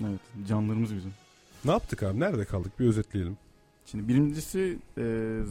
Evet 0.00 0.20
canlarımız 0.48 0.94
bizim. 0.96 1.12
Ne 1.64 1.70
yaptık 1.70 2.02
abi 2.02 2.20
nerede 2.20 2.44
kaldık 2.44 2.80
bir 2.80 2.86
özetleyelim. 2.86 3.36
Şimdi 3.90 4.08
birincisi 4.08 4.78
e, 4.98 5.02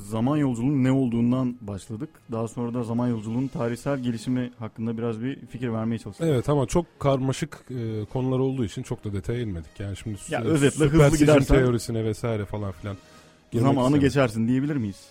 zaman 0.09 0.37
yolculuğunun 0.37 0.83
ne 0.83 0.91
olduğundan 0.91 1.55
başladık. 1.61 2.09
Daha 2.31 2.47
sonra 2.47 2.73
da 2.73 2.83
zaman 2.83 3.07
yolculuğunun 3.07 3.47
tarihsel 3.47 3.99
gelişimi 3.99 4.51
hakkında 4.59 4.97
biraz 4.97 5.21
bir 5.23 5.39
fikir 5.45 5.73
vermeye 5.73 5.97
çalıştık. 5.99 6.27
Evet 6.29 6.49
ama 6.49 6.65
çok 6.65 6.85
karmaşık 6.99 7.65
e, 7.69 8.05
konular 8.05 8.39
olduğu 8.39 8.65
için 8.65 8.83
çok 8.83 9.03
da 9.03 9.13
detaya 9.13 9.41
inmedik. 9.41 9.79
Yani 9.79 9.97
şimdi 9.97 10.17
Ya 10.29 10.39
sü- 10.39 10.43
özetle 10.43 10.85
hızlı 10.85 11.17
gidersen- 11.17 11.55
teorisine 11.57 12.05
vesaire 12.05 12.45
falan 12.45 12.71
filan. 12.71 12.97
Zamanı 13.53 13.79
istemem. 13.85 13.99
geçersin 14.01 14.47
diyebilir 14.47 14.75
miyiz? 14.75 15.09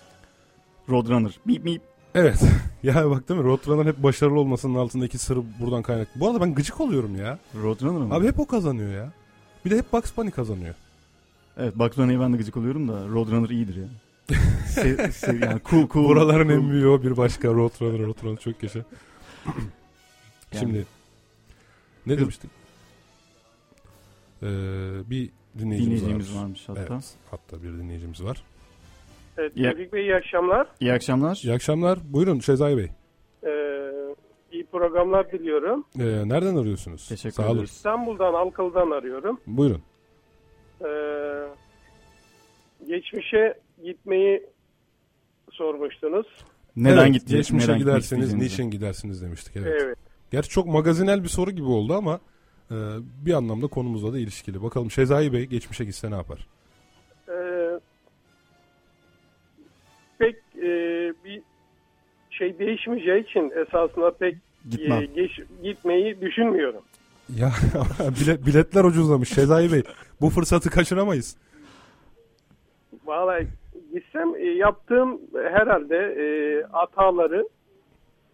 Roadrunner. 0.89 1.39
Bip 1.47 1.65
bip. 1.65 1.83
Evet. 2.15 2.43
ya 2.83 3.11
bak 3.11 3.29
değil 3.29 3.41
mi? 3.41 3.47
Roadrunner 3.47 3.87
hep 3.87 4.03
başarılı 4.03 4.41
olmasının 4.41 4.75
altındaki 4.75 5.19
sırrı 5.19 5.43
buradan 5.61 5.83
kaynaklı. 5.83 6.21
Bu 6.21 6.29
arada 6.29 6.41
ben 6.41 6.55
gıcık 6.55 6.81
oluyorum 6.81 7.17
ya. 7.17 7.39
Roadrunner 7.63 8.01
mı? 8.07 8.15
Abi 8.15 8.27
hep 8.27 8.41
o 8.41 8.47
kazanıyor 8.47 8.93
ya. 8.93 9.13
Bir 9.65 9.71
de 9.71 9.79
hep 9.79 9.93
Bugs 9.93 10.17
Bunny 10.17 10.31
kazanıyor. 10.31 10.75
Evet 11.59 11.77
Bugs 11.79 11.97
Bunny'ye 11.99 12.21
ben 12.21 12.33
de 12.33 12.37
gıcık 12.37 12.57
oluyorum 12.57 12.89
da 12.89 13.09
Roadrunner 13.09 13.49
iyidir 13.49 13.77
ya. 13.77 13.89
se, 14.69 14.95
se- 14.95 15.45
yani 15.47 15.61
cool 15.71 15.89
cool. 15.89 16.05
Buraların 16.09 16.49
cool. 16.49 16.57
en 16.59 16.71
büyüğü 16.71 16.87
o 16.87 17.03
bir 17.03 17.17
başka 17.17 17.49
Roadrunner, 17.49 18.07
Roadrunner 18.07 18.37
çok 18.39 18.63
yaşa. 18.63 18.81
Şimdi 20.59 20.87
ne 22.07 22.19
demiştik? 22.19 22.51
Ee, 24.43 24.47
bir 25.11 25.31
dinleyicimiz, 25.59 26.01
dinleyicimiz 26.03 26.37
var. 26.37 26.41
varmış 26.43 26.69
hatta. 26.69 26.81
Evet, 26.81 27.15
hatta 27.31 27.63
bir 27.63 27.69
dinleyicimiz 27.69 28.25
var. 28.25 28.43
Evet, 29.39 29.53
Ya- 29.57 29.71
Tevfik 29.73 29.93
Bey 29.93 30.03
iyi 30.03 30.15
akşamlar. 30.15 30.67
İyi 30.81 30.93
akşamlar. 30.93 31.41
İyi 31.45 31.53
akşamlar. 31.55 31.99
Buyurun 32.05 32.41
Şezai 32.41 32.77
Bey. 32.77 32.91
Ee, 33.45 34.15
iyi 34.53 34.67
programlar 34.67 35.33
diliyorum. 35.33 35.85
Ee, 35.99 36.05
nereden 36.29 36.57
arıyorsunuz? 36.57 37.09
Teşekkür 37.09 37.35
Sağ 37.43 37.51
olun. 37.51 37.63
İstanbul'dan, 37.65 38.35
Alkalı'dan 38.35 38.91
arıyorum. 38.91 39.41
Buyurun. 39.47 39.83
Ee, 40.85 41.49
geçmişe 42.87 43.55
gitmeyi 43.85 44.43
sormuştunuz. 45.51 46.27
Neden 46.77 47.05
evet, 47.05 47.15
gideceğiz? 47.15 47.47
Geçmişe 47.47 47.67
neden 47.67 47.79
giderseniz 47.79 48.35
niçin 48.35 48.71
gidersiniz 48.71 49.23
demiştik. 49.23 49.57
Evet. 49.57 49.83
Evet. 49.83 49.99
Gerçi 50.31 50.49
çok 50.49 50.67
magazinel 50.67 51.23
bir 51.23 51.29
soru 51.29 51.51
gibi 51.51 51.67
oldu 51.67 51.95
ama 51.95 52.21
e, 52.71 52.75
bir 53.27 53.33
anlamda 53.33 53.67
konumuzla 53.67 54.13
da 54.13 54.19
ilişkili. 54.19 54.63
Bakalım 54.63 54.91
Şezai 54.91 55.33
Bey 55.33 55.47
geçmişe 55.47 55.85
gitse 55.85 56.11
ne 56.11 56.15
yapar? 56.15 56.47
Ee, 57.29 57.81
pek 60.19 60.37
e, 60.57 60.69
bir 61.25 61.43
şey 62.31 62.59
değişmeyeceği 62.59 63.25
için 63.25 63.53
esasında 63.67 64.11
pek 64.11 64.37
Gitmem. 64.71 65.03
e, 65.03 65.07
geç, 65.07 65.41
gitmeyi 65.63 66.21
düşünmüyorum. 66.21 66.83
Ya 67.37 67.53
bilet, 68.21 68.47
biletler 68.47 68.85
ucuzlamış 68.85 69.35
Şezai 69.35 69.73
Bey. 69.73 69.83
Bu 70.23 70.31
fırsatı 70.31 70.71
kaçıramayız. 70.71 71.37
Vallahi 73.05 73.47
gitsem 73.95 74.35
e, 74.35 74.45
yaptığım 74.45 75.21
herhalde 75.53 75.97
e, 75.97 76.25
hataları 76.73 77.49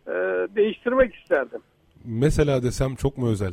e, 0.06 0.12
değiştirmek 0.56 1.14
isterdim. 1.14 1.60
Mesela 2.04 2.62
desem 2.62 2.94
çok 2.94 3.18
mu 3.18 3.28
özel? 3.28 3.52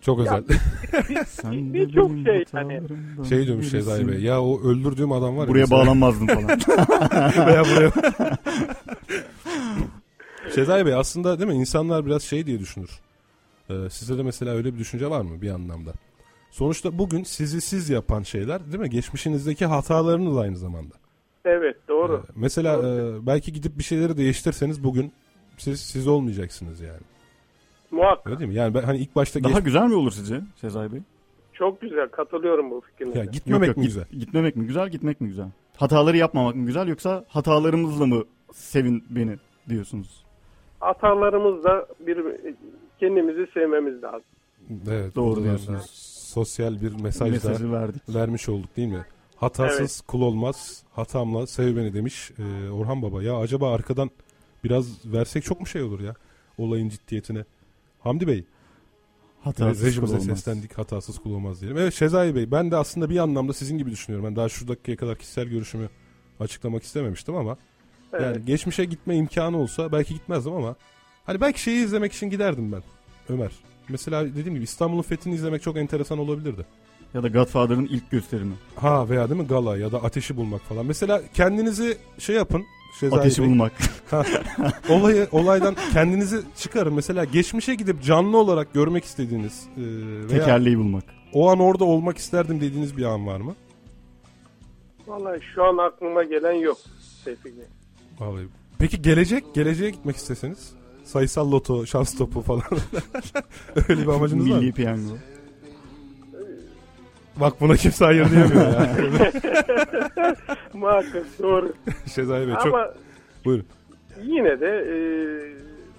Çok 0.00 0.20
özel. 0.20 0.44
Sen 1.26 1.52
de 1.52 1.74
birçok 1.74 2.10
benim 2.10 2.24
şey 2.24 2.44
hani- 2.52 2.74
hatalarımdan 2.74 3.22
şey 3.22 3.38
demiş 3.38 3.48
birisin. 3.48 3.78
Şezai 3.78 4.08
Bey. 4.08 4.20
Ya 4.20 4.42
o 4.42 4.60
öldürdüğüm 4.62 5.12
adam 5.12 5.36
var 5.36 5.42
ya. 5.42 5.48
Buraya 5.48 5.60
mesela. 5.60 5.80
bağlanmazdın 5.80 6.26
falan. 6.26 6.48
Veya 7.46 7.64
buraya. 7.64 7.90
Şezai 10.54 10.86
Bey 10.86 10.94
aslında 10.94 11.38
değil 11.38 11.50
mi 11.50 11.56
insanlar 11.56 12.06
biraz 12.06 12.22
şey 12.22 12.46
diye 12.46 12.58
düşünür. 12.58 13.00
Ee, 13.70 13.90
sizde 13.90 14.18
de 14.18 14.22
mesela 14.22 14.52
öyle 14.52 14.74
bir 14.74 14.78
düşünce 14.78 15.10
var 15.10 15.20
mı 15.20 15.42
bir 15.42 15.50
anlamda? 15.50 15.92
Sonuçta 16.50 16.98
bugün 16.98 17.22
sizi 17.22 17.60
siz 17.60 17.90
yapan 17.90 18.22
şeyler 18.22 18.66
değil 18.66 18.78
mi? 18.78 18.90
Geçmişinizdeki 18.90 19.66
hatalarınız 19.66 20.36
aynı 20.36 20.56
zamanda. 20.56 20.94
Evet 21.44 21.76
doğru. 21.88 22.22
Ee, 22.28 22.32
mesela 22.36 22.76
e, 22.88 23.26
belki 23.26 23.52
gidip 23.52 23.78
bir 23.78 23.82
şeyleri 23.82 24.16
değiştirseniz 24.16 24.84
bugün 24.84 25.12
siz 25.58 25.80
siz 25.80 26.08
olmayacaksınız 26.08 26.80
yani. 26.80 27.00
Muhakkak. 27.90 28.26
Öyle 28.26 28.38
değil 28.38 28.48
mi? 28.48 28.54
Yani 28.54 28.74
ben 28.74 28.82
hani 28.82 28.98
ilk 28.98 29.16
başta 29.16 29.44
Daha 29.44 29.52
geç... 29.52 29.64
güzel 29.64 29.86
mi 29.86 29.94
olur 29.94 30.10
sizce 30.10 30.40
Sezai 30.56 30.92
Bey? 30.92 31.00
Çok 31.52 31.80
güzel 31.80 32.08
katılıyorum 32.08 32.70
bu 32.70 32.80
fikrinize. 32.80 33.18
ya 33.18 33.24
gitmemek 33.24 33.68
Yok, 33.68 33.76
yok, 33.76 33.76
mi 33.76 33.82
git- 33.82 33.94
güzel? 33.94 34.20
Gitmemek 34.20 34.56
mi 34.56 34.66
güzel, 34.66 34.88
gitmek 34.88 35.20
mi 35.20 35.28
güzel? 35.28 35.46
Hataları 35.76 36.16
yapmamak 36.16 36.54
mı 36.56 36.66
güzel 36.66 36.88
yoksa 36.88 37.24
hatalarımızla 37.28 38.06
mı 38.06 38.24
sevin 38.52 39.04
beni 39.10 39.36
diyorsunuz? 39.68 40.24
Hatalarımızla 40.80 41.86
bir 42.06 42.18
kendimizi 43.00 43.46
sevmemiz 43.54 44.02
lazım. 44.02 44.22
Evet, 44.90 45.14
Doğru 45.16 45.44
diyorsunuz. 45.44 45.90
Sosyal 46.28 46.80
bir 46.80 47.00
mesaj 47.02 47.44
da 47.44 47.72
verdik. 47.72 48.02
vermiş 48.08 48.48
olduk 48.48 48.76
değil 48.76 48.88
mi? 48.88 49.04
Hatasız 49.36 50.00
kul 50.00 50.22
olmaz, 50.22 50.82
hatamla 50.92 51.46
sev 51.46 51.76
beni 51.76 51.94
demiş 51.94 52.30
e, 52.38 52.70
Orhan 52.70 53.02
Baba. 53.02 53.22
Ya 53.22 53.36
acaba 53.36 53.74
arkadan 53.74 54.10
biraz 54.64 55.12
versek 55.12 55.44
çok 55.44 55.60
mu 55.60 55.66
şey 55.66 55.82
olur 55.82 56.00
ya 56.00 56.14
olayın 56.58 56.88
ciddiyetine? 56.88 57.44
Hamdi 58.00 58.26
Bey, 58.26 58.44
Hatasız 59.40 59.86
rejimize 59.86 60.16
kul 60.16 60.22
olmaz. 60.22 60.38
seslendik 60.38 60.78
hatasız 60.78 61.18
kul 61.18 61.34
olmaz 61.34 61.60
diyelim. 61.60 61.78
Evet 61.78 61.94
Şezai 61.94 62.34
Bey 62.34 62.50
ben 62.50 62.70
de 62.70 62.76
aslında 62.76 63.10
bir 63.10 63.18
anlamda 63.18 63.52
sizin 63.52 63.78
gibi 63.78 63.90
düşünüyorum. 63.90 64.26
Ben 64.30 64.36
daha 64.36 64.48
şu 64.48 64.68
dakikaya 64.68 64.96
kadar 64.96 65.16
kişisel 65.18 65.46
görüşümü 65.48 65.88
açıklamak 66.40 66.82
istememiştim 66.82 67.36
ama 67.36 67.56
Evet. 68.12 68.22
yani 68.22 68.44
geçmişe 68.44 68.84
gitme 68.84 69.16
imkanı 69.16 69.58
olsa 69.58 69.92
belki 69.92 70.14
gitmezdim 70.14 70.52
ama 70.52 70.76
hani 71.28 71.40
belki 71.40 71.62
şeyi 71.62 71.84
izlemek 71.84 72.12
için 72.12 72.30
giderdim 72.30 72.72
ben 72.72 72.82
Ömer. 73.28 73.50
Mesela 73.88 74.24
dediğim 74.24 74.54
gibi 74.54 74.64
İstanbul'un 74.64 75.02
fethini 75.02 75.34
izlemek 75.34 75.62
çok 75.62 75.76
enteresan 75.76 76.18
olabilirdi. 76.18 76.66
Ya 77.14 77.22
da 77.22 77.28
Godfather'ın 77.28 77.86
ilk 77.86 78.10
gösterimi. 78.10 78.54
Ha 78.76 79.08
veya 79.08 79.30
değil 79.30 79.40
mi 79.40 79.46
gala 79.46 79.76
ya 79.76 79.92
da 79.92 80.02
ateşi 80.02 80.36
bulmak 80.36 80.60
falan. 80.60 80.86
Mesela 80.86 81.22
kendinizi 81.34 81.98
şey 82.18 82.36
yapın. 82.36 82.64
Şezai 83.00 83.18
Ateşi 83.18 83.42
Bey. 83.42 83.48
bulmak. 83.48 83.72
Olayı, 84.88 85.28
olaydan 85.32 85.76
kendinizi 85.92 86.40
çıkarın. 86.56 86.94
Mesela 86.94 87.24
geçmişe 87.24 87.74
gidip 87.74 88.02
canlı 88.02 88.36
olarak 88.36 88.74
görmek 88.74 89.04
istediğiniz 89.04 89.66
e, 89.76 89.80
veya 89.80 90.28
Tekerleği 90.28 90.78
bulmak. 90.78 91.04
o 91.32 91.50
an 91.50 91.60
orada 91.60 91.84
olmak 91.84 92.18
isterdim 92.18 92.60
dediğiniz 92.60 92.96
bir 92.96 93.04
an 93.04 93.26
var 93.26 93.40
mı? 93.40 93.54
Vallahi 95.06 95.40
şu 95.54 95.64
an 95.64 95.78
aklıma 95.78 96.24
gelen 96.24 96.52
yok. 96.52 96.78
Bey. 97.26 97.36
Vallahi. 98.18 98.46
Peki 98.78 99.02
gelecek, 99.02 99.54
geleceğe 99.54 99.90
gitmek 99.90 100.16
isteseniz? 100.16 100.77
Sayısal 101.08 101.52
loto, 101.52 101.86
şans 101.86 102.18
topu 102.18 102.42
falan. 102.42 102.62
Öyle 103.88 104.02
bir 104.02 104.08
amacınız 104.08 104.50
var 104.50 104.54
mı? 104.54 104.60
Milli 104.60 104.72
piyango. 104.72 105.12
Bak 107.36 107.60
buna 107.60 107.76
kimse 107.76 108.04
hayır 108.04 108.30
diyemiyor 108.30 108.66
ya. 108.66 108.96
Muhakkak 110.74 111.26
doğru. 111.42 111.72
Şezai 112.14 112.46
Bey 112.48 112.54
çok... 112.54 112.74
Ama 112.74 112.94
Buyurun. 113.44 113.66
yine 114.22 114.60
de 114.60 114.66
e, 114.66 114.96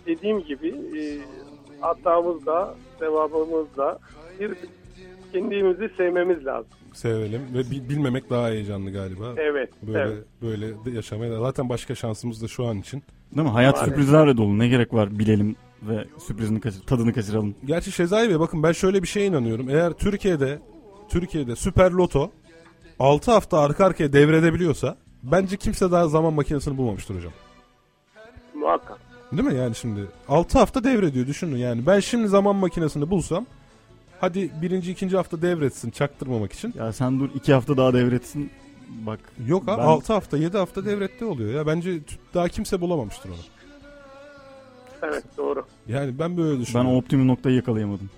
dediğim 0.06 0.40
gibi 0.44 0.68
e, 0.70 1.02
hatamızda, 1.82 2.76
sevabımızda 3.00 4.00
bir 4.40 4.58
kendimizi 5.32 5.90
sevmemiz 5.98 6.46
lazım. 6.46 6.72
Sevelim 6.94 7.42
ve 7.54 7.72
bi- 7.72 7.90
bilmemek 7.90 8.30
daha 8.30 8.48
heyecanlı 8.50 8.92
galiba. 8.92 9.34
Evet. 9.38 9.70
Böyle 9.82 10.00
evet. 10.00 10.24
böyle 10.42 10.86
de 10.86 10.92
yaşamaya 10.92 11.40
zaten 11.40 11.70
başka 11.70 11.96
şansımız 11.96 12.44
da 12.44 12.48
şu 12.48 12.66
an 12.66 12.78
için. 12.78 13.04
Değil 13.36 13.48
mi? 13.48 13.54
Hayat 13.54 13.80
sürprizlerle 13.80 14.38
dolu. 14.38 14.60
Ne 14.60 14.68
gerek 14.68 14.94
var 14.94 15.20
bilelim 15.20 15.56
ve 15.82 16.06
sürprizini 16.18 16.62
kaçır, 16.62 16.82
tadını 16.82 17.14
kaçıralım. 17.14 17.56
Gerçi 17.66 17.92
Şezai 17.92 18.30
Bey 18.30 18.40
bakın 18.40 18.64
ben 18.64 18.72
şöyle 18.72 19.04
bir 19.04 19.08
şeye 19.08 19.28
inanıyorum. 19.28 19.70
Eğer 19.70 19.94
Türkiye'de 19.94 20.60
Türkiye'de 21.10 21.56
Süper 21.56 21.92
Loto 21.92 22.32
6 23.00 23.32
hafta 23.32 23.60
arka 23.60 23.86
arkaya 23.86 24.14
devredebiliyorsa 24.14 24.98
bence 25.24 25.58
kimse 25.58 25.92
daha 25.92 26.08
zaman 26.08 26.34
makinesini 26.34 26.78
bulmamıştır 26.78 27.16
hocam. 27.16 27.32
Muhakkak. 28.54 28.98
Değil 29.32 29.44
mi 29.44 29.56
yani 29.56 29.76
şimdi 29.76 30.02
6 30.28 30.60
hafta 30.60 30.84
devrediyor 30.84 31.28
düşünün 31.28 31.58
yani. 31.58 31.86
Ben 31.86 32.00
şimdi 32.00 32.28
zaman 32.28 32.56
makinesini 32.56 33.10
bulsam 33.10 33.46
hadi 34.22 34.52
birinci 34.62 34.92
ikinci 34.92 35.18
hafta 35.18 35.42
devretsin 35.42 35.90
çaktırmamak 35.92 36.54
için. 36.54 36.74
Ya 36.78 36.94
sen 36.94 37.20
dur 37.20 37.30
iki 37.36 37.54
hafta 37.54 37.78
daha 37.78 37.94
devretsin. 37.94 38.50
Bak 38.90 39.20
Yok 39.48 39.68
ha 39.68 39.78
Ben- 39.78 39.84
6 39.84 40.14
hafta 40.14 40.38
7 40.38 40.58
hafta 40.58 40.86
devretti 40.86 41.26
oluyor 41.26 41.54
ya. 41.54 41.68
Bence 41.68 42.00
daha 42.34 42.48
kimse 42.48 42.82
bulamamıştır 42.82 43.30
onu. 43.30 43.38
Evet 45.04 45.24
doğru. 45.38 45.66
Yani 45.88 46.20
ben 46.20 46.38
böyle 46.38 46.54
ben 46.56 46.62
düşünüyorum. 46.62 46.92
o 46.92 46.98
optimum 46.98 47.28
noktayı 47.28 47.56
yakalayamadım. 47.56 48.10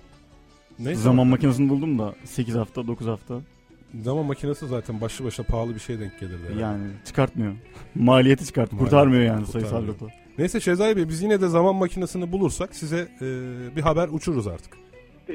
Neyse. 0.78 1.00
Zaman 1.00 1.26
makinesini 1.26 1.68
buldum 1.68 1.98
da 1.98 2.14
8 2.24 2.54
hafta 2.54 2.86
9 2.86 3.06
hafta. 3.06 3.40
Zaman 4.02 4.24
makinesi 4.24 4.66
zaten 4.66 5.00
başlı 5.00 5.24
başına 5.24 5.46
pahalı 5.46 5.74
bir 5.74 5.80
şey 5.80 6.00
denk 6.00 6.20
gelirdi. 6.20 6.42
herhalde. 6.44 6.60
Yani 6.62 6.82
çıkartmıyor. 7.04 7.52
Maliyeti 7.94 8.46
çıkart. 8.46 8.70
Kurtarmıyor 8.78 9.22
yani 9.22 9.44
kurtarmıyor. 9.44 9.70
sayısal 9.70 9.88
loto. 9.88 10.08
Neyse 10.38 10.60
Şezai 10.60 10.96
Bey 10.96 11.08
biz 11.08 11.22
yine 11.22 11.40
de 11.40 11.48
zaman 11.48 11.74
makinesini 11.74 12.32
bulursak 12.32 12.74
size 12.74 13.08
e, 13.20 13.26
bir 13.76 13.80
haber 13.80 14.08
uçururuz 14.08 14.46
artık. 14.46 14.81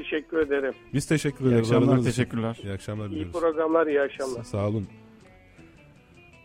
Teşekkür 0.02 0.38
ederim. 0.38 0.74
Biz 0.94 1.06
teşekkür 1.06 1.44
İyi 1.44 1.48
ederiz. 1.48 1.60
akşamlar, 1.72 1.88
aradığınız 1.88 2.06
için. 2.06 2.22
teşekkürler. 2.22 2.58
İyi 2.64 2.72
akşamlar 2.72 3.06
İyi 3.06 3.10
diliyoruz. 3.10 3.32
programlar, 3.32 3.86
iyi 3.86 4.00
akşamlar. 4.00 4.40
Sa- 4.40 4.44
Sağ 4.44 4.68
olun. 4.68 4.88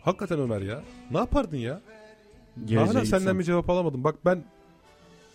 Hakikaten 0.02 0.38
Ömer 0.40 0.60
ya. 0.60 0.82
Ne 1.10 1.18
yapardın 1.18 1.56
ya? 1.56 1.80
Geleceğe 2.64 2.86
Hala 2.86 3.04
senden 3.04 3.38
bir 3.38 3.44
cevap 3.44 3.70
alamadım. 3.70 4.04
Bak 4.04 4.14
ben 4.24 4.44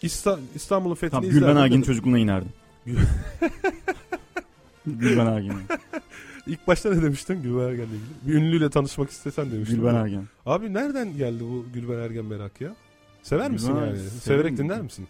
İsta- 0.02 0.40
İstanbul'un 0.56 0.96
fethini 0.96 1.12
Tamam, 1.12 1.30
izlerdim. 1.30 1.48
Gülben 1.58 1.70
dedim. 1.72 1.82
çocukluğuna 1.82 2.20
inerdim. 2.20 2.52
Gülben 4.88 5.26
Ergin. 5.26 5.54
İlk 6.48 6.68
başta 6.68 6.90
ne 6.94 7.02
demiştin 7.02 7.42
Gülben 7.44 7.64
Ergen'le 7.70 7.84
ilgili? 7.86 8.00
Bir 8.28 8.34
ünlüyle 8.34 8.70
tanışmak 8.70 9.10
istesen 9.10 9.52
demiştin. 9.52 9.76
Gülben 9.76 9.96
Ergen. 9.96 10.24
Abi 10.46 10.74
nereden 10.74 11.18
geldi 11.18 11.44
bu 11.44 11.66
Gülben 11.74 11.98
Ergen 12.00 12.26
merak 12.26 12.62
ya? 12.62 12.76
Sever 13.24 13.52
misin 13.52 13.68
Gülben 13.68 13.80
yani? 13.82 13.90
Ergen, 13.98 14.08
Severek 14.10 14.58
dinler 14.58 14.82
misin? 14.82 15.08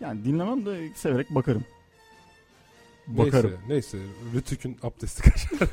Yani 0.00 0.24
dinlemem 0.24 0.66
de 0.66 0.88
severek 0.94 1.34
bakarım. 1.34 1.64
Bakarım. 3.08 3.50
Neyse, 3.68 3.96
neyse. 3.96 3.98
Rütük'ün 4.34 4.76
abdesti 4.82 5.22
kaçar. 5.22 5.68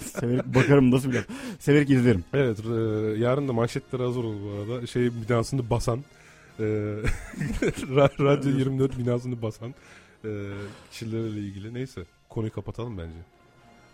severek 0.00 0.54
bakarım 0.54 0.90
nasıl 0.90 1.12
laf. 1.14 1.24
Severek 1.58 1.90
izlerim. 1.90 2.24
evet, 2.34 2.58
e, 2.66 2.70
yarın 3.20 3.48
da 3.48 3.52
manşetleri 3.52 4.02
hazır 4.02 4.24
ol 4.24 4.34
bu 4.44 4.72
arada. 4.72 4.86
Şey 4.86 5.10
binasını 5.14 5.70
basan, 5.70 5.98
e, 6.58 6.62
Ra- 6.62 8.24
Radyo 8.24 8.50
24 8.58 8.98
binasını 8.98 9.42
basan 9.42 9.74
e, 10.24 10.28
kişilerle 10.90 11.40
ilgili. 11.40 11.74
Neyse, 11.74 12.02
konuyu 12.28 12.52
kapatalım 12.52 12.98
bence. 12.98 13.16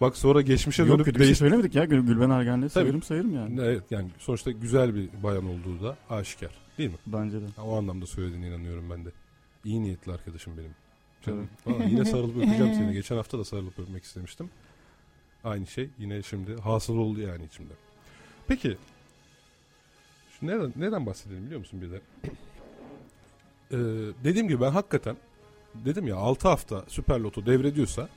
Bak 0.01 0.17
sonra 0.17 0.41
geçmişe 0.41 0.83
Yok 0.83 0.91
dönüp 0.99 1.07
bir 1.07 1.13
şey 1.15 1.27
değiş... 1.27 1.39
söylemedik 1.39 1.75
ya. 1.75 1.85
Gül- 1.85 2.07
Gülben 2.07 2.31
Ergen'le 2.31 2.69
severim 2.69 3.03
sayarım 3.03 3.35
yani. 3.35 3.61
Evet, 3.61 3.83
yani 3.91 4.11
sonuçta 4.19 4.51
güzel 4.51 4.95
bir 4.95 5.09
bayan 5.23 5.45
olduğu 5.45 5.83
da 5.85 5.97
aşikar. 6.11 6.51
Değil 6.79 6.91
mi? 6.91 6.97
Bence 7.07 7.41
de. 7.41 7.45
O 7.63 7.77
anlamda 7.79 8.07
söylediğine 8.07 8.49
inanıyorum 8.49 8.91
ben 8.91 9.05
de. 9.05 9.09
İyi 9.65 9.83
niyetli 9.83 10.13
arkadaşım 10.13 10.53
benim. 10.59 10.71
Canım. 11.29 11.49
Valla 11.67 11.85
yine 11.91 12.05
sarılıp 12.05 12.37
öpeceğim 12.37 12.75
seni. 12.75 12.93
Geçen 12.93 13.17
hafta 13.17 13.39
da 13.39 13.45
sarılıp 13.45 13.79
öpmek 13.79 14.05
istemiştim. 14.05 14.51
Aynı 15.45 15.67
şey 15.67 15.91
yine 15.99 16.23
şimdi 16.23 16.57
hasıl 16.57 16.97
oldu 16.97 17.21
yani 17.21 17.45
içimde. 17.45 17.73
Peki. 18.47 18.77
Şu 20.41 20.47
neden, 20.47 20.73
neden 20.77 21.07
bahsedelim 21.07 21.45
biliyor 21.47 21.61
musun 21.61 21.83
bir 21.83 21.91
de? 21.91 22.01
Ee, 23.73 23.77
dediğim 24.25 24.49
gibi 24.49 24.61
ben 24.61 24.71
hakikaten 24.71 25.17
dedim 25.75 26.07
ya 26.07 26.17
6 26.17 26.49
hafta 26.49 26.85
Süper 26.89 27.21
Loto 27.21 27.47
devrediyorsa 27.47 28.09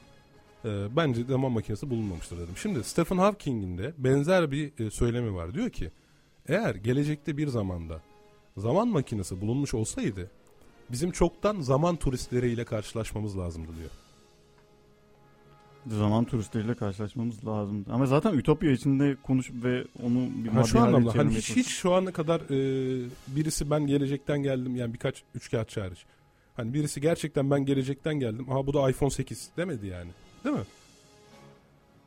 e, 0.65 0.95
bence 0.95 1.23
zaman 1.23 1.51
makinesi 1.51 1.89
bulunmamıştır 1.89 2.37
dedim. 2.37 2.53
Şimdi 2.57 2.83
Stephen 2.83 3.17
Hawking'in 3.17 3.77
de 3.77 3.93
benzer 3.97 4.51
bir 4.51 4.85
e, 4.85 4.89
söylemi 4.89 5.35
var. 5.35 5.53
Diyor 5.53 5.69
ki 5.69 5.91
eğer 6.47 6.75
gelecekte 6.75 7.37
bir 7.37 7.47
zamanda 7.47 8.01
zaman 8.57 8.87
makinesi 8.87 9.41
bulunmuş 9.41 9.73
olsaydı 9.73 10.31
bizim 10.91 11.11
çoktan 11.11 11.61
zaman 11.61 11.95
turistleriyle 11.95 12.65
karşılaşmamız 12.65 13.37
lazımdı 13.37 13.71
diyor. 13.77 13.89
Zaman 15.87 16.25
turistleriyle 16.25 16.75
karşılaşmamız 16.75 17.47
lazım. 17.47 17.85
Ama 17.91 18.05
zaten 18.05 18.33
Ütopya 18.33 18.71
içinde 18.71 19.17
konuşup 19.23 19.63
ve 19.63 19.83
onu 20.03 20.27
bir 20.43 20.49
Ha, 20.49 20.63
şu 20.63 20.79
anlamda 20.79 21.15
hani 21.15 21.35
hiç, 21.35 21.55
hiç 21.55 21.67
şu 21.67 21.93
ana 21.93 22.11
kadar 22.11 22.41
e, 22.41 23.09
birisi 23.27 23.71
ben 23.71 23.87
gelecekten 23.87 24.43
geldim 24.43 24.75
yani 24.75 24.93
birkaç 24.93 25.23
üçkağıtçı 25.35 25.81
hariç. 25.81 26.05
Hani 26.55 26.73
birisi 26.73 27.01
gerçekten 27.01 27.51
ben 27.51 27.65
gelecekten 27.65 28.19
geldim. 28.19 28.51
Aha 28.51 28.67
bu 28.67 28.73
da 28.73 28.89
iPhone 28.89 29.09
8 29.09 29.49
demedi 29.57 29.87
yani. 29.87 30.09
Değil 30.43 30.55
mi? 30.55 30.63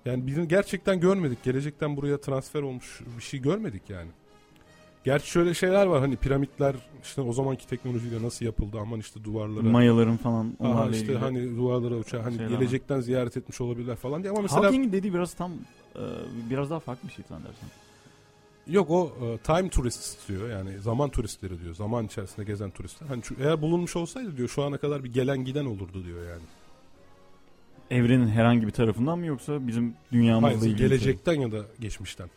Yani 0.05 0.27
birini 0.27 0.49
gerçekten 0.49 1.01
görmedik. 1.01 1.43
Gelecekten 1.43 1.97
buraya 1.97 2.21
transfer 2.21 2.63
olmuş 2.63 3.01
bir 3.17 3.23
şey 3.23 3.41
görmedik 3.41 3.91
yani. 3.91 4.11
Gerçi 5.05 5.31
şöyle 5.31 5.55
şeyler 5.55 5.87
var 5.87 6.01
hani 6.01 6.17
piramitler 6.17 6.77
işte 7.03 7.21
o 7.21 7.33
zamanki 7.33 7.67
teknolojiyle 7.67 8.23
nasıl 8.23 8.45
yapıldı 8.45 8.79
aman 8.81 9.01
işte 9.01 9.25
duvarlara 9.25 9.63
Mayaların 9.63 10.17
falan 10.17 10.53
Aha 10.61 10.85
işte 10.91 10.99
ilgili. 11.05 11.19
hani 11.19 11.57
duvarlara 11.57 11.95
uçan 11.95 12.21
hani 12.23 12.37
şeyler 12.37 12.53
var. 12.53 12.59
gelecekten 12.59 13.01
ziyaret 13.01 13.37
etmiş 13.37 13.61
olabilirler 13.61 13.97
falan 13.97 14.23
diye 14.23 14.33
ama 14.33 14.43
mesela 14.43 14.63
Hawking'in 14.63 14.93
dediği 14.93 15.15
biraz 15.15 15.35
tam 15.35 15.53
e, 15.97 16.01
biraz 16.51 16.71
daha 16.71 16.81
farklı 16.81 17.09
bir 17.09 17.13
şey 17.15 17.25
zannedersem. 17.29 17.69
yok 18.67 18.91
o 18.91 19.13
e, 19.27 19.39
time 19.39 19.69
tourists 19.69 20.29
diyor 20.29 20.51
yani 20.51 20.79
zaman 20.81 21.11
turistleri 21.11 21.61
diyor 21.61 21.75
zaman 21.75 22.05
içerisinde 22.07 22.45
gezen 22.47 22.71
turistler 22.71 23.07
hani 23.09 23.23
şu- 23.23 23.37
eğer 23.41 23.63
bulunmuş 23.63 23.97
olsaydı 23.97 24.37
diyor 24.37 24.49
şu 24.49 24.63
ana 24.63 24.79
kadar 24.79 25.05
bir 25.05 25.13
gelen 25.13 25.45
giden 25.45 25.65
olurdu 25.65 26.05
diyor 26.05 26.29
yani. 26.29 26.43
Evrenin 27.91 28.27
herhangi 28.29 28.67
bir 28.67 28.73
tarafından 28.73 29.19
mı 29.19 29.27
yoksa 29.27 29.67
bizim 29.67 29.95
dünyamızla 30.13 30.49
Hayır, 30.49 30.61
ilgili? 30.63 30.77
gelecekten 30.89 31.41
ya 31.41 31.53
da 31.53 31.59
geçmişten. 31.81 32.31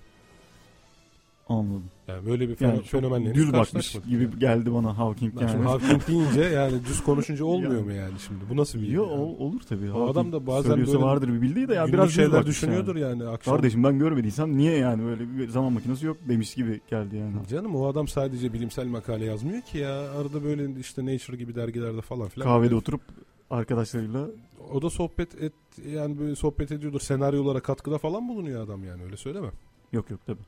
Anladım. 1.49 1.83
Yani 2.07 2.25
böyle 2.25 2.49
bir 2.49 2.57
Yani 2.61 2.73
yani 2.75 2.83
fenomenle 2.85 3.33
hiç 3.33 3.53
bakmış 3.53 3.91
gibi 4.09 4.23
yani. 4.23 4.39
geldi 4.39 4.73
bana 4.73 4.97
Hawking 4.97 5.41
yani. 5.41 5.51
şimdi 5.51 5.63
Hawking 5.63 6.07
deyince 6.07 6.41
yani 6.55 6.85
düz 6.85 7.03
konuşunca 7.03 7.45
olmuyor 7.45 7.71
Yani. 7.73 7.83
mu 7.85 7.91
yani 7.91 8.13
şimdi? 8.27 8.39
Bu 8.49 8.57
nasıl 8.57 8.81
bir 8.81 8.87
Yo, 8.87 9.03
yani? 9.03 9.13
ol- 9.13 9.39
olur 9.39 9.61
tabii. 9.69 9.91
O 9.91 10.09
adam 10.11 10.31
da 10.31 10.47
bazen 10.47 10.69
söylüyorsa 10.69 10.93
böyle 10.93 11.03
vardır 11.05 11.27
bir 11.33 11.41
bildiği 11.41 11.67
de 11.67 11.73
ya 11.73 11.87
biraz 11.87 12.11
şeyler 12.11 12.45
düşünüyordur 12.45 12.95
yani. 12.95 13.21
yani. 13.23 13.31
akşam. 13.33 13.55
Kardeşim 13.55 13.83
ben 13.83 13.99
görmediysem 13.99 14.57
niye 14.57 14.77
yani 14.77 15.03
böyle 15.03 15.37
bir 15.37 15.49
zaman 15.49 15.73
makinesi 15.73 16.05
yok 16.05 16.17
demiş 16.29 16.55
gibi 16.55 16.81
geldi 16.89 17.15
yani. 17.15 17.33
Canım 17.49 17.75
o 17.75 17.87
adam 17.87 18.07
sadece 18.07 18.53
bilimsel 18.53 18.87
makale 18.87 19.25
yazmıyor 19.25 19.61
ki 19.61 19.77
ya. 19.77 20.11
Arada 20.11 20.43
böyle 20.43 20.79
işte 20.79 21.05
Nature 21.05 21.37
gibi 21.37 21.55
dergilerde 21.55 22.01
falan 22.01 22.27
filan. 22.27 22.45
Kahvede 22.47 22.63
böyle- 22.63 22.75
oturup 22.75 23.01
arkadaşlarıyla 23.49 24.27
O 24.73 24.81
da 24.81 24.89
sohbet 24.89 25.41
et 25.41 25.53
yani 25.93 26.19
böyle 26.19 26.35
sohbet 26.35 26.71
ediyordur. 26.71 26.99
Senaryolara 26.99 27.59
katkıda 27.59 27.97
falan 27.97 28.27
bulunuyor 28.29 28.63
adam 28.65 28.83
yani 28.83 29.03
öyle 29.03 29.17
söyleme. 29.17 29.47
yok 29.93 30.09
yok 30.11 30.19
tabii. 30.25 30.41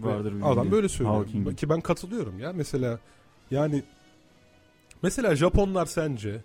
Ve 0.00 0.06
Vardır 0.08 0.34
bir 0.36 0.52
Adam 0.52 0.70
böyle 0.70 0.88
söylüyor. 0.88 1.16
Hawking'in. 1.16 1.54
Ki 1.54 1.68
ben 1.68 1.80
katılıyorum 1.80 2.38
ya. 2.38 2.52
Mesela 2.52 2.98
yani 3.50 3.82
mesela 5.02 5.36
Japonlar 5.36 5.86
sence 5.86 6.40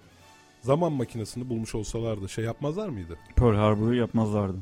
zaman 0.61 0.91
makinesini 0.91 1.49
bulmuş 1.49 1.75
olsalardı 1.75 2.29
şey 2.29 2.45
yapmazlar 2.45 2.89
mıydı? 2.89 3.17
Pearl 3.35 3.55
Harbor'u 3.55 3.93
yapmazlardı. 3.95 4.57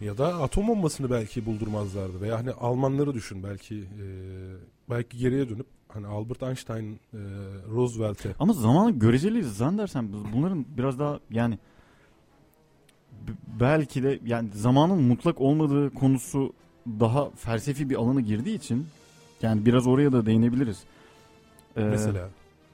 Ya 0.00 0.18
da 0.18 0.26
atom 0.42 0.68
bombasını 0.68 1.10
belki 1.10 1.46
buldurmazlardı. 1.46 2.20
Veya 2.20 2.38
hani 2.38 2.50
Almanları 2.50 3.14
düşün 3.14 3.42
belki 3.42 3.74
e, 3.78 4.06
belki 4.90 5.18
geriye 5.18 5.48
dönüp 5.48 5.66
hani 5.88 6.06
Albert 6.06 6.42
Einstein, 6.42 6.92
e, 7.14 7.18
Roosevelt'e 7.74 8.34
Ama 8.38 8.52
zamanı 8.52 8.90
göreceli 8.90 9.44
zannedersem 9.44 10.12
bu- 10.12 10.36
bunların 10.36 10.64
biraz 10.76 10.98
daha 10.98 11.20
yani 11.30 11.58
belki 13.60 14.02
de 14.02 14.20
yani 14.26 14.48
zamanın 14.54 15.02
mutlak 15.02 15.40
olmadığı 15.40 15.90
konusu 15.94 16.52
daha 16.86 17.30
felsefi 17.30 17.90
bir 17.90 17.96
alana 17.96 18.20
girdiği 18.20 18.56
için 18.56 18.86
yani 19.42 19.66
biraz 19.66 19.86
oraya 19.86 20.12
da 20.12 20.26
değinebiliriz. 20.26 20.82
Ee, 21.76 21.80
mesela 21.80 22.28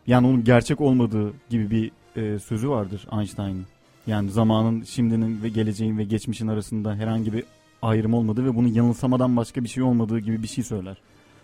Yani 0.07 0.27
onun 0.27 0.45
gerçek 0.45 0.81
olmadığı 0.81 1.33
gibi 1.51 1.71
bir 1.71 1.93
e, 2.23 2.39
sözü 2.39 2.69
vardır 2.69 3.07
Einstein'ın. 3.13 3.67
Yani 4.07 4.31
zamanın 4.31 4.83
şimdinin 4.83 5.43
ve 5.43 5.49
geleceğin 5.49 5.99
ve 5.99 6.05
geçmişin 6.05 6.49
arasında 6.49 6.95
herhangi 6.95 7.33
bir 7.33 7.45
ayrım 7.83 8.15
olmadığı 8.15 8.45
ve 8.45 8.55
bunun 8.57 8.69
yanılsamadan 8.69 9.37
başka 9.37 9.65
bir 9.65 9.69
şey 9.69 9.83
olmadığı 9.83 10.19
gibi 10.19 10.43
bir 10.43 10.49
şey 10.49 10.65
söyler 10.65 10.97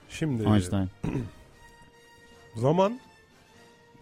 şimdi 0.08 0.42
Einstein. 0.42 0.88
zaman 2.56 3.00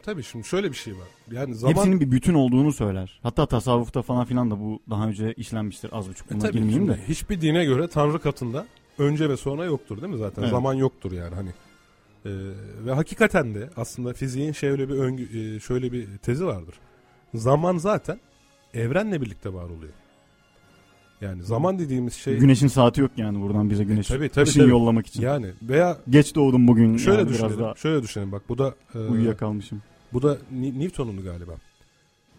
tabii 0.05 0.23
şimdi 0.23 0.45
şöyle 0.47 0.71
bir 0.71 0.77
şey 0.77 0.93
var. 0.93 1.07
Yani 1.31 1.55
zaman 1.55 1.75
Hepsinin 1.75 2.01
bir 2.01 2.11
bütün 2.11 2.35
olduğunu 2.35 2.73
söyler. 2.73 3.21
Hatta 3.23 3.47
tasavvufta 3.47 4.03
falan 4.03 4.25
filan 4.25 4.51
da 4.51 4.61
bu 4.61 4.81
daha 4.91 5.07
önce 5.09 5.33
işlenmiştir. 5.33 5.91
Az 5.93 6.09
buçuk 6.09 6.27
E 6.27 6.35
buna 6.35 6.41
tabii 6.43 6.53
girmeyeyim 6.53 6.87
şimdi 6.87 6.99
de. 6.99 7.09
hiçbir 7.09 7.41
dine 7.41 7.65
göre 7.65 7.89
Tanrı 7.89 8.19
katında 8.19 8.67
önce 8.99 9.29
ve 9.29 9.37
sonra 9.37 9.65
yoktur 9.65 10.03
değil 10.03 10.13
mi 10.13 10.19
zaten? 10.19 10.43
Evet. 10.43 10.51
Zaman 10.51 10.75
yoktur 10.75 11.13
yani 11.13 11.35
hani. 11.35 11.49
Ee, 12.27 12.31
ve 12.87 12.93
hakikaten 12.93 13.55
de 13.55 13.71
aslında 13.77 14.13
fiziğin 14.13 14.53
şöyle 14.53 14.89
bir 14.89 14.95
öngü, 14.95 15.57
e, 15.57 15.61
şöyle 15.61 15.93
bir 15.93 16.07
tezi 16.23 16.47
vardır. 16.47 16.75
Zaman 17.35 17.79
zaten 17.79 18.21
evrenle 18.75 19.21
birlikte 19.21 19.55
var 19.55 19.65
oluyor. 19.65 19.93
Yani 21.21 21.43
zaman 21.43 21.79
dediğimiz 21.79 22.15
şey 22.15 22.37
Güneşin 22.37 22.67
saati 22.67 23.01
yok 23.01 23.11
yani 23.17 23.43
buradan 23.43 23.71
bize 23.71 23.85
güneş 23.85 24.07
tabii, 24.09 24.29
tabii, 24.29 24.49
ışın 24.49 24.61
tabii. 24.61 24.71
yollamak 24.71 25.07
için. 25.07 25.23
yani 25.23 25.47
veya 25.63 25.97
Geç 26.11 26.35
doğdum 26.35 26.69
bugün. 26.69 26.97
şöyle 26.97 27.19
yani 27.19 27.29
biraz 27.29 27.35
düşünelim. 27.41 27.61
daha 27.61 27.75
Şöyle 27.75 28.03
düşünelim 28.03 28.33
bak 28.33 28.43
bu 28.49 28.59
da 28.59 28.75
e, 28.95 28.99
uyuyakalmışım. 28.99 29.83
Bu 30.13 30.23
da 30.23 30.39
Newton'un 30.51 31.25
galiba. 31.25 31.53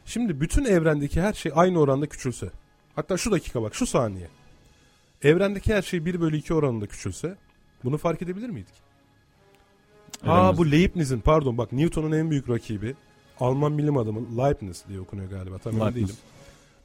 Şimdi 0.05 0.41
bütün 0.41 0.65
evrendeki 0.65 1.21
her 1.21 1.33
şey 1.33 1.51
aynı 1.55 1.79
oranda 1.79 2.05
küçülse. 2.05 2.49
Hatta 2.95 3.17
şu 3.17 3.31
dakika 3.31 3.61
bak 3.61 3.75
şu 3.75 3.85
saniye. 3.85 4.27
Evrendeki 5.23 5.73
her 5.73 5.81
şey 5.81 6.05
1 6.05 6.21
bölü 6.21 6.37
2 6.37 6.53
oranında 6.53 6.87
küçülse 6.87 7.35
bunu 7.83 7.97
fark 7.97 8.21
edebilir 8.21 8.49
miydik? 8.49 8.73
Aa 10.23 10.39
Edemez. 10.39 10.57
bu 10.57 10.71
Leibniz'in 10.71 11.19
pardon 11.19 11.57
bak 11.57 11.71
Newton'un 11.71 12.11
en 12.11 12.31
büyük 12.31 12.49
rakibi 12.49 12.95
Alman 13.39 13.77
bilim 13.77 13.97
adamı 13.97 14.37
Leibniz 14.37 14.83
diye 14.87 14.99
okunuyor 14.99 15.29
galiba 15.29 15.57
tam 15.57 15.81
emin 15.81 15.95
değilim. 15.95 16.15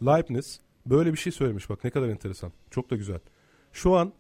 Leibniz 0.07 0.61
böyle 0.87 1.13
bir 1.13 1.19
şey 1.19 1.33
söylemiş 1.33 1.71
bak 1.71 1.85
ne 1.85 1.91
kadar 1.91 2.09
enteresan. 2.09 2.53
Çok 2.71 2.91
da 2.91 2.97
güzel. 2.97 3.21
Şu 3.73 3.97
an 3.97 4.13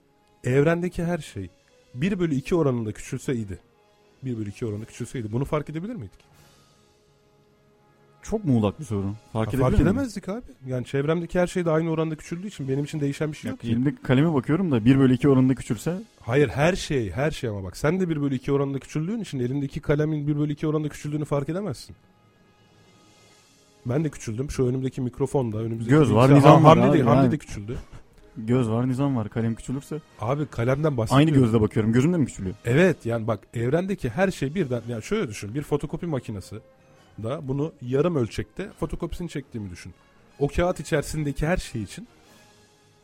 evrendeki 0.45 1.05
her 1.05 1.19
şey 1.19 1.51
1 1.95 2.19
bölü 2.19 2.35
2 2.35 2.55
oranında 2.55 2.93
küçülseydi 2.93 3.59
1 4.23 4.39
bölü 4.39 4.51
2 4.51 4.67
oranında 4.67 4.85
küçülseydi 4.85 5.33
bunu 5.33 5.45
fark 5.45 5.71
edebilir 5.71 5.95
miydik? 5.95 6.28
Çok 8.31 8.45
muğlak 8.45 8.81
bir 8.81 8.85
soru. 8.85 9.15
Fark, 9.33 9.53
Ha, 9.55 9.57
fark 9.57 9.81
edemezdik 9.81 10.29
abi. 10.29 10.43
Yani 10.67 10.85
çevremdeki 10.85 11.41
her 11.41 11.47
şey 11.47 11.65
de 11.65 11.71
aynı 11.71 11.91
oranda 11.91 12.17
küçüldüğü 12.17 12.47
için 12.47 12.69
benim 12.69 12.85
için 12.85 13.01
değişen 13.01 13.33
bir 13.33 13.37
şey 13.37 13.51
yok 13.51 13.65
elimde 13.65 13.95
kaleme 14.03 14.35
bakıyorum 14.35 14.71
da 14.73 14.85
1 14.85 14.99
bölü 14.99 15.15
2 15.15 15.29
oranında 15.29 15.55
küçülse 15.55 15.95
Hayır 16.21 16.49
her 16.49 16.77
şey 16.77 17.11
her 17.11 17.31
şey 17.31 17.51
ama 17.51 17.65
bak 17.65 17.77
sen 17.77 18.01
de 18.01 18.09
1 18.09 18.21
bölü 18.23 18.35
2 18.35 18.53
oranında 18.53 18.79
küçüldüğün 18.79 19.21
için 19.21 19.39
elindeki 19.41 19.81
kalemin 19.81 20.27
1 20.27 20.39
bölü 20.39 20.53
2 20.53 20.67
oranında 20.67 20.89
küçüldüğünü 20.89 21.25
fark 21.25 21.49
edemezsin. 21.49 21.97
Ben 23.87 24.05
de 24.05 24.09
küçüldüm. 24.09 24.51
Şu 24.51 24.67
önümdeki 24.67 25.01
mikrofon 25.01 25.53
da 25.53 25.59
önümüzdeki 25.59 25.91
Göz 25.91 26.13
var, 26.15 26.35
nizam 26.35 26.65
var 26.65 26.79
Hamdi, 26.79 26.91
abi, 26.91 26.99
de, 26.99 27.03
Hamdi 27.03 27.19
yani. 27.23 27.33
de 27.33 27.39
küçüldü. 27.39 27.77
Göz 28.37 28.71
var, 28.71 28.89
nizam 28.89 29.17
var. 29.17 29.29
Kalem 29.29 29.55
küçülürse 29.55 30.01
Abi 30.21 30.47
kalemden 30.47 30.97
bahsediyorum. 30.97 31.29
aynı 31.29 31.45
gözle 31.45 31.61
bakıyorum. 31.61 31.93
Gözüm 31.93 32.13
de 32.13 32.17
mi 32.17 32.27
küçülüyor? 32.27 32.55
Evet 32.65 33.07
yani 33.07 33.27
bak 33.27 33.41
evrendeki 33.55 34.09
her 34.09 34.31
şey 34.31 34.55
birden 34.55 34.83
yani 34.89 35.03
şöyle 35.03 35.29
düşün 35.29 35.55
bir 35.55 35.63
fotokopi 35.63 36.07
makinesi 36.07 36.57
da 37.23 37.49
bunu 37.49 37.73
yarım 37.83 38.17
ölçekte 38.17 38.71
fotokopisini 38.81 39.29
çektiğimi 39.29 39.71
düşün. 39.71 39.95
O 40.39 40.49
kağıt 40.49 40.81
içerisindeki 40.81 41.47
her 41.47 41.57
şey 41.57 41.83
için 41.83 42.09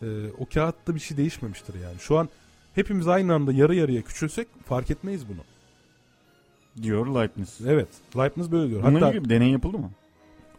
e, 0.02 0.06
o 0.38 0.46
kağıtta 0.54 0.94
bir 0.94 1.00
şey 1.00 1.16
değişmemiştir 1.16 1.74
yani. 1.74 1.98
Şu 1.98 2.18
an 2.18 2.28
hepimiz 2.74 3.08
aynı 3.08 3.34
anda 3.34 3.52
yarı 3.52 3.74
yarıya 3.74 4.02
küçülsek 4.02 4.48
fark 4.66 4.90
etmeyiz 4.90 5.28
bunu. 5.28 5.40
Diyor 6.82 7.06
Leibniz. 7.06 7.58
Evet 7.66 7.88
Leibniz 8.16 8.52
böyle 8.52 8.70
diyor. 8.70 8.82
Bununla 8.82 8.96
Hatta 8.96 9.08
ilgili 9.08 9.24
bir 9.24 9.30
deney 9.30 9.50
yapıldı 9.50 9.78
mı? 9.78 9.90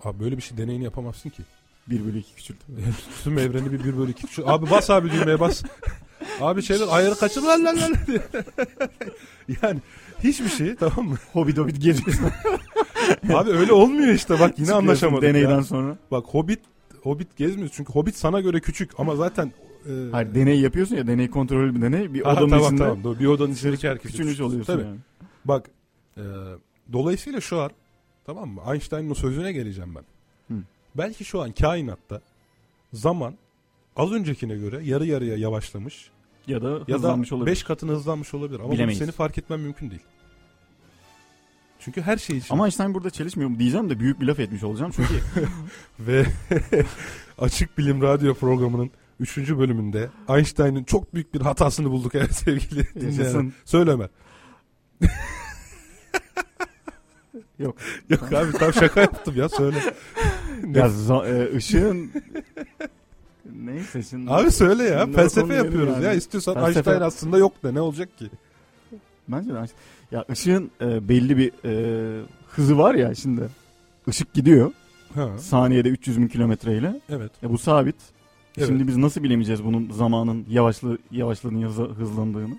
abi 0.03 0.19
böyle 0.19 0.37
bir 0.37 0.41
şey 0.41 0.57
deneyini 0.57 0.83
yapamazsın 0.83 1.29
ki. 1.29 1.43
1 1.87 2.05
bölü 2.05 2.19
2 2.19 2.35
küçültü. 2.35 2.65
Tüm 3.23 3.37
evreni 3.37 3.71
bir, 3.71 3.83
bir 3.83 3.97
bölü 3.97 4.11
iki 4.11 4.27
küçül. 4.27 4.43
Abi 4.47 4.69
bas 4.69 4.89
abi 4.89 5.11
düğmeye 5.11 5.39
bas. 5.39 5.63
abi 6.41 6.61
şeyler 6.61 6.87
ayarı 6.89 7.15
kaçır 7.15 7.41
lan 7.41 7.65
lan 7.65 7.77
lan 7.77 7.93
yani 9.61 9.79
hiçbir 10.23 10.49
şey 10.49 10.75
tamam 10.75 11.05
mı? 11.05 11.17
Hobbit 11.33 11.57
hobbit 11.57 11.81
geziyorsun. 11.81 12.25
Abi 13.33 13.49
öyle 13.49 13.73
olmuyor 13.73 14.13
işte 14.13 14.39
bak 14.39 14.59
yine 14.59 14.73
anlaşamadık 14.73 15.21
Deneyden 15.23 15.49
ya. 15.49 15.63
sonra. 15.63 15.97
Bak 16.11 16.25
Hobbit 16.25 16.59
Hobbit 17.03 17.37
gezmiyoruz 17.37 17.73
çünkü 17.75 17.93
Hobbit 17.93 18.15
sana 18.15 18.41
göre 18.41 18.59
küçük 18.59 18.99
ama 18.99 19.15
zaten 19.15 19.51
e, 19.85 19.91
Hayır 20.11 20.35
deney 20.35 20.59
yapıyorsun 20.59 20.95
ya 20.95 21.07
deney 21.07 21.29
kontrollü 21.29 21.75
bir 21.75 21.81
deney. 21.81 22.13
Bir 22.13 22.29
Aha, 22.29 22.33
odanın 22.33 22.49
tamam, 22.49 22.65
içinde 22.65 22.81
tamam, 22.83 23.03
doğru. 23.03 23.19
bir 23.19 23.25
odanın 23.25 23.53
içindeki 23.53 23.89
herkes 23.89 24.11
küçülmüş 24.11 24.39
oluyorsun 24.39 24.73
Tabii. 24.73 24.83
yani. 24.83 24.97
Bak 25.45 25.69
e, 26.17 26.23
dolayısıyla 26.93 27.41
şu 27.41 27.61
an 27.61 27.71
tamam 28.25 28.49
mı 28.49 28.61
Einstein'ın 28.71 29.13
sözüne 29.13 29.51
geleceğim 29.51 29.95
ben. 29.95 30.03
Hı. 30.55 30.59
Belki 30.95 31.25
şu 31.25 31.41
an 31.41 31.51
kainatta 31.51 32.21
zaman 32.93 33.33
az 33.95 34.11
öncekine 34.11 34.55
göre 34.57 34.83
yarı 34.83 35.05
yarıya 35.05 35.37
yavaşlamış 35.37 36.11
Ya 36.47 36.61
da 36.61 36.69
ya 36.69 36.87
da 36.87 36.93
hızlanmış 36.95 37.31
olabilir. 37.31 37.51
5 37.51 37.63
katına 37.63 37.91
hızlanmış 37.91 38.33
olabilir 38.33 38.59
ama 38.59 38.71
Bilemeyiz. 38.71 38.99
seni 38.99 39.11
fark 39.11 39.37
etmen 39.37 39.59
mümkün 39.59 39.89
değil. 39.89 40.01
Çünkü 41.79 42.01
her 42.01 42.17
şey 42.17 42.37
için 42.37 42.53
Ama 42.53 42.65
Einstein 42.65 42.93
burada 42.93 43.09
çelişmiyor 43.09 43.49
mu 43.49 43.59
diyeceğim 43.59 43.89
de 43.89 43.99
büyük 43.99 44.21
bir 44.21 44.25
laf 44.27 44.39
etmiş 44.39 44.63
olacağım. 44.63 44.91
Çünkü 44.95 45.13
Ve 45.99 46.25
Açık 47.37 47.77
Bilim 47.77 48.01
Radyo 48.01 48.33
programının 48.33 48.91
3. 49.19 49.37
bölümünde 49.37 50.09
Einstein'ın 50.29 50.83
çok 50.83 51.13
büyük 51.13 51.33
bir 51.33 51.41
hatasını 51.41 51.89
bulduk 51.91 52.15
evet 52.15 52.35
sevgili 52.35 52.87
dinleyenler. 52.95 53.51
Söyleme. 53.65 54.09
Yok. 57.59 57.75
Yok 58.09 58.33
abi 58.33 58.51
tam 58.51 58.73
şaka 58.73 59.01
yaptım 59.01 59.35
ya 59.37 59.49
söyle. 59.49 59.77
ya 60.73 60.85
za- 60.87 61.27
e, 61.51 61.55
ışığın 61.55 62.11
neyse 63.53 64.03
şimdi. 64.09 64.31
Abi 64.31 64.51
söyle 64.51 64.83
ya 64.83 64.99
Şimdi 65.03 65.15
felsefe 65.15 65.53
yapıyoruz 65.53 65.93
yani. 65.93 66.03
ya 66.05 66.13
istiyorsan 66.13 66.55
Felsefe- 66.55 66.65
Einstein 66.75 67.01
aslında 67.01 67.37
yok 67.37 67.63
da 67.63 67.71
ne 67.71 67.81
olacak 67.81 68.17
ki? 68.17 68.29
Bence 69.27 69.49
de 69.49 69.53
Einstein- 69.53 69.75
Ya 70.11 70.25
ışığın 70.31 70.71
e, 70.81 71.09
belli 71.09 71.37
bir 71.37 71.51
e, 71.65 72.23
hızı 72.47 72.77
var 72.77 72.95
ya 72.95 73.15
şimdi. 73.15 73.41
Işık 74.07 74.33
gidiyor 74.33 74.71
Ha, 75.15 75.37
saniyede 75.37 75.89
300 75.89 76.17
bin 76.21 76.27
kilometreyle. 76.27 77.01
evet. 77.09 77.31
E, 77.43 77.49
bu 77.49 77.57
sabit. 77.57 77.95
E, 77.95 77.99
Evet. 78.57 78.67
Şimdi 78.67 78.87
biz 78.87 78.97
nasıl 78.97 79.23
bilemeyeceğiz 79.23 79.63
bunun 79.63 79.91
zamanın 79.91 80.45
yavaşlı 80.49 80.97
yavaşladığını 81.11 81.65
hızla- 81.65 81.87
hızlandığını? 81.89 82.57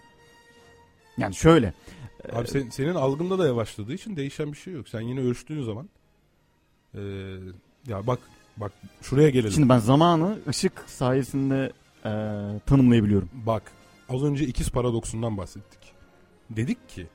Yani 1.19 1.35
şöyle. 1.35 1.75
e, 2.29 2.37
Abi 2.37 2.49
sen- 2.49 2.69
senin 2.71 2.95
algında 2.95 3.39
da 3.39 3.47
yavaşladığı 3.47 3.95
için 3.95 4.17
değişen 4.17 4.53
bir 4.53 4.57
şey 4.59 4.73
yok. 4.75 4.89
Sen 4.89 5.01
yine 5.01 5.21
ölçtüğün 5.21 5.63
zaman 5.63 5.89
ee, 6.95 7.01
ya 7.87 8.07
bak 8.07 8.19
bak 8.57 8.73
şuraya 9.03 9.31
gelelim. 9.31 9.53
Şimdi 9.53 9.69
ben 9.69 9.79
zamanı 9.79 10.39
ışık 10.49 10.85
sayesinde 10.87 11.73
e, 12.05 12.11
tanımlayabiliyorum. 12.67 13.31
Bak 13.33 13.73
az 14.09 14.23
önce 14.23 14.45
ikiz 14.47 14.71
paradoksundan 14.71 15.37
bahsettik. 15.37 15.81
Dedik 16.51 16.89
ki 16.89 17.07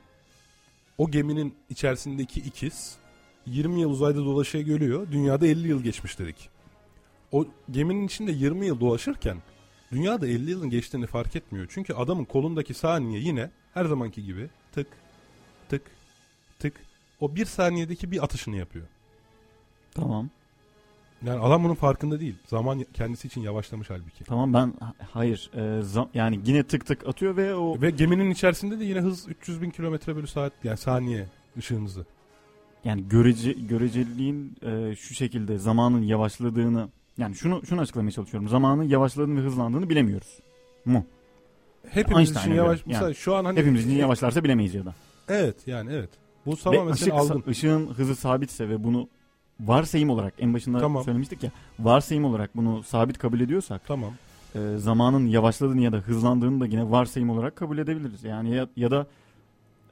o 0.98 1.10
geminin 1.10 1.54
içerisindeki 1.70 2.40
ikiz 2.40 2.96
20 3.46 3.80
yıl 3.80 3.90
uzayda 3.90 4.18
dolaşabiliyor. 4.18 5.12
Dünyada 5.12 5.46
50 5.46 5.68
yıl 5.68 5.82
geçmiş 5.82 6.18
dedik. 6.18 6.48
O 7.32 7.46
geminin 7.70 8.06
içinde 8.06 8.32
20 8.32 8.66
yıl 8.66 8.80
dolaşırken 8.80 9.36
dünyada 9.92 10.26
50 10.26 10.50
yılın 10.50 10.70
geçtiğini 10.70 11.06
fark 11.06 11.36
etmiyor. 11.36 11.66
Çünkü 11.70 11.94
adamın 11.94 12.24
kolundaki 12.24 12.74
saniye 12.74 13.20
yine 13.20 13.50
her 13.74 13.84
zamanki 13.84 14.24
gibi 14.24 14.50
tık 14.72 14.86
tık 15.68 15.82
tık 16.58 16.74
o 17.20 17.34
bir 17.34 17.44
saniyedeki 17.44 18.10
bir 18.10 18.24
atışını 18.24 18.56
yapıyor. 18.56 18.86
Tamam. 19.94 20.30
Yani 21.26 21.40
adam 21.40 21.64
bunun 21.64 21.74
farkında 21.74 22.20
değil. 22.20 22.34
Zaman 22.46 22.84
kendisi 22.94 23.28
için 23.28 23.40
yavaşlamış 23.40 23.90
halbuki. 23.90 24.24
Tamam 24.24 24.52
ben 24.54 24.74
ha- 24.80 24.94
hayır 25.12 25.50
e, 25.54 25.82
zam- 25.82 26.08
yani 26.14 26.40
yine 26.44 26.62
tık 26.62 26.86
tık 26.86 27.06
atıyor 27.06 27.36
ve 27.36 27.54
o 27.54 27.80
Ve 27.80 27.90
geminin 27.90 28.30
içerisinde 28.30 28.80
de 28.80 28.84
yine 28.84 29.00
hız 29.00 29.28
300 29.28 29.62
bin 29.62 29.70
kilometre 29.70 30.16
bölü 30.16 30.26
saat 30.26 30.52
yani 30.64 30.76
saniye 30.76 31.26
ışığın 31.58 31.84
hızı. 31.84 32.06
yani 32.84 33.08
görece 33.08 33.52
göreceliliğin 33.52 34.56
e, 34.62 34.96
şu 34.96 35.14
şekilde 35.14 35.58
zamanın 35.58 36.02
yavaşladığını 36.02 36.88
yani 37.18 37.34
şunu 37.34 37.66
şunu 37.66 37.80
açıklamaya 37.80 38.10
çalışıyorum. 38.10 38.48
Zamanın 38.48 38.82
yavaşladığını 38.82 39.40
ve 39.42 39.46
hızlandığını 39.46 39.90
bilemiyoruz. 39.90 40.38
Mu? 40.84 41.06
Hepimiz 41.88 42.18
Einstein'a 42.18 42.40
için 42.40 42.50
göre, 42.50 42.64
yavaş. 42.64 42.78
yani. 42.78 42.86
Mesela 42.92 43.14
şu 43.14 43.34
an 43.36 43.44
hani 43.44 43.58
Hepimiz 43.58 43.86
için 43.86 43.98
yavaşlarsa 43.98 44.44
bilemeyiz 44.44 44.74
ya 44.74 44.84
da. 44.84 44.94
Evet 45.28 45.56
yani 45.66 45.92
evet. 45.92 46.10
Bu 46.46 46.56
tamamen 46.56 46.92
ışık, 46.92 47.12
algın. 47.12 47.44
ışığın 47.48 47.86
hızı 47.86 48.14
sabitse 48.16 48.68
ve 48.68 48.84
bunu 48.84 49.08
varsayım 49.64 50.10
olarak 50.10 50.34
en 50.38 50.54
başında 50.54 50.78
Tamam. 50.78 51.04
söylemiştik 51.04 51.42
ya 51.42 51.50
varsayım 51.80 52.24
olarak 52.24 52.56
bunu 52.56 52.82
sabit 52.82 53.18
kabul 53.18 53.40
ediyorsak 53.40 53.86
Tamam. 53.86 54.10
e, 54.54 54.76
zamanın 54.76 55.26
yavaşladığını 55.26 55.80
ya 55.80 55.92
da 55.92 55.96
hızlandığını 55.96 56.60
da 56.60 56.66
yine 56.66 56.90
varsayım 56.90 57.30
olarak 57.30 57.56
kabul 57.56 57.78
edebiliriz. 57.78 58.24
Yani 58.24 58.54
ya, 58.54 58.68
ya 58.76 58.90
da 58.90 59.06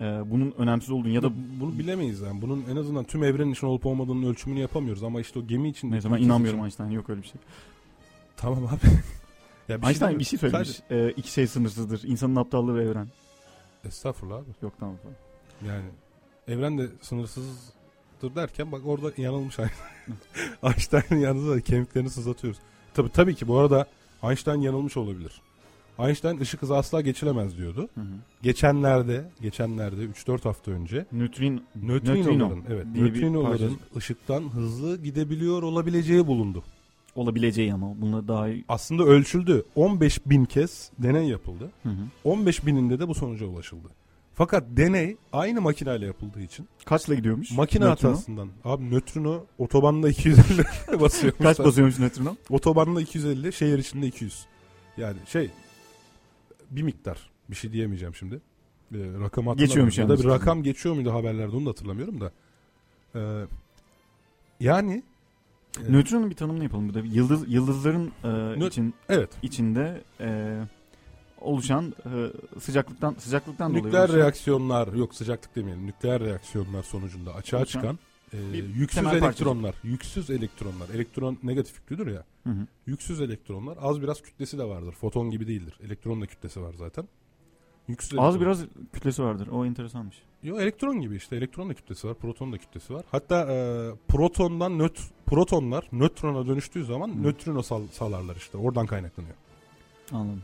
e, 0.00 0.04
bunun 0.04 0.54
önemsiz 0.58 0.90
olduğunu 0.90 1.08
ya 1.12 1.22
da 1.22 1.30
bunu 1.60 1.78
bilemeyiz 1.78 2.20
yani. 2.20 2.42
Bunun 2.42 2.64
en 2.70 2.76
azından 2.76 3.04
tüm 3.04 3.24
evrenin 3.24 3.52
için 3.52 3.66
olup 3.66 3.86
olmadığının 3.86 4.22
ölçümünü 4.26 4.60
yapamıyoruz 4.60 5.02
ama 5.02 5.20
işte 5.20 5.38
o 5.38 5.46
gemi 5.46 5.68
için 5.68 5.90
neyse 5.90 6.12
ben 6.12 6.16
inanmıyorum 6.18 6.60
Einstein 6.64 6.90
yok 6.90 7.10
öyle 7.10 7.22
bir 7.22 7.26
şey. 7.26 7.40
Tamam 8.36 8.66
abi. 8.66 8.80
ya 9.68 9.76
Einstein 9.76 9.92
demiyorum. 9.94 10.18
bir 10.18 10.24
şey 10.24 10.38
söylemiş. 10.38 10.68
Sadece- 10.68 10.94
E, 10.94 11.10
iki 11.10 11.32
şey 11.32 11.46
sınırsızdır. 11.46 12.02
İnsanın 12.04 12.36
aptallığı 12.36 12.74
ve 12.76 12.82
evren. 12.84 13.08
Estağfurullah 13.84 14.36
abi. 14.36 14.44
Yok 14.62 14.72
tamam. 14.80 14.96
Yani 15.66 15.84
evren 16.48 16.78
de 16.78 16.88
sınırsızdır 18.20 18.34
derken 18.34 18.72
bak 18.72 18.82
orada 18.86 19.12
yanılmış 19.16 19.58
Einstein'ın 20.62 21.20
yanında 21.20 21.54
da 21.54 21.60
kemiklerini 21.60 22.10
sızlatıyoruz. 22.10 22.58
Tabii 22.94 23.10
tabii 23.10 23.34
ki 23.34 23.48
bu 23.48 23.58
arada 23.58 23.86
Einstein 24.22 24.60
yanılmış 24.60 24.96
olabilir. 24.96 25.40
Einstein 25.98 26.40
ışık 26.40 26.62
hızı 26.62 26.76
asla 26.76 27.00
geçilemez 27.00 27.56
diyordu. 27.56 27.88
Hı 27.94 28.00
hı. 28.00 28.04
Geçenlerde, 28.42 29.24
geçenlerde 29.40 30.04
3-4 30.04 30.42
hafta 30.42 30.70
önce 30.70 31.06
Nötrin, 31.12 31.62
nötrinoların 31.82 32.64
evet, 32.68 32.86
diye 32.94 33.04
bir 33.04 33.10
nötrinoların 33.10 33.76
ışıktan 33.96 34.42
hızlı 34.42 35.02
gidebiliyor 35.02 35.62
olabileceği 35.62 36.26
bulundu. 36.26 36.62
olabileceği 37.14 37.74
ama 37.74 38.00
bununla 38.00 38.28
daha 38.28 38.48
iyi. 38.48 38.64
Aslında 38.68 39.04
ölçüldü. 39.04 39.64
15 39.74 40.26
bin 40.26 40.44
kez 40.44 40.90
deney 40.98 41.28
yapıldı. 41.28 41.70
Hı 41.82 41.88
hı. 41.88 42.02
15 42.24 42.66
bininde 42.66 42.98
de 42.98 43.08
bu 43.08 43.14
sonuca 43.14 43.46
ulaşıldı. 43.46 43.88
Fakat 44.40 44.64
deney 44.68 45.16
aynı 45.32 45.60
makineyle 45.60 46.06
yapıldığı 46.06 46.40
için 46.40 46.68
Kaçla 46.84 47.14
gidiyormuş? 47.14 47.50
makine 47.52 47.84
nötrino? 47.86 48.10
hatasından 48.10 48.48
abi 48.64 48.90
nötrino 48.90 49.44
otobanda 49.58 50.08
250 50.08 50.64
basıyor. 51.00 51.32
Kaç 51.42 51.58
basıyormuş 51.58 51.98
nötrino? 51.98 52.36
Otobanda 52.50 53.00
250, 53.00 53.52
şehir 53.52 53.78
içinde 53.78 54.06
200. 54.06 54.46
Yani 54.96 55.18
şey 55.26 55.50
bir 56.70 56.82
miktar 56.82 57.30
bir 57.50 57.56
şey 57.56 57.72
diyemeyeceğim 57.72 58.14
şimdi. 58.14 58.34
Ee, 58.94 58.98
rakam. 59.20 59.56
Geçiyormuş 59.56 59.98
Ya 59.98 60.04
yani. 60.04 60.18
da 60.18 60.22
bir 60.22 60.28
rakam 60.28 60.62
geçiyor 60.62 60.94
muydu 60.94 61.12
haberlerde 61.12 61.56
onu 61.56 61.66
da 61.66 61.70
hatırlamıyorum 61.70 62.20
da. 62.20 62.32
Ee, 63.14 63.44
yani 64.60 65.02
e, 65.88 65.92
Nötronun 65.92 66.30
bir 66.30 66.36
tanımını 66.36 66.62
yapalım 66.64 66.88
burada. 66.88 67.00
Yıldız 67.00 67.52
yıldızların 67.52 68.12
e, 68.24 68.26
Nö- 68.28 68.68
için 68.68 68.94
evet 69.08 69.30
içinde 69.42 70.02
e, 70.20 70.58
oluşan 71.40 71.94
e, 72.06 72.60
sıcaklıktan 72.60 73.14
sıcaklıktan 73.18 73.70
dolayı 73.70 73.84
nükleer 73.84 74.08
oluşan- 74.08 74.18
reaksiyonlar 74.18 74.92
yok 74.92 75.14
sıcaklık 75.14 75.56
demeyelim 75.56 75.86
nükleer 75.86 76.20
reaksiyonlar 76.20 76.82
sonucunda 76.82 77.34
açığa 77.34 77.60
Oluşan 77.60 77.80
çıkan 77.80 77.98
e, 78.32 78.56
yüksüz 78.56 79.06
elektronlar 79.06 79.74
yüksüz 79.82 80.30
elektronlar 80.30 80.88
elektron 80.94 81.38
negatif 81.42 81.76
yüklüdür 81.78 82.06
ya 82.06 82.24
Hı 82.44 82.50
hı. 82.50 82.66
yüksüz 82.86 83.20
elektronlar 83.20 83.78
az 83.80 84.02
biraz 84.02 84.22
kütlesi 84.22 84.58
de 84.58 84.64
vardır 84.64 84.92
foton 84.92 85.30
gibi 85.30 85.46
değildir 85.46 85.74
elektron 85.86 86.20
da 86.20 86.26
kütlesi 86.26 86.62
var 86.62 86.74
zaten 86.78 87.08
yüksüz 87.88 88.18
Az 88.18 88.34
elektron- 88.36 88.40
biraz 88.40 88.64
kütlesi 88.92 89.22
vardır. 89.22 89.48
O 89.52 89.64
enteresanmış. 89.66 90.22
Yo 90.42 90.58
elektron 90.60 91.00
gibi 91.00 91.16
işte 91.16 91.36
elektron 91.36 91.68
da 91.68 91.74
kütlesi 91.74 92.08
var, 92.08 92.14
proton 92.14 92.52
da 92.52 92.58
kütlesi 92.58 92.94
var. 92.94 93.04
Hatta 93.10 93.52
e, 93.52 93.56
protondan 94.08 94.78
nöt 94.78 95.00
protonlar 95.26 95.88
nötrona 95.92 96.46
dönüştüğü 96.46 96.84
zaman 96.84 97.08
Hı. 97.08 97.22
nötrino 97.22 97.62
sal- 97.62 97.88
salarlar 97.92 98.36
işte. 98.36 98.58
Oradan 98.58 98.86
kaynaklanıyor. 98.86 99.34
Anladım. 100.12 100.42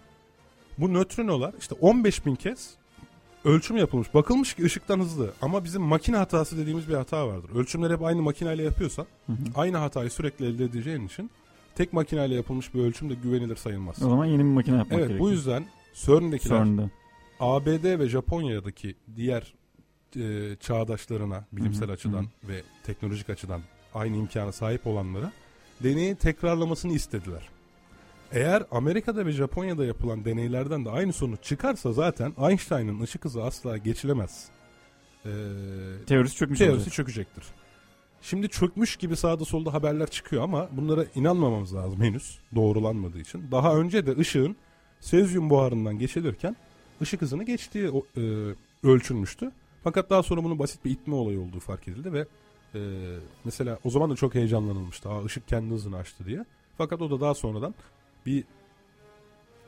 Bu 0.78 0.94
nötrinolar 0.94 1.54
işte 1.60 1.74
15 1.80 2.26
bin 2.26 2.34
kez 2.34 2.70
ölçüm 3.44 3.76
yapılmış. 3.76 4.14
Bakılmış 4.14 4.54
ki 4.54 4.64
ışıktan 4.64 5.00
hızlı 5.00 5.32
ama 5.42 5.64
bizim 5.64 5.82
makine 5.82 6.16
hatası 6.16 6.58
dediğimiz 6.58 6.88
bir 6.88 6.94
hata 6.94 7.28
vardır. 7.28 7.50
Ölçümleri 7.54 7.92
hep 7.92 8.02
aynı 8.02 8.22
makineyle 8.22 8.62
yapıyorsan 8.62 9.06
Hı 9.26 9.32
hı. 9.32 9.36
aynı 9.54 9.76
hatayı 9.76 10.10
sürekli 10.10 10.46
elde 10.46 10.64
edeceğin 10.64 11.06
için 11.06 11.30
tek 11.74 11.92
makineyle 11.92 12.34
yapılmış 12.34 12.74
bir 12.74 12.80
ölçüm 12.80 13.10
de 13.10 13.14
güvenilir 13.14 13.56
sayılmaz. 13.56 14.02
O 14.02 14.08
zaman 14.10 14.24
yeni 14.26 14.38
bir 14.38 14.44
makine 14.44 14.76
yapmak 14.76 14.92
Evet 14.98 15.08
gerekiyor. 15.08 15.20
bu 15.30 15.32
yüzden 15.32 15.64
CERN'dekiler 15.94 16.56
CERN'de. 16.56 16.90
ABD 17.40 17.98
ve 17.98 18.08
Japonya'daki 18.08 18.94
diğer 19.16 19.54
e, 20.16 20.56
çağdaşlarına 20.60 21.44
bilimsel 21.52 21.84
Hı 21.86 21.88
hı, 21.88 21.92
açıdan 21.92 22.26
ve 22.48 22.62
teknolojik 22.84 23.30
açıdan 23.30 23.60
aynı 23.94 24.16
imkana 24.16 24.52
sahip 24.52 24.86
olanlara 24.86 25.32
deneyi 25.82 26.14
tekrarlamasını 26.14 26.92
istediler. 26.92 27.48
Eğer 28.32 28.62
Amerika'da 28.70 29.26
ve 29.26 29.32
Japonya'da 29.32 29.84
yapılan 29.84 30.24
deneylerden 30.24 30.84
de 30.84 30.90
aynı 30.90 31.12
sonuç 31.12 31.42
çıkarsa 31.42 31.92
zaten 31.92 32.32
Einstein'ın 32.48 33.00
ışık 33.00 33.24
hızı 33.24 33.42
asla 33.44 33.76
geçilemez. 33.76 34.48
Ee, 35.26 35.28
Teorisi 36.06 36.36
çökmüş 36.36 36.58
teorisi 36.58 36.76
olacak. 36.76 36.92
çökecektir. 36.92 37.44
Şimdi 38.22 38.48
çökmüş 38.48 38.96
gibi 38.96 39.16
sağda 39.16 39.44
solda 39.44 39.72
haberler 39.72 40.10
çıkıyor 40.10 40.42
ama 40.42 40.68
bunlara 40.72 41.04
inanmamamız 41.14 41.74
lazım 41.74 42.00
henüz 42.02 42.38
doğrulanmadığı 42.54 43.18
için. 43.18 43.50
Daha 43.50 43.76
önce 43.76 44.06
de 44.06 44.16
ışığın 44.16 44.56
sezyum 45.00 45.50
buharından 45.50 45.98
geçilirken 45.98 46.56
ışık 47.02 47.22
hızını 47.22 47.44
geçtiği 47.44 47.90
e, 48.16 48.22
ölçülmüştü. 48.82 49.50
Fakat 49.84 50.10
daha 50.10 50.22
sonra 50.22 50.44
bunun 50.44 50.58
basit 50.58 50.84
bir 50.84 50.90
itme 50.90 51.14
olayı 51.14 51.40
olduğu 51.40 51.60
fark 51.60 51.88
edildi 51.88 52.12
ve 52.12 52.26
e, 52.74 52.80
mesela 53.44 53.78
o 53.84 53.90
zaman 53.90 54.10
da 54.10 54.16
çok 54.16 54.34
heyecanlanılmıştı. 54.34 55.08
Aa, 55.08 55.24
ışık 55.24 55.48
kendi 55.48 55.74
hızını 55.74 55.96
aştı 55.96 56.24
diye. 56.26 56.44
Fakat 56.78 57.02
o 57.02 57.10
da 57.10 57.20
daha 57.20 57.34
sonradan 57.34 57.74
bir 58.26 58.44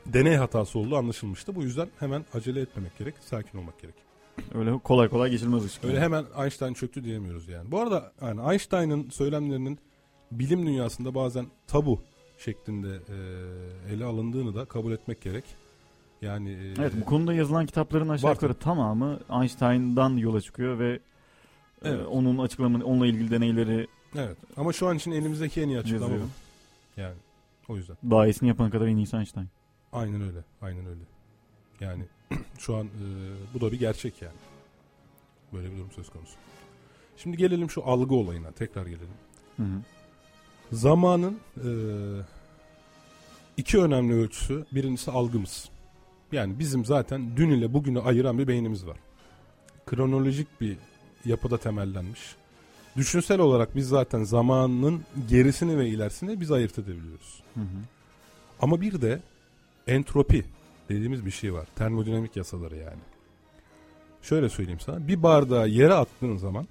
deney 0.05 0.35
hatası 0.35 0.79
olduğu 0.79 0.97
anlaşılmıştı. 0.97 1.55
Bu 1.55 1.63
yüzden 1.63 1.89
hemen 1.99 2.25
acele 2.33 2.61
etmemek 2.61 2.97
gerek, 2.97 3.15
sakin 3.21 3.57
olmak 3.57 3.81
gerek. 3.81 3.95
Öyle 4.53 4.79
kolay 4.83 5.09
kolay 5.09 5.31
geçilmez 5.31 5.65
ışık. 5.65 5.83
Öyle 5.83 5.95
yani. 5.95 6.03
hemen 6.03 6.25
Einstein 6.41 6.73
çöktü 6.73 7.03
diyemiyoruz 7.03 7.47
yani. 7.47 7.71
Bu 7.71 7.79
arada 7.79 8.11
yani 8.21 8.51
Einstein'ın 8.51 9.09
söylemlerinin 9.09 9.79
bilim 10.31 10.65
dünyasında 10.65 11.15
bazen 11.15 11.45
tabu 11.67 12.01
şeklinde 12.37 12.87
e, 12.87 13.93
ele 13.93 14.05
alındığını 14.05 14.55
da 14.55 14.65
kabul 14.65 14.91
etmek 14.91 15.21
gerek. 15.21 15.43
Yani 16.21 16.51
e, 16.51 16.73
Evet 16.79 16.93
bu 17.01 17.05
konuda 17.05 17.33
yazılan 17.33 17.65
kitapların 17.65 18.09
aşağı 18.09 18.31
yukarı 18.31 18.53
tamamı 18.53 19.19
Einstein'dan 19.41 20.17
yola 20.17 20.41
çıkıyor 20.41 20.79
ve 20.79 20.89
e, 20.89 20.99
Evet. 21.89 22.07
onun 22.07 22.37
açıklama 22.37 22.85
onunla 22.85 23.07
ilgili 23.07 23.31
deneyleri 23.31 23.87
evet. 24.15 24.37
Ama 24.57 24.73
şu 24.73 24.87
an 24.87 24.95
için 24.97 25.11
elimizdeki 25.11 25.61
en 25.61 25.67
iyi 25.67 25.79
açıklama 25.79 26.15
bu. 26.15 26.29
Yani 27.01 27.15
o 27.69 27.77
yüzden. 27.77 27.97
daha 28.11 28.25
iyisini 28.27 28.49
yapana 28.49 28.69
kadar 28.69 28.87
en 28.87 28.97
iyisi 28.97 29.15
Einstein. 29.17 29.47
Aynen 29.91 30.21
öyle. 30.21 30.43
Aynen 30.61 30.85
öyle. 30.85 31.01
Yani 31.79 32.03
şu 32.57 32.75
an 32.75 32.85
e, 32.85 33.05
bu 33.53 33.61
da 33.61 33.71
bir 33.71 33.79
gerçek 33.79 34.21
yani. 34.21 34.35
Böyle 35.53 35.71
bir 35.71 35.77
durum 35.77 35.91
söz 35.91 36.09
konusu. 36.09 36.33
Şimdi 37.17 37.37
gelelim 37.37 37.69
şu 37.69 37.85
algı 37.85 38.15
olayına. 38.15 38.51
Tekrar 38.51 38.85
gelelim. 38.85 39.07
Hı 39.57 39.63
hı. 39.63 39.81
Zamanın 40.71 41.39
e, 41.57 41.69
iki 43.57 43.79
önemli 43.79 44.13
ölçüsü. 44.13 44.65
Birincisi 44.71 45.11
algımız. 45.11 45.69
Yani 46.31 46.59
bizim 46.59 46.85
zaten 46.85 47.37
dün 47.37 47.49
ile 47.49 47.73
bugünü 47.73 47.99
ayıran 47.99 48.37
bir 48.37 48.47
beynimiz 48.47 48.87
var. 48.87 48.97
Kronolojik 49.85 50.61
bir 50.61 50.77
yapıda 51.25 51.57
temellenmiş. 51.57 52.35
Düşünsel 52.97 53.39
olarak 53.39 53.75
biz 53.75 53.87
zaten 53.87 54.23
zamanın 54.23 55.01
gerisini 55.29 55.77
ve 55.77 55.89
ilerisini 55.89 56.41
biz 56.41 56.51
ayırt 56.51 56.79
edebiliyoruz. 56.79 57.43
Hı 57.53 57.59
hı. 57.61 57.79
Ama 58.61 58.81
bir 58.81 59.01
de 59.01 59.21
entropi 59.87 60.45
dediğimiz 60.89 61.25
bir 61.25 61.31
şey 61.31 61.53
var. 61.53 61.67
Termodinamik 61.75 62.35
yasaları 62.35 62.75
yani. 62.75 63.01
Şöyle 64.21 64.49
söyleyeyim 64.49 64.79
sana. 64.79 65.07
Bir 65.07 65.23
bardağı 65.23 65.69
yere 65.69 65.93
attığın 65.93 66.37
zaman 66.37 66.67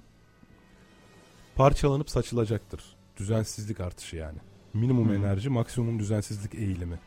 parçalanıp 1.55 2.09
saçılacaktır. 2.09 2.83
Düzensizlik 3.17 3.79
artışı 3.79 4.15
yani. 4.15 4.37
Minimum 4.73 5.09
Hı. 5.09 5.15
enerji, 5.15 5.49
maksimum 5.49 5.99
düzensizlik 5.99 6.55
eğilimi. 6.55 6.99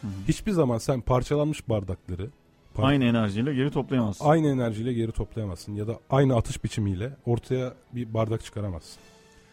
Hı 0.00 0.06
hı. 0.06 0.12
Hiçbir 0.28 0.52
zaman 0.52 0.78
sen 0.78 1.00
parçalanmış 1.00 1.68
bardakları 1.68 2.30
par- 2.74 2.84
Aynı 2.86 3.04
enerjiyle 3.04 3.54
geri 3.54 3.70
toplayamazsın. 3.70 4.24
aynı 4.24 4.48
enerjiyle 4.48 4.92
geri 4.92 5.12
toplayamazsın 5.12 5.74
ya 5.74 5.86
da 5.86 5.98
aynı 6.10 6.36
atış 6.36 6.64
biçimiyle 6.64 7.16
ortaya 7.26 7.74
bir 7.92 8.14
bardak 8.14 8.44
çıkaramazsın. 8.44 9.02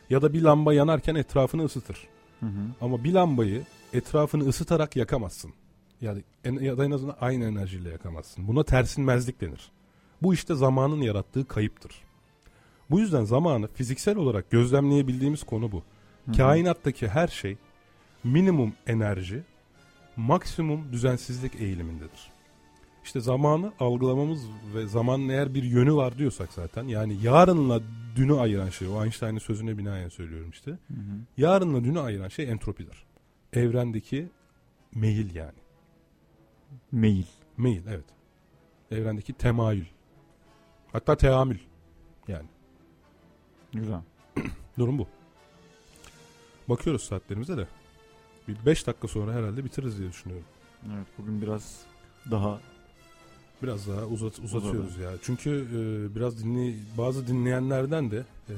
Ya 0.09 0.21
da 0.21 0.33
bir 0.33 0.41
lamba 0.41 0.73
yanarken 0.73 1.15
etrafını 1.15 1.63
ısıtır. 1.65 2.07
Hı 2.39 2.45
hı. 2.45 2.59
Ama 2.81 3.03
bir 3.03 3.13
lambayı 3.13 3.63
etrafını 3.93 4.47
ısıtarak 4.47 4.95
yakamazsın. 4.95 5.53
Yani 6.01 6.23
en, 6.43 6.53
ya 6.53 6.77
da 6.77 6.85
en 6.85 6.91
azından 6.91 7.17
aynı 7.21 7.45
enerjiyle 7.45 7.89
yakamazsın. 7.89 8.47
Buna 8.47 8.63
tersinmezlik 8.63 9.41
denir. 9.41 9.71
Bu 10.21 10.33
işte 10.33 10.55
zamanın 10.55 11.01
yarattığı 11.01 11.47
kayıptır. 11.47 11.91
Bu 12.89 12.99
yüzden 12.99 13.23
zamanı 13.23 13.67
fiziksel 13.67 14.17
olarak 14.17 14.51
gözlemleyebildiğimiz 14.51 15.43
konu 15.43 15.71
bu. 15.71 15.83
Hı 16.25 16.31
hı. 16.31 16.37
Kainattaki 16.37 17.07
her 17.07 17.27
şey 17.27 17.57
minimum 18.23 18.73
enerji, 18.87 19.43
maksimum 20.15 20.91
düzensizlik 20.93 21.55
eğilimindedir. 21.55 22.31
İşte 23.09 23.19
zamanı 23.19 23.73
algılamamız 23.79 24.45
ve 24.75 24.87
zamanın 24.87 25.29
eğer 25.29 25.53
bir 25.53 25.63
yönü 25.63 25.93
var 25.93 26.17
diyorsak 26.17 26.53
zaten 26.53 26.83
yani 26.83 27.17
yarınla 27.23 27.81
dünü 28.15 28.33
ayıran 28.33 28.69
şey 28.69 28.87
o 28.87 29.03
Einstein'ın 29.03 29.39
sözüne 29.39 29.77
binaen 29.77 30.09
söylüyorum 30.09 30.49
işte. 30.49 30.71
Hı 30.71 30.93
hı. 30.93 31.19
Yarınla 31.37 31.83
dünü 31.83 31.99
ayıran 31.99 32.27
şey 32.27 32.49
entropidir. 32.51 33.03
Evrendeki 33.53 34.29
meyil 34.95 35.35
yani. 35.35 35.57
Mail. 36.91 37.25
Meyil 37.57 37.81
evet. 37.87 38.05
Evrendeki 38.91 39.33
temayül. 39.33 39.85
Hatta 40.91 41.17
teamül. 41.17 41.59
Yani 42.27 42.47
Güzel. 43.73 44.01
durum 44.77 44.97
bu. 44.99 45.07
Bakıyoruz 46.67 47.03
saatlerimize 47.03 47.57
de. 47.57 47.67
Bir 48.47 48.65
5 48.65 48.87
dakika 48.87 49.07
sonra 49.07 49.33
herhalde 49.33 49.65
bitiririz 49.65 49.99
diye 49.99 50.09
düşünüyorum. 50.09 50.45
Evet 50.87 51.07
bugün 51.17 51.41
biraz 51.41 51.81
daha 52.31 52.59
Biraz 53.63 53.87
daha 53.87 54.05
uzat, 54.05 54.39
uzatıyoruz 54.39 54.97
ya. 54.97 55.11
Çünkü 55.21 55.49
e, 55.49 56.15
biraz 56.15 56.43
dinley 56.43 56.75
bazı 56.97 57.27
dinleyenlerden 57.27 58.11
de 58.11 58.23
e, 58.49 58.53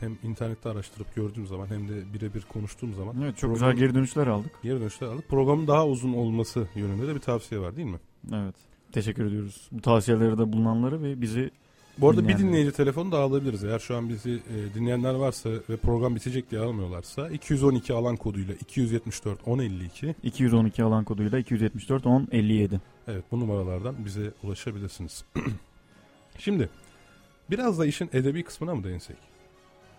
hem 0.00 0.18
internette 0.22 0.68
araştırıp 0.68 1.14
gördüğüm 1.14 1.46
zaman 1.46 1.66
hem 1.66 1.88
de 1.88 2.14
birebir 2.14 2.42
konuştuğum 2.52 2.94
zaman 2.94 3.16
evet 3.22 3.36
çok 3.36 3.50
Program- 3.50 3.70
güzel 3.72 3.86
geri 3.86 3.94
dönüşler 3.94 4.26
aldık. 4.26 4.50
geri 4.62 4.80
dönüşler 4.80 5.06
aldık. 5.06 5.28
Programın 5.28 5.66
daha 5.66 5.86
uzun 5.86 6.12
olması 6.12 6.66
yönünde 6.74 7.06
de 7.08 7.14
bir 7.14 7.20
tavsiye 7.20 7.60
var 7.60 7.76
değil 7.76 7.88
mi? 7.88 7.98
Evet. 8.32 8.54
Teşekkür 8.92 9.24
ediyoruz. 9.26 9.68
Bu 9.72 9.80
tavsiyelerde 9.80 10.38
de 10.38 10.52
bulunanları 10.52 11.02
ve 11.02 11.20
bizi 11.20 11.50
Bu 11.98 12.10
arada 12.10 12.28
bir 12.28 12.38
dinleyici 12.38 12.72
telefonu 12.72 13.12
da 13.12 13.18
alabiliriz. 13.18 13.64
Eğer 13.64 13.78
şu 13.78 13.96
an 13.96 14.08
bizi 14.08 14.30
e, 14.30 14.74
dinleyenler 14.74 15.14
varsa 15.14 15.50
ve 15.50 15.76
program 15.76 16.16
bitecek 16.16 16.50
diye 16.50 16.60
almıyorlarsa 16.60 17.28
212 17.28 17.92
alan 17.92 18.16
koduyla 18.16 18.54
274 18.54 19.46
1052 19.46 20.14
212 20.22 20.82
alan 20.84 21.04
koduyla 21.04 21.38
274 21.38 22.06
10 22.06 22.28
57. 22.32 22.80
evet 23.08 23.24
bu 23.32 23.40
numaralardan 23.40 24.04
bize 24.04 24.32
ulaşabilirsiniz. 24.42 25.24
Şimdi 26.38 26.68
biraz 27.50 27.78
da 27.78 27.86
işin 27.86 28.10
edebi 28.12 28.42
kısmına 28.42 28.74
mı 28.74 28.84
değinsek? 28.84 29.16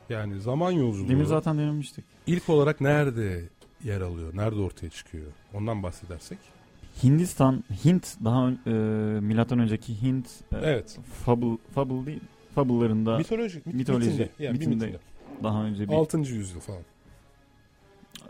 Yani 0.09 0.39
zaman 0.41 0.71
yolculuğu 0.71 1.09
Demin 1.09 1.25
zaten 1.25 1.57
denemiştik. 1.57 2.05
ilk 2.27 2.49
olarak 2.49 2.81
nerede 2.81 3.49
yer 3.83 4.01
alıyor? 4.01 4.37
Nerede 4.37 4.59
ortaya 4.61 4.89
çıkıyor? 4.89 5.25
Ondan 5.53 5.83
bahsedersek. 5.83 6.37
Hindistan, 7.03 7.63
Hint 7.85 8.15
daha 8.23 8.47
ön- 8.47 8.59
e, 8.67 8.71
milattan 9.19 9.59
önceki 9.59 10.01
Hint 10.01 10.27
e, 10.53 10.57
Evet. 10.57 10.99
fable, 11.25 11.57
fable 11.75 12.05
değil, 12.05 12.21
fable'larında 12.55 13.17
Mitoloji, 13.17 13.59
mit- 13.59 13.75
mitoloji, 13.75 14.05
mitinde, 14.09 14.29
yani 14.39 14.53
bir 14.53 14.59
mitinde. 14.67 14.85
mitinde. 14.85 14.99
daha 15.43 15.63
önce 15.63 15.89
bir 15.89 15.93
6. 15.93 16.17
yüzyıl 16.17 16.59
falan. 16.59 16.81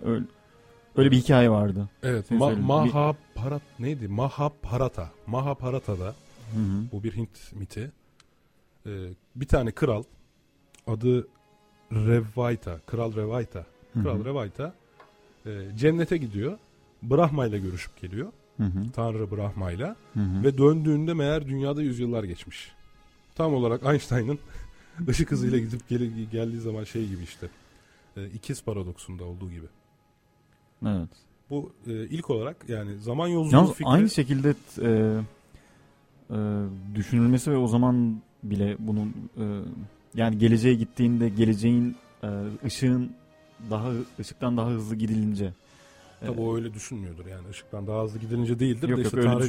öyle, 0.04 0.26
öyle 0.96 1.12
bir 1.12 1.18
hikaye 1.18 1.50
vardı. 1.52 1.90
Evet. 2.04 2.32
Ma- 2.32 2.40
söyle. 2.40 2.56
Bir- 2.58 2.64
Mahabharat 2.66 3.62
neydi? 3.80 4.08
Mahabharata. 4.08 5.10
Mahabharata'da 5.28 6.06
Hı 6.54 6.60
hı. 6.60 6.84
Bu 6.92 7.04
bir 7.04 7.16
Hint 7.16 7.54
miti. 7.54 7.92
Ee, 8.86 8.90
bir 9.36 9.48
tane 9.48 9.72
kral 9.72 10.04
adı 10.88 11.28
Revaita. 11.92 12.80
Kral 12.86 13.16
Revaita. 13.16 13.66
Hı 13.94 14.02
Kral 14.04 14.20
hı. 14.20 14.26
Revaita 14.26 14.74
e, 15.46 15.50
cennete 15.76 16.18
gidiyor. 16.18 16.58
Brahma 17.04 17.46
ile 17.46 17.60
görüşüp 17.60 18.02
geliyor. 18.02 18.32
Hı 18.58 18.64
hı. 18.64 18.92
Tanrı 18.96 19.32
Brahma 19.32 19.72
ile. 19.72 19.96
Ve 20.16 20.58
döndüğünde 20.58 21.14
meğer 21.14 21.48
dünyada 21.48 21.82
yüzyıllar 21.82 22.24
geçmiş. 22.24 22.72
Tam 23.36 23.54
olarak 23.54 23.86
Einstein'ın 23.86 24.40
ışık 25.10 25.32
hızıyla 25.32 25.58
gidip 25.58 25.90
gel- 25.90 26.30
geldiği 26.32 26.60
zaman 26.60 26.84
şey 26.84 27.08
gibi 27.08 27.24
işte. 27.24 27.50
E, 28.18 28.26
ikiz 28.28 28.64
paradoksunda 28.64 29.24
olduğu 29.24 29.52
gibi. 29.52 29.66
Evet. 30.86 31.10
Bu 31.50 31.72
e, 31.88 31.92
ilk 31.94 32.30
olarak 32.30 32.70
yani 32.70 33.00
zaman 33.00 33.28
yolculuğu 33.28 33.56
Yalnız 33.56 33.74
fikri... 33.74 33.90
aynı 33.90 34.10
şekilde 34.10 34.56
e, 34.82 35.20
e, 36.32 36.38
düşünülmesi 36.96 37.52
ve 37.52 37.58
o 37.58 37.68
zaman 37.68 38.22
bile 38.44 38.76
bunun 38.80 39.14
e, 39.38 39.44
yani 40.16 40.38
geleceğe 40.38 40.76
gittiğinde 40.76 41.30
geleceğin 41.30 41.96
e, 42.24 42.30
ışığın 42.66 43.12
daha 43.70 43.92
ışıktan 44.20 44.58
daha 44.58 44.70
hızlı 44.70 44.96
gidilince 44.96 45.54
Tabii 46.26 46.42
o 46.42 46.56
öyle 46.56 46.74
düşünmüyordur 46.74 47.26
yani 47.26 47.50
ışıktan 47.50 47.88
daha 47.88 48.04
hızlı 48.04 48.20
gidilince 48.20 48.60
değildir 48.60 48.90
Yok 48.90 48.98
de 48.98 49.02
yok 49.02 49.14
işte 49.14 49.30
öyle, 49.30 49.40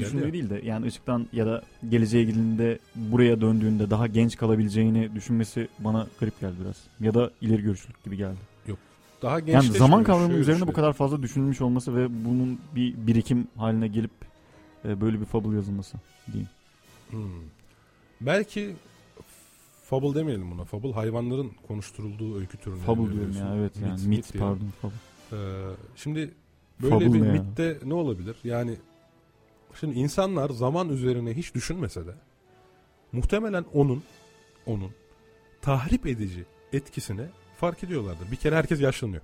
düşün, 0.00 0.16
öyle 0.16 0.26
ya. 0.26 0.32
değil 0.32 0.50
de 0.50 0.60
yani 0.64 0.86
ışıktan 0.86 1.26
ya 1.32 1.46
da 1.46 1.62
geleceğe 1.88 2.24
gidildiğinde 2.24 2.78
buraya 2.96 3.40
döndüğünde 3.40 3.90
daha 3.90 4.06
genç 4.06 4.36
kalabileceğini 4.36 5.14
düşünmesi 5.14 5.68
bana 5.78 6.06
garip 6.20 6.40
geldi 6.40 6.54
biraz. 6.64 6.76
Ya 7.00 7.14
da 7.14 7.30
ileri 7.40 7.62
görüşlülük 7.62 8.04
gibi 8.04 8.16
geldi. 8.16 8.38
Daha 9.24 9.38
Yani 9.38 9.46
gençleşmiyor, 9.46 9.78
zaman 9.78 10.04
kavramı 10.04 10.32
üzerine 10.32 10.66
bu 10.66 10.72
kadar 10.72 10.92
fazla 10.92 11.22
düşünülmüş 11.22 11.60
olması 11.60 11.96
ve 11.96 12.24
bunun 12.24 12.60
bir 12.74 13.06
birikim 13.06 13.48
haline 13.56 13.88
gelip 13.88 14.10
e, 14.84 15.00
böyle 15.00 15.20
bir 15.20 15.24
fable 15.24 15.56
yazılması 15.56 15.96
diyeyim. 16.32 16.48
Hmm. 17.10 17.20
Belki 18.20 18.76
fable 19.82 20.14
demeyelim 20.14 20.50
buna. 20.50 20.64
Fable 20.64 20.92
hayvanların 20.92 21.50
konuşturulduğu 21.68 22.38
öykü 22.38 22.58
türüne. 22.58 22.80
Fable 22.80 23.12
diyorum 23.12 23.36
ya 23.38 23.54
evet 23.58 23.72
yani 23.82 24.08
Mit, 24.08 24.34
mit, 24.34 24.40
pardon 24.40 24.72
fable. 24.82 24.94
Ee, 25.32 25.36
şimdi 25.96 26.30
böyle 26.82 26.94
Fable 26.94 27.12
bir 27.12 27.26
ya? 27.26 27.32
mitte 27.32 27.78
ne 27.84 27.94
olabilir? 27.94 28.36
Yani 28.44 28.76
şimdi 29.80 29.98
insanlar 29.98 30.50
zaman 30.50 30.88
üzerine 30.88 31.36
hiç 31.36 31.54
düşünmese 31.54 32.06
de 32.06 32.14
muhtemelen 33.12 33.64
onun 33.74 34.02
onun 34.66 34.90
tahrip 35.62 36.06
edici 36.06 36.44
etkisini 36.72 37.26
fark 37.56 37.84
ediyorlardır. 37.84 38.30
Bir 38.30 38.36
kere 38.36 38.56
herkes 38.56 38.80
yaşlanıyor. 38.80 39.22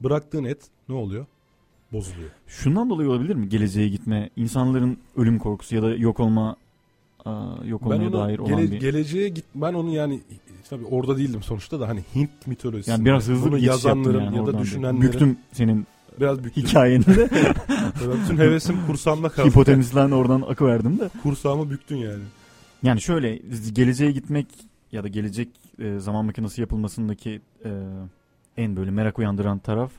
Bıraktığın 0.00 0.44
et 0.44 0.70
ne 0.88 0.94
oluyor? 0.94 1.26
Bozuluyor. 1.92 2.30
Şundan 2.46 2.90
dolayı 2.90 3.10
olabilir 3.10 3.34
mi 3.34 3.48
geleceğe 3.48 3.88
gitme 3.88 4.30
insanların 4.36 4.98
ölüm 5.16 5.38
korkusu 5.38 5.74
ya 5.74 5.82
da 5.82 5.94
yok 5.94 6.20
olma 6.20 6.56
yok 7.64 7.80
Ben 7.82 7.86
olmaya 7.86 8.08
onu 8.08 8.12
dair 8.12 8.38
olan 8.38 8.50
gele- 8.56 8.70
bir 8.72 8.80
geleceğe 8.80 9.28
git 9.28 9.44
ben 9.54 9.74
onu 9.74 9.90
yani 9.94 10.20
tabii 10.70 10.84
orada 10.84 11.16
değildim 11.18 11.42
sonuçta 11.42 11.80
da 11.80 11.88
hani 11.88 12.00
Hint 12.14 12.46
mitolojisinde 12.46 12.92
yani 12.92 13.04
biraz 13.04 13.28
hızlı 13.28 13.52
bir 13.52 13.58
yazanların 13.62 14.24
yani 14.24 14.36
ya 14.36 14.46
da 14.46 14.58
düşünenlerin 14.58 15.02
Büktüm 15.02 15.36
senin 15.52 15.86
biraz 16.20 16.44
büktüm. 16.44 16.62
hikayende. 16.62 17.06
Bütün 18.24 18.38
hevesim 18.38 18.76
kursağımda 18.86 19.28
kaldı. 19.28 19.48
Hipotenüsden 19.48 20.10
oradan 20.10 20.42
akıverdim 20.42 20.98
de. 20.98 21.10
Kursağımı 21.22 21.70
büktün 21.70 21.96
yani. 21.96 22.22
Yani 22.82 23.00
şöyle 23.00 23.36
geleceğe 23.72 24.10
gitmek 24.12 24.46
ya 24.92 25.04
da 25.04 25.08
gelecek 25.08 25.48
e, 25.78 25.98
zaman 25.98 26.24
makinesi 26.24 26.60
yapılmasındaki 26.60 27.40
e, 27.64 27.70
en 28.56 28.76
böyle 28.76 28.90
merak 28.90 29.18
uyandıran 29.18 29.58
taraf 29.58 29.92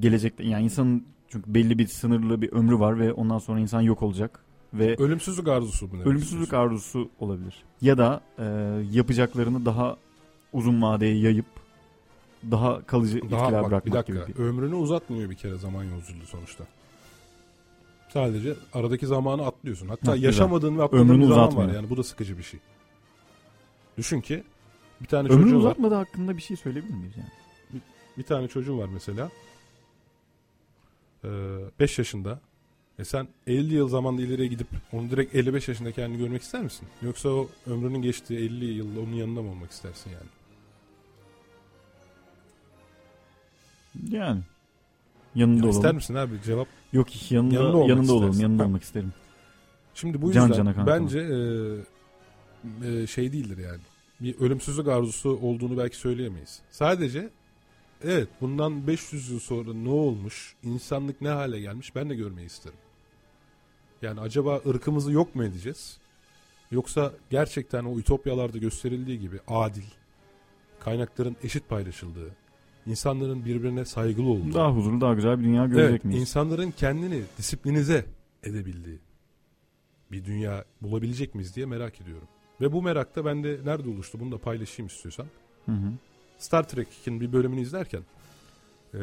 gelecekte 0.00 0.44
yani 0.44 0.64
insanın 0.64 1.04
çünkü 1.28 1.54
belli 1.54 1.78
bir 1.78 1.86
sınırlı 1.86 2.42
bir 2.42 2.52
ömrü 2.52 2.78
var 2.78 2.98
ve 2.98 3.12
ondan 3.12 3.38
sonra 3.38 3.60
insan 3.60 3.80
yok 3.80 4.02
olacak 4.02 4.43
ve 4.74 4.96
Ölümsüzlük 4.96 5.48
arzusu 5.48 5.86
mu? 5.88 6.02
ölümsüzlük 6.04 6.52
arzusu 6.54 7.10
olabilir. 7.20 7.62
Ya 7.80 7.98
da 7.98 8.20
e, 8.38 8.44
yapacaklarını 8.92 9.64
daha 9.66 9.96
uzun 10.52 10.82
vadeye 10.82 11.18
yayıp 11.18 11.46
daha 12.50 12.86
kalıcı 12.86 13.30
Daha 13.30 13.42
etkiler 13.44 13.52
bak 13.62 13.66
bir 13.66 13.70
bırakmak 13.70 13.94
dakika. 13.94 14.26
gibi 14.26 14.38
bir. 14.38 14.42
Ömrünü 14.44 14.74
uzatmıyor 14.74 15.30
bir 15.30 15.34
kere 15.36 15.56
zaman 15.56 15.84
yolculuğu 15.84 16.26
sonuçta. 16.26 16.64
Sadece 18.08 18.54
aradaki 18.72 19.06
zamanı 19.06 19.46
atlıyorsun. 19.46 19.88
Hatta 19.88 20.10
Ha, 20.12 20.14
güzel. 20.16 20.26
yaşamadığın 20.26 20.78
ve 20.78 20.82
atladığın 20.82 21.02
Ömrünü 21.04 21.22
bir 21.22 21.26
zaman 21.28 21.42
var. 21.42 21.48
uzatmıyor. 21.48 21.74
Yani 21.74 21.90
bu 21.90 21.96
da 21.96 22.02
sıkıcı 22.02 22.38
bir 22.38 22.42
şey. 22.42 22.60
Düşün 23.98 24.20
ki 24.20 24.42
bir 25.00 25.06
tane 25.06 25.28
Ömrünü 25.28 25.42
çocuğun 25.42 25.56
var. 25.56 25.60
uzatmadığı 25.60 25.94
hakkında 25.94 26.36
bir 26.36 26.42
şey 26.42 26.56
söyleyebilir 26.56 26.94
miyiz 26.94 27.14
yani? 27.16 27.80
Bir 28.18 28.22
tane 28.22 28.48
çocuğun 28.48 28.78
var 28.78 28.88
mesela. 28.92 29.30
5 31.80 31.98
yaşında. 31.98 32.40
E 32.98 33.04
sen 33.04 33.28
50 33.46 33.74
yıl 33.74 33.88
zamanda 33.88 34.22
ileriye 34.22 34.48
gidip 34.48 34.66
onu 34.92 35.10
direkt 35.10 35.34
55 35.34 35.68
yaşında 35.68 35.92
kendini 35.92 36.18
görmek 36.18 36.42
ister 36.42 36.62
misin? 36.62 36.88
Yoksa 37.02 37.28
o 37.28 37.48
ömrünün 37.66 38.02
geçtiği 38.02 38.38
50 38.38 38.64
yılda 38.64 39.00
onun 39.00 39.12
yanında 39.12 39.42
mı 39.42 39.50
olmak 39.50 39.70
istersin 39.70 40.10
yani? 40.10 40.28
Yani 44.10 44.40
yanında 45.34 45.56
Ya 45.56 45.62
olalım. 45.62 45.76
ister 45.76 45.94
misin 45.94 46.14
abi? 46.14 46.32
Cevap 46.44 46.68
Yok 46.92 47.32
yanında 47.32 47.54
Yanında 47.54 47.76
olmak 47.76 47.88
yanında 47.88 48.12
olalım. 48.12 48.40
Yanında 48.40 48.62
Ha. 48.62 48.66
olmak 48.66 48.82
isterim. 48.82 49.12
Şimdi 49.94 50.22
bu 50.22 50.32
Can 50.32 50.48
yüzden 50.48 50.64
kanka. 50.64 50.86
bence 50.86 51.18
e, 51.20 52.88
e, 53.02 53.06
şey 53.06 53.32
değildir 53.32 53.58
yani. 53.58 53.80
Bir 54.20 54.38
ölümsüzlük 54.40 54.88
arzusu 54.88 55.28
olduğunu 55.42 55.78
belki 55.78 55.96
söyleyemeyiz. 55.96 56.60
Sadece 56.70 57.30
evet 58.04 58.28
bundan 58.40 58.86
500 58.86 59.30
yıl 59.30 59.40
sonra 59.40 59.74
ne 59.74 59.88
olmuş, 59.88 60.54
insanlık 60.62 61.20
ne 61.20 61.28
hale 61.28 61.60
gelmiş 61.60 61.94
ben 61.96 62.10
de 62.10 62.14
görmeyi 62.14 62.46
isterim. 62.46 62.78
Yani 64.04 64.20
acaba 64.20 64.60
ırkımızı 64.66 65.12
yok 65.12 65.34
mu 65.34 65.44
edeceğiz? 65.44 65.98
Yoksa 66.70 67.12
gerçekten 67.30 67.84
o 67.84 67.98
ütopyalarda 67.98 68.58
gösterildiği 68.58 69.20
gibi 69.20 69.40
adil, 69.48 69.84
kaynakların 70.80 71.36
eşit 71.42 71.68
paylaşıldığı, 71.68 72.30
insanların 72.86 73.44
birbirine 73.44 73.84
saygılı 73.84 74.28
olduğu, 74.28 74.54
Daha 74.54 74.72
huzurlu, 74.72 75.00
daha 75.00 75.14
güzel 75.14 75.38
bir 75.38 75.44
dünya 75.44 75.66
görecek 75.66 75.90
Evet, 75.90 76.04
miyiz? 76.04 76.20
insanların 76.20 76.70
kendini 76.70 77.22
disiplinize 77.38 78.06
edebildiği 78.42 78.98
bir 80.12 80.24
dünya 80.24 80.64
bulabilecek 80.82 81.34
miyiz 81.34 81.56
diye 81.56 81.66
merak 81.66 82.00
ediyorum. 82.00 82.28
Ve 82.60 82.72
bu 82.72 82.82
merak 82.82 83.16
da 83.16 83.24
bende 83.24 83.60
nerede 83.64 83.88
oluştu 83.88 84.20
bunu 84.20 84.32
da 84.32 84.38
paylaşayım 84.38 84.86
istiyorsan. 84.86 85.26
Hı 85.66 85.72
hı. 85.72 85.92
Star 86.38 86.68
Trek'in 86.68 87.20
bir 87.20 87.32
bölümünü 87.32 87.60
izlerken 87.60 88.02
e, 88.94 88.98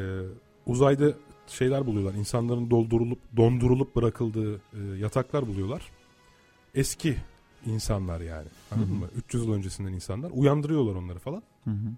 uzayda 0.65 1.13
şeyler 1.51 1.85
buluyorlar. 1.85 2.13
İnsanların 2.13 2.71
doldurulup 2.71 3.19
dondurulup 3.37 3.95
bırakıldığı 3.95 4.55
e, 4.55 4.79
yataklar 4.99 5.47
buluyorlar. 5.47 5.81
Eski 6.75 7.15
insanlar 7.65 8.21
yani. 8.21 8.47
Anladın 8.71 8.89
Hı 8.89 8.95
hı. 8.95 8.99
mı? 8.99 9.07
300 9.15 9.45
yıl 9.45 9.53
öncesinden 9.53 9.93
insanlar. 9.93 10.31
Uyandırıyorlar 10.33 10.95
onları 10.95 11.19
falan. 11.19 11.43
Hı 11.63 11.71
hı. 11.71 11.89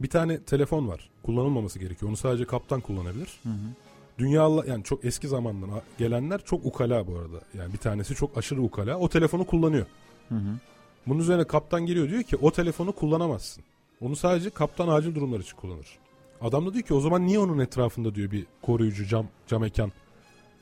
Bir 0.00 0.08
tane 0.08 0.42
telefon 0.42 0.88
var. 0.88 1.10
Kullanılmaması 1.22 1.78
gerekiyor. 1.78 2.08
Onu 2.08 2.16
sadece 2.16 2.44
kaptan 2.44 2.80
kullanabilir. 2.80 3.40
Hı 3.42 3.48
hı. 3.48 3.74
Dünya 4.18 4.48
yani 4.66 4.84
çok 4.84 5.04
eski 5.04 5.28
zamandan 5.28 5.70
gelenler 5.98 6.44
çok 6.44 6.66
ukala 6.66 7.06
bu 7.06 7.16
arada. 7.16 7.40
Yani 7.58 7.72
bir 7.72 7.78
tanesi 7.78 8.14
çok 8.14 8.38
aşırı 8.38 8.62
ukala. 8.62 8.98
O 8.98 9.08
telefonu 9.08 9.46
kullanıyor. 9.46 9.86
Hı 10.28 10.34
hı. 10.34 10.58
Bunun 11.06 11.18
üzerine 11.18 11.44
kaptan 11.44 11.86
geliyor 11.86 12.08
diyor 12.08 12.22
ki 12.22 12.36
o 12.36 12.50
telefonu 12.50 12.92
kullanamazsın. 12.92 13.64
Onu 14.00 14.16
sadece 14.16 14.50
kaptan 14.50 14.88
acil 14.88 15.14
durumlar 15.14 15.40
için 15.40 15.56
kullanır. 15.56 15.98
Adam 16.40 16.66
da 16.66 16.74
diyor 16.74 16.84
ki 16.84 16.94
o 16.94 17.00
zaman 17.00 17.26
niye 17.26 17.38
onun 17.38 17.58
etrafında 17.58 18.14
diyor 18.14 18.30
bir 18.30 18.46
koruyucu 18.62 19.06
cam 19.06 19.26
cam 19.46 19.60
mekan 19.60 19.92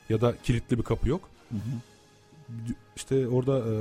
ya 0.08 0.20
da 0.20 0.34
kilitli 0.42 0.78
bir 0.78 0.82
kapı 0.82 1.08
yok. 1.08 1.28
Hı 1.50 1.56
hı. 1.56 1.60
İşte 2.96 3.28
orada 3.28 3.58
e, 3.58 3.74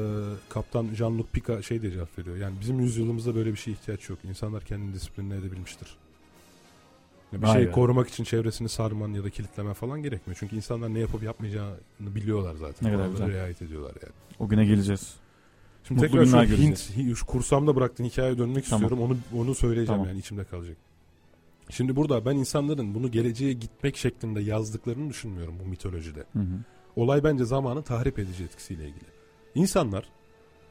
kaptan 0.50 0.86
Jean-Luc 0.88 1.26
Picard 1.34 1.64
şey 1.64 1.82
diye 1.82 1.92
cevap 1.92 2.20
veriyor. 2.20 2.38
Yani 2.38 2.56
bizim 2.62 2.80
yüzyılımızda 2.80 3.36
böyle 3.36 3.52
bir 3.52 3.58
şeye 3.58 3.72
ihtiyaç 3.72 4.10
yok. 4.10 4.20
İnsanlar 4.24 4.64
kendini 4.64 4.94
disipline 4.94 5.36
edebilmiştir. 5.36 5.98
Ya 7.34 7.42
bir 7.42 7.48
Vay 7.48 7.54
şey 7.58 7.68
be. 7.68 7.72
korumak 7.72 8.10
için 8.10 8.24
çevresini 8.24 8.70
sarman 8.70 9.10
ya 9.14 9.24
da 9.24 9.30
kilitlemen 9.30 9.74
falan 9.74 10.04
gerekmiyor. 10.04 10.38
Çünkü 10.40 10.56
insanlar 10.56 10.94
ne 10.94 11.00
yapıp 11.00 11.24
yapmayacağını 11.24 11.76
biliyorlar 12.00 12.56
zaten. 12.56 12.90
Ne 12.90 12.94
kadar 12.94 13.08
güzel. 13.10 13.32
riayet 13.32 13.62
ediyorlar 13.62 13.94
yani. 14.02 14.14
O 14.40 14.48
güne 14.48 14.66
geleceğiz. 14.66 15.14
Şimdi 15.88 16.02
Mutlu 16.02 16.24
tekrar 16.24 16.46
şu 16.46 16.58
Hint, 16.58 17.16
şu 17.18 17.26
kursamda 17.26 17.76
bıraktığın 17.76 18.04
hikayeye 18.04 18.38
dönmek 18.38 18.66
Tamam. 18.66 18.84
istiyorum. 18.84 19.18
Onu 19.34 19.42
onu 19.42 19.56
söyleyeceğim 19.56 19.88
Tamam. 19.88 20.08
yani 20.08 20.20
içimde 20.20 20.44
kalacak. 20.44 20.78
Şimdi 21.70 21.96
burada 21.96 22.26
ben 22.26 22.36
insanların 22.36 22.96
bunu 22.96 23.12
geleceğe 23.12 23.54
gitmek 23.54 23.98
şeklinde 23.98 24.42
yazdıklarını 24.42 25.10
düşünmüyorum 25.10 25.60
bu 25.60 25.70
mitolojide. 25.70 26.24
Hı 26.34 26.40
hı. 26.40 26.64
Olay 26.96 27.24
bence 27.24 27.46
zamanın 27.46 27.82
tahrip 27.82 28.20
edici 28.20 28.44
etkisiyle 28.44 28.84
ilgili. 28.84 29.10
İnsanlar 29.56 30.10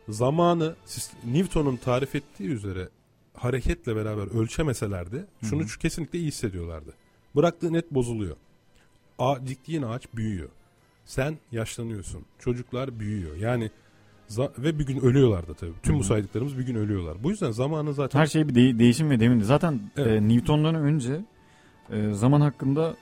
zamanı 0.09 0.77
Newton'un 1.25 1.77
tarif 1.77 2.15
ettiği 2.15 2.49
üzere 2.49 2.89
hareketle 3.35 3.97
beraber 3.97 4.41
ölçemeselerdi 4.41 5.27
şunu 5.43 5.61
Hı 5.61 5.65
hı. 5.65 5.79
kesinlikle 5.79 6.19
iyi 6.19 6.29
hissediyorlardı. 6.29 6.95
Bıraktığın 7.37 7.75
et 7.75 7.91
bozuluyor. 7.91 8.37
A, 9.19 9.47
diktiğin 9.47 9.83
ağaç 9.83 10.15
büyüyor. 10.15 10.49
Sen 11.05 11.39
yaşlanıyorsun. 11.53 12.25
Çocuklar 12.39 13.01
büyüyor. 13.01 13.37
Yani 13.37 13.71
ve 14.59 14.79
bir 14.79 14.87
gün 14.87 15.01
ölüyorlar 15.01 15.49
da 15.49 15.55
tabii. 15.55 15.73
Tüm 15.83 15.95
Hı 15.95 15.99
bu 15.99 16.05
saydıklarımız 16.05 16.59
bir 16.59 16.63
gün 16.67 16.75
ölüyorlar. 16.75 17.23
Bu 17.25 17.31
yüzden 17.31 17.51
zamanı 17.51 17.95
zaten 17.95 18.21
Her 18.21 18.27
şey 18.27 18.49
bir 18.49 18.55
de- 18.55 18.79
değişim 18.79 19.11
ve 19.11 19.21
demindi. 19.21 19.45
Zaten 19.45 19.81
Evet. 19.97 20.23
e, 20.23 20.29
Newton'dan 20.29 20.75
önce 20.75 21.21
e, 21.93 22.13
zaman 22.13 22.41
hakkında 22.41 22.95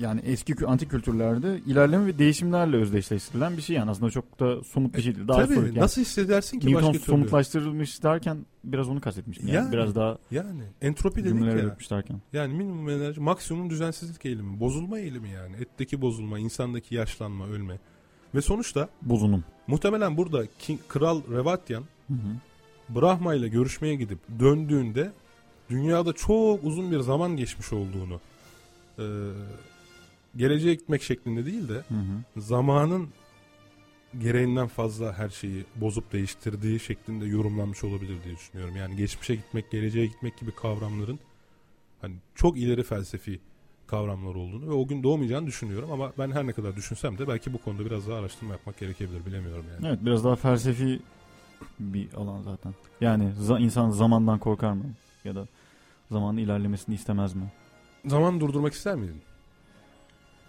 yani 0.00 0.20
eski 0.24 0.66
antik 0.66 0.90
kültürlerde 0.90 1.58
ilerleme 1.66 2.06
ve 2.06 2.18
değişimlerle 2.18 2.76
özdeşleştirilen 2.76 3.56
bir 3.56 3.62
şey 3.62 3.76
yani 3.76 3.90
aslında 3.90 4.10
çok 4.10 4.40
da 4.40 4.64
somut 4.64 4.96
bir 4.96 5.02
şey 5.02 5.14
değil. 5.14 5.28
Daha 5.28 5.44
tabii. 5.46 5.54
Yani 5.54 5.78
nasıl 5.78 6.00
hissedersin 6.00 6.58
ki 6.58 6.66
Newton 6.66 6.82
başka 6.82 6.92
türlü? 6.92 7.04
somutlaştırılmış 7.04 8.02
derken 8.02 8.46
biraz 8.64 8.88
onu 8.88 9.00
kastetmiştim. 9.00 9.48
Yani, 9.48 9.56
Yani. 9.56 9.72
biraz 9.72 9.94
daha 9.94 10.18
Yani 10.30 10.62
entropi 10.82 11.24
dedik 11.24 11.40
ya. 11.40 11.76
derken. 11.90 12.20
Yani 12.32 12.54
minimum 12.54 12.88
enerji, 12.88 13.20
maksimum 13.20 13.70
düzensizlik 13.70 14.26
eğilimi, 14.26 14.60
bozulma 14.60 14.98
eğilimi 14.98 15.30
yani. 15.30 15.56
Etteki 15.56 16.00
bozulma, 16.02 16.38
insandaki 16.38 16.94
yaşlanma, 16.94 17.46
ölme. 17.46 17.78
Ve 18.34 18.42
sonuçta 18.42 18.88
Bozunum. 19.02 19.44
muhtemelen 19.66 20.16
burada 20.16 20.46
King, 20.58 20.80
Kral 20.88 21.22
Revatyan 21.30 21.84
Hı 22.08 22.14
hı. 22.14 22.98
Brahma 23.00 23.34
ile 23.34 23.48
görüşmeye 23.48 23.94
gidip 23.94 24.18
döndüğünde 24.40 25.12
dünyada 25.70 26.12
çok 26.12 26.64
uzun 26.64 26.92
bir 26.92 27.00
zaman 27.00 27.36
geçmiş 27.36 27.72
olduğunu 27.72 28.20
e, 28.98 29.04
geleceğe 30.36 30.74
gitmek 30.74 31.02
şeklinde 31.02 31.46
değil 31.46 31.68
de 31.68 31.74
Hı 31.74 31.94
hı. 31.94 32.40
zamanın 32.40 33.08
gereğinden 34.20 34.68
fazla 34.68 35.12
her 35.18 35.28
şeyi 35.28 35.64
bozup 35.76 36.12
değiştirdiği 36.12 36.80
şeklinde 36.80 37.26
yorumlanmış 37.26 37.84
olabilir 37.84 38.16
diye 38.24 38.36
düşünüyorum. 38.36 38.76
Yani 38.76 38.96
geçmişe 38.96 39.34
gitmek, 39.34 39.70
geleceğe 39.70 40.06
gitmek 40.06 40.38
gibi 40.38 40.50
kavramların 40.54 41.18
hani 42.00 42.14
çok 42.34 42.58
ileri 42.58 42.82
felsefi 42.82 43.40
kavramlar 43.86 44.34
olduğunu 44.34 44.68
ve 44.68 44.72
o 44.72 44.86
gün 44.86 45.02
doğmayacağını 45.02 45.46
düşünüyorum 45.46 45.92
ama 45.92 46.12
ben 46.18 46.30
her 46.30 46.46
ne 46.46 46.52
kadar 46.52 46.76
düşünsem 46.76 47.18
de 47.18 47.28
belki 47.28 47.52
bu 47.52 47.58
konuda 47.58 47.84
biraz 47.86 48.08
daha 48.08 48.18
araştırma 48.18 48.52
yapmak 48.52 48.78
gerekebilir 48.78 49.26
bilemiyorum 49.26 49.64
yani. 49.74 49.86
Evet 49.88 49.98
biraz 50.04 50.24
daha 50.24 50.36
felsefi 50.36 51.00
bir 51.80 52.14
alan 52.14 52.42
zaten. 52.42 52.74
Yani 53.00 53.32
za- 53.40 53.60
insan 53.60 53.90
zamandan 53.90 54.38
korkar 54.38 54.72
mı? 54.72 54.84
Ya 55.24 55.34
da 55.34 55.46
zamanın 56.10 56.36
ilerlemesini 56.38 56.94
istemez 56.94 57.34
mi? 57.34 57.52
Zaman 58.06 58.40
durdurmak 58.40 58.72
ister 58.72 58.94
miydin? 58.94 59.22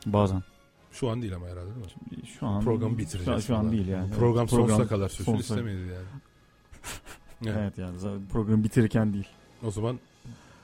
Bazen. 0.05 0.43
Şu 0.91 1.09
an 1.09 1.21
değil 1.21 1.35
ama 1.35 1.45
herhalde 1.47 1.75
değil 1.75 1.85
mi? 2.21 2.27
Şu 2.39 2.47
an 2.47 2.63
Programı 2.63 2.97
bitireceğiz. 2.97 3.25
Şu 3.25 3.55
an, 3.55 3.59
şu 3.61 3.67
an 3.67 3.71
değil 3.71 3.87
yani. 3.87 4.07
Evet, 4.07 4.17
Program 4.19 4.47
sonsuza 4.49 4.67
program- 4.77 4.87
kadar 4.87 5.09
sürsün 5.09 5.31
sonsuza- 5.31 5.39
istemedi 5.59 5.79
yani. 5.79 6.05
Evet. 7.45 7.55
Evet 7.59 7.77
yani 7.77 7.97
programı 8.31 8.63
bitirirken 8.63 9.13
değil. 9.13 9.27
O 9.63 9.71
zaman 9.71 9.99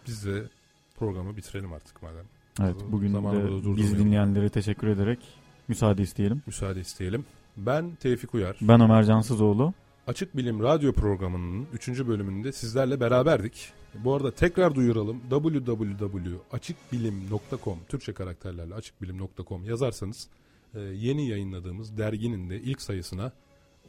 biz 0.08 0.26
de 0.26 0.44
programı 1.00 1.38
bitirelim 1.38 1.74
artık 1.74 2.04
madem. 2.04 2.26
Evet 2.62 2.76
bugün 2.92 3.14
de 3.14 3.78
bizi 3.78 3.98
dinleyenlere 3.98 4.50
teşekkür 4.50 4.88
ederek 4.88 5.20
müsaade 5.68 6.02
isteyelim. 6.02 6.42
Müsaade 6.48 6.80
isteyelim. 6.80 7.26
Ben 7.58 7.96
Tevfik 7.96 8.34
Uyar. 8.34 8.58
Ben 8.62 8.82
Ömer 8.82 9.04
Cansızoğlu. 9.04 9.74
Açık 10.08 10.38
Bilim 10.38 10.64
Radyo 10.64 10.94
programının 10.94 11.68
3. 11.74 11.90
bölümünde 11.90 12.52
sizlerle 12.52 13.00
beraberdik. 13.00 13.72
Bu 14.04 14.16
arada 14.16 14.32
tekrar 14.32 14.76
duyuralım. 14.76 15.22
www.açıkbilim.com 15.30 17.80
Türkçe 17.90 18.14
karakterlerle 18.14 18.74
açıkbilim.com 18.74 19.66
yazarsanız 19.66 20.28
e, 20.76 20.80
yeni 20.80 21.28
yayınladığımız 21.28 21.98
derginin 21.98 22.50
de 22.50 22.62
ilk 22.62 22.82
sayısına 22.82 23.32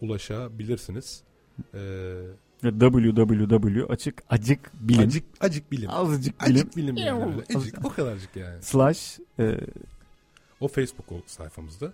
ulaşabilirsiniz. 0.01 1.23
E, 1.75 1.79
Ve 1.79 2.23
www 2.63 3.85
açık 3.93 4.23
acık 4.31 4.71
bilim. 4.81 5.01
acık 5.01 5.25
acık 5.41 5.73
bilim. 5.73 5.91
Azıcık 5.91 6.41
bilim. 6.41 6.57
Acık 6.57 6.77
bilim 6.77 6.97
yani. 6.97 7.35
Acık, 7.57 7.85
o 7.85 7.89
kadarcık 7.89 8.37
yani. 8.37 8.63
Slash 8.63 9.19
e, 9.39 9.61
O 10.61 10.69
Facebook 10.69 11.07
sayfamızda. 11.27 11.93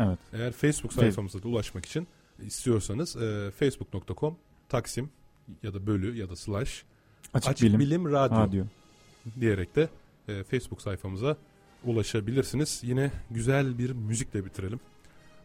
evet. 0.00 0.18
Eğer 0.32 0.52
Facebook 0.52 0.92
sayfamıza 0.92 1.42
da 1.42 1.48
ulaşmak 1.48 1.86
için 1.86 2.06
istiyorsanız 2.46 3.16
e, 3.16 3.50
facebook.com 3.50 4.36
taksim 4.68 5.10
ya 5.62 5.74
da 5.74 5.86
bölü 5.86 6.16
ya 6.16 6.30
da 6.30 6.36
slash 6.36 6.84
Açık, 7.34 7.50
açık, 7.50 7.68
bilim. 7.68 7.80
bilim, 7.80 8.12
radyo 8.12 8.38
Radyo. 8.38 8.64
diyerek 9.40 9.76
de 9.76 9.88
e, 10.28 10.44
Facebook 10.44 10.82
sayfamıza 10.82 11.36
ulaşabilirsiniz. 11.84 12.80
Yine 12.84 13.10
güzel 13.30 13.78
bir 13.78 13.90
müzikle 13.90 14.44
bitirelim. 14.44 14.80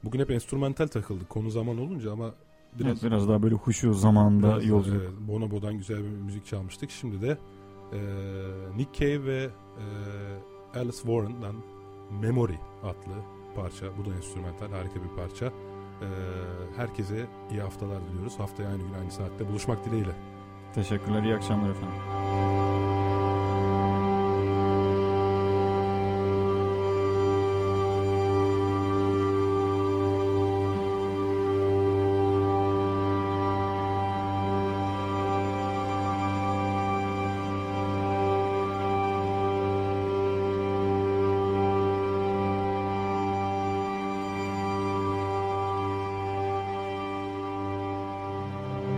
Bugün 0.03 0.19
hep 0.19 0.31
enstrümantal 0.31 0.87
takıldık 0.87 1.29
konu 1.29 1.49
zaman 1.49 1.77
olunca 1.77 2.11
ama 2.11 2.33
biraz 2.79 2.87
Biraz, 2.91 3.03
biraz 3.03 3.29
daha 3.29 3.43
böyle 3.43 3.55
huşu 3.55 3.93
zamanda 3.93 4.47
biraz, 4.51 4.65
yolculuk. 4.65 5.01
evet, 5.01 5.11
Bonobo'dan 5.27 5.77
güzel 5.77 5.97
bir 5.97 6.09
müzik 6.25 6.45
çalmıştık. 6.45 6.91
Şimdi 6.91 7.21
de 7.21 7.37
e, 7.93 7.99
Nick 8.77 8.99
Cave 8.99 9.23
ve 9.25 9.49
e, 10.73 10.79
Alice 10.79 10.97
Warren'dan 10.97 11.55
Memory 12.21 12.55
adlı 12.83 13.13
parça. 13.55 13.85
Bu 13.97 14.09
da 14.11 14.15
enstrümantal 14.15 14.71
harika 14.71 14.95
bir 15.03 15.15
parça. 15.21 15.45
E, 15.45 16.07
herkese 16.77 17.25
iyi 17.51 17.61
haftalar 17.61 17.97
diliyoruz. 18.09 18.39
Haftaya 18.39 18.69
aynı 18.69 18.81
gün 18.83 18.93
aynı 19.01 19.11
saatte 19.11 19.47
buluşmak 19.49 19.85
dileğiyle. 19.85 20.15
Teşekkürler. 20.75 21.23
iyi 21.23 21.35
akşamlar 21.35 21.69
efendim. 21.69 22.72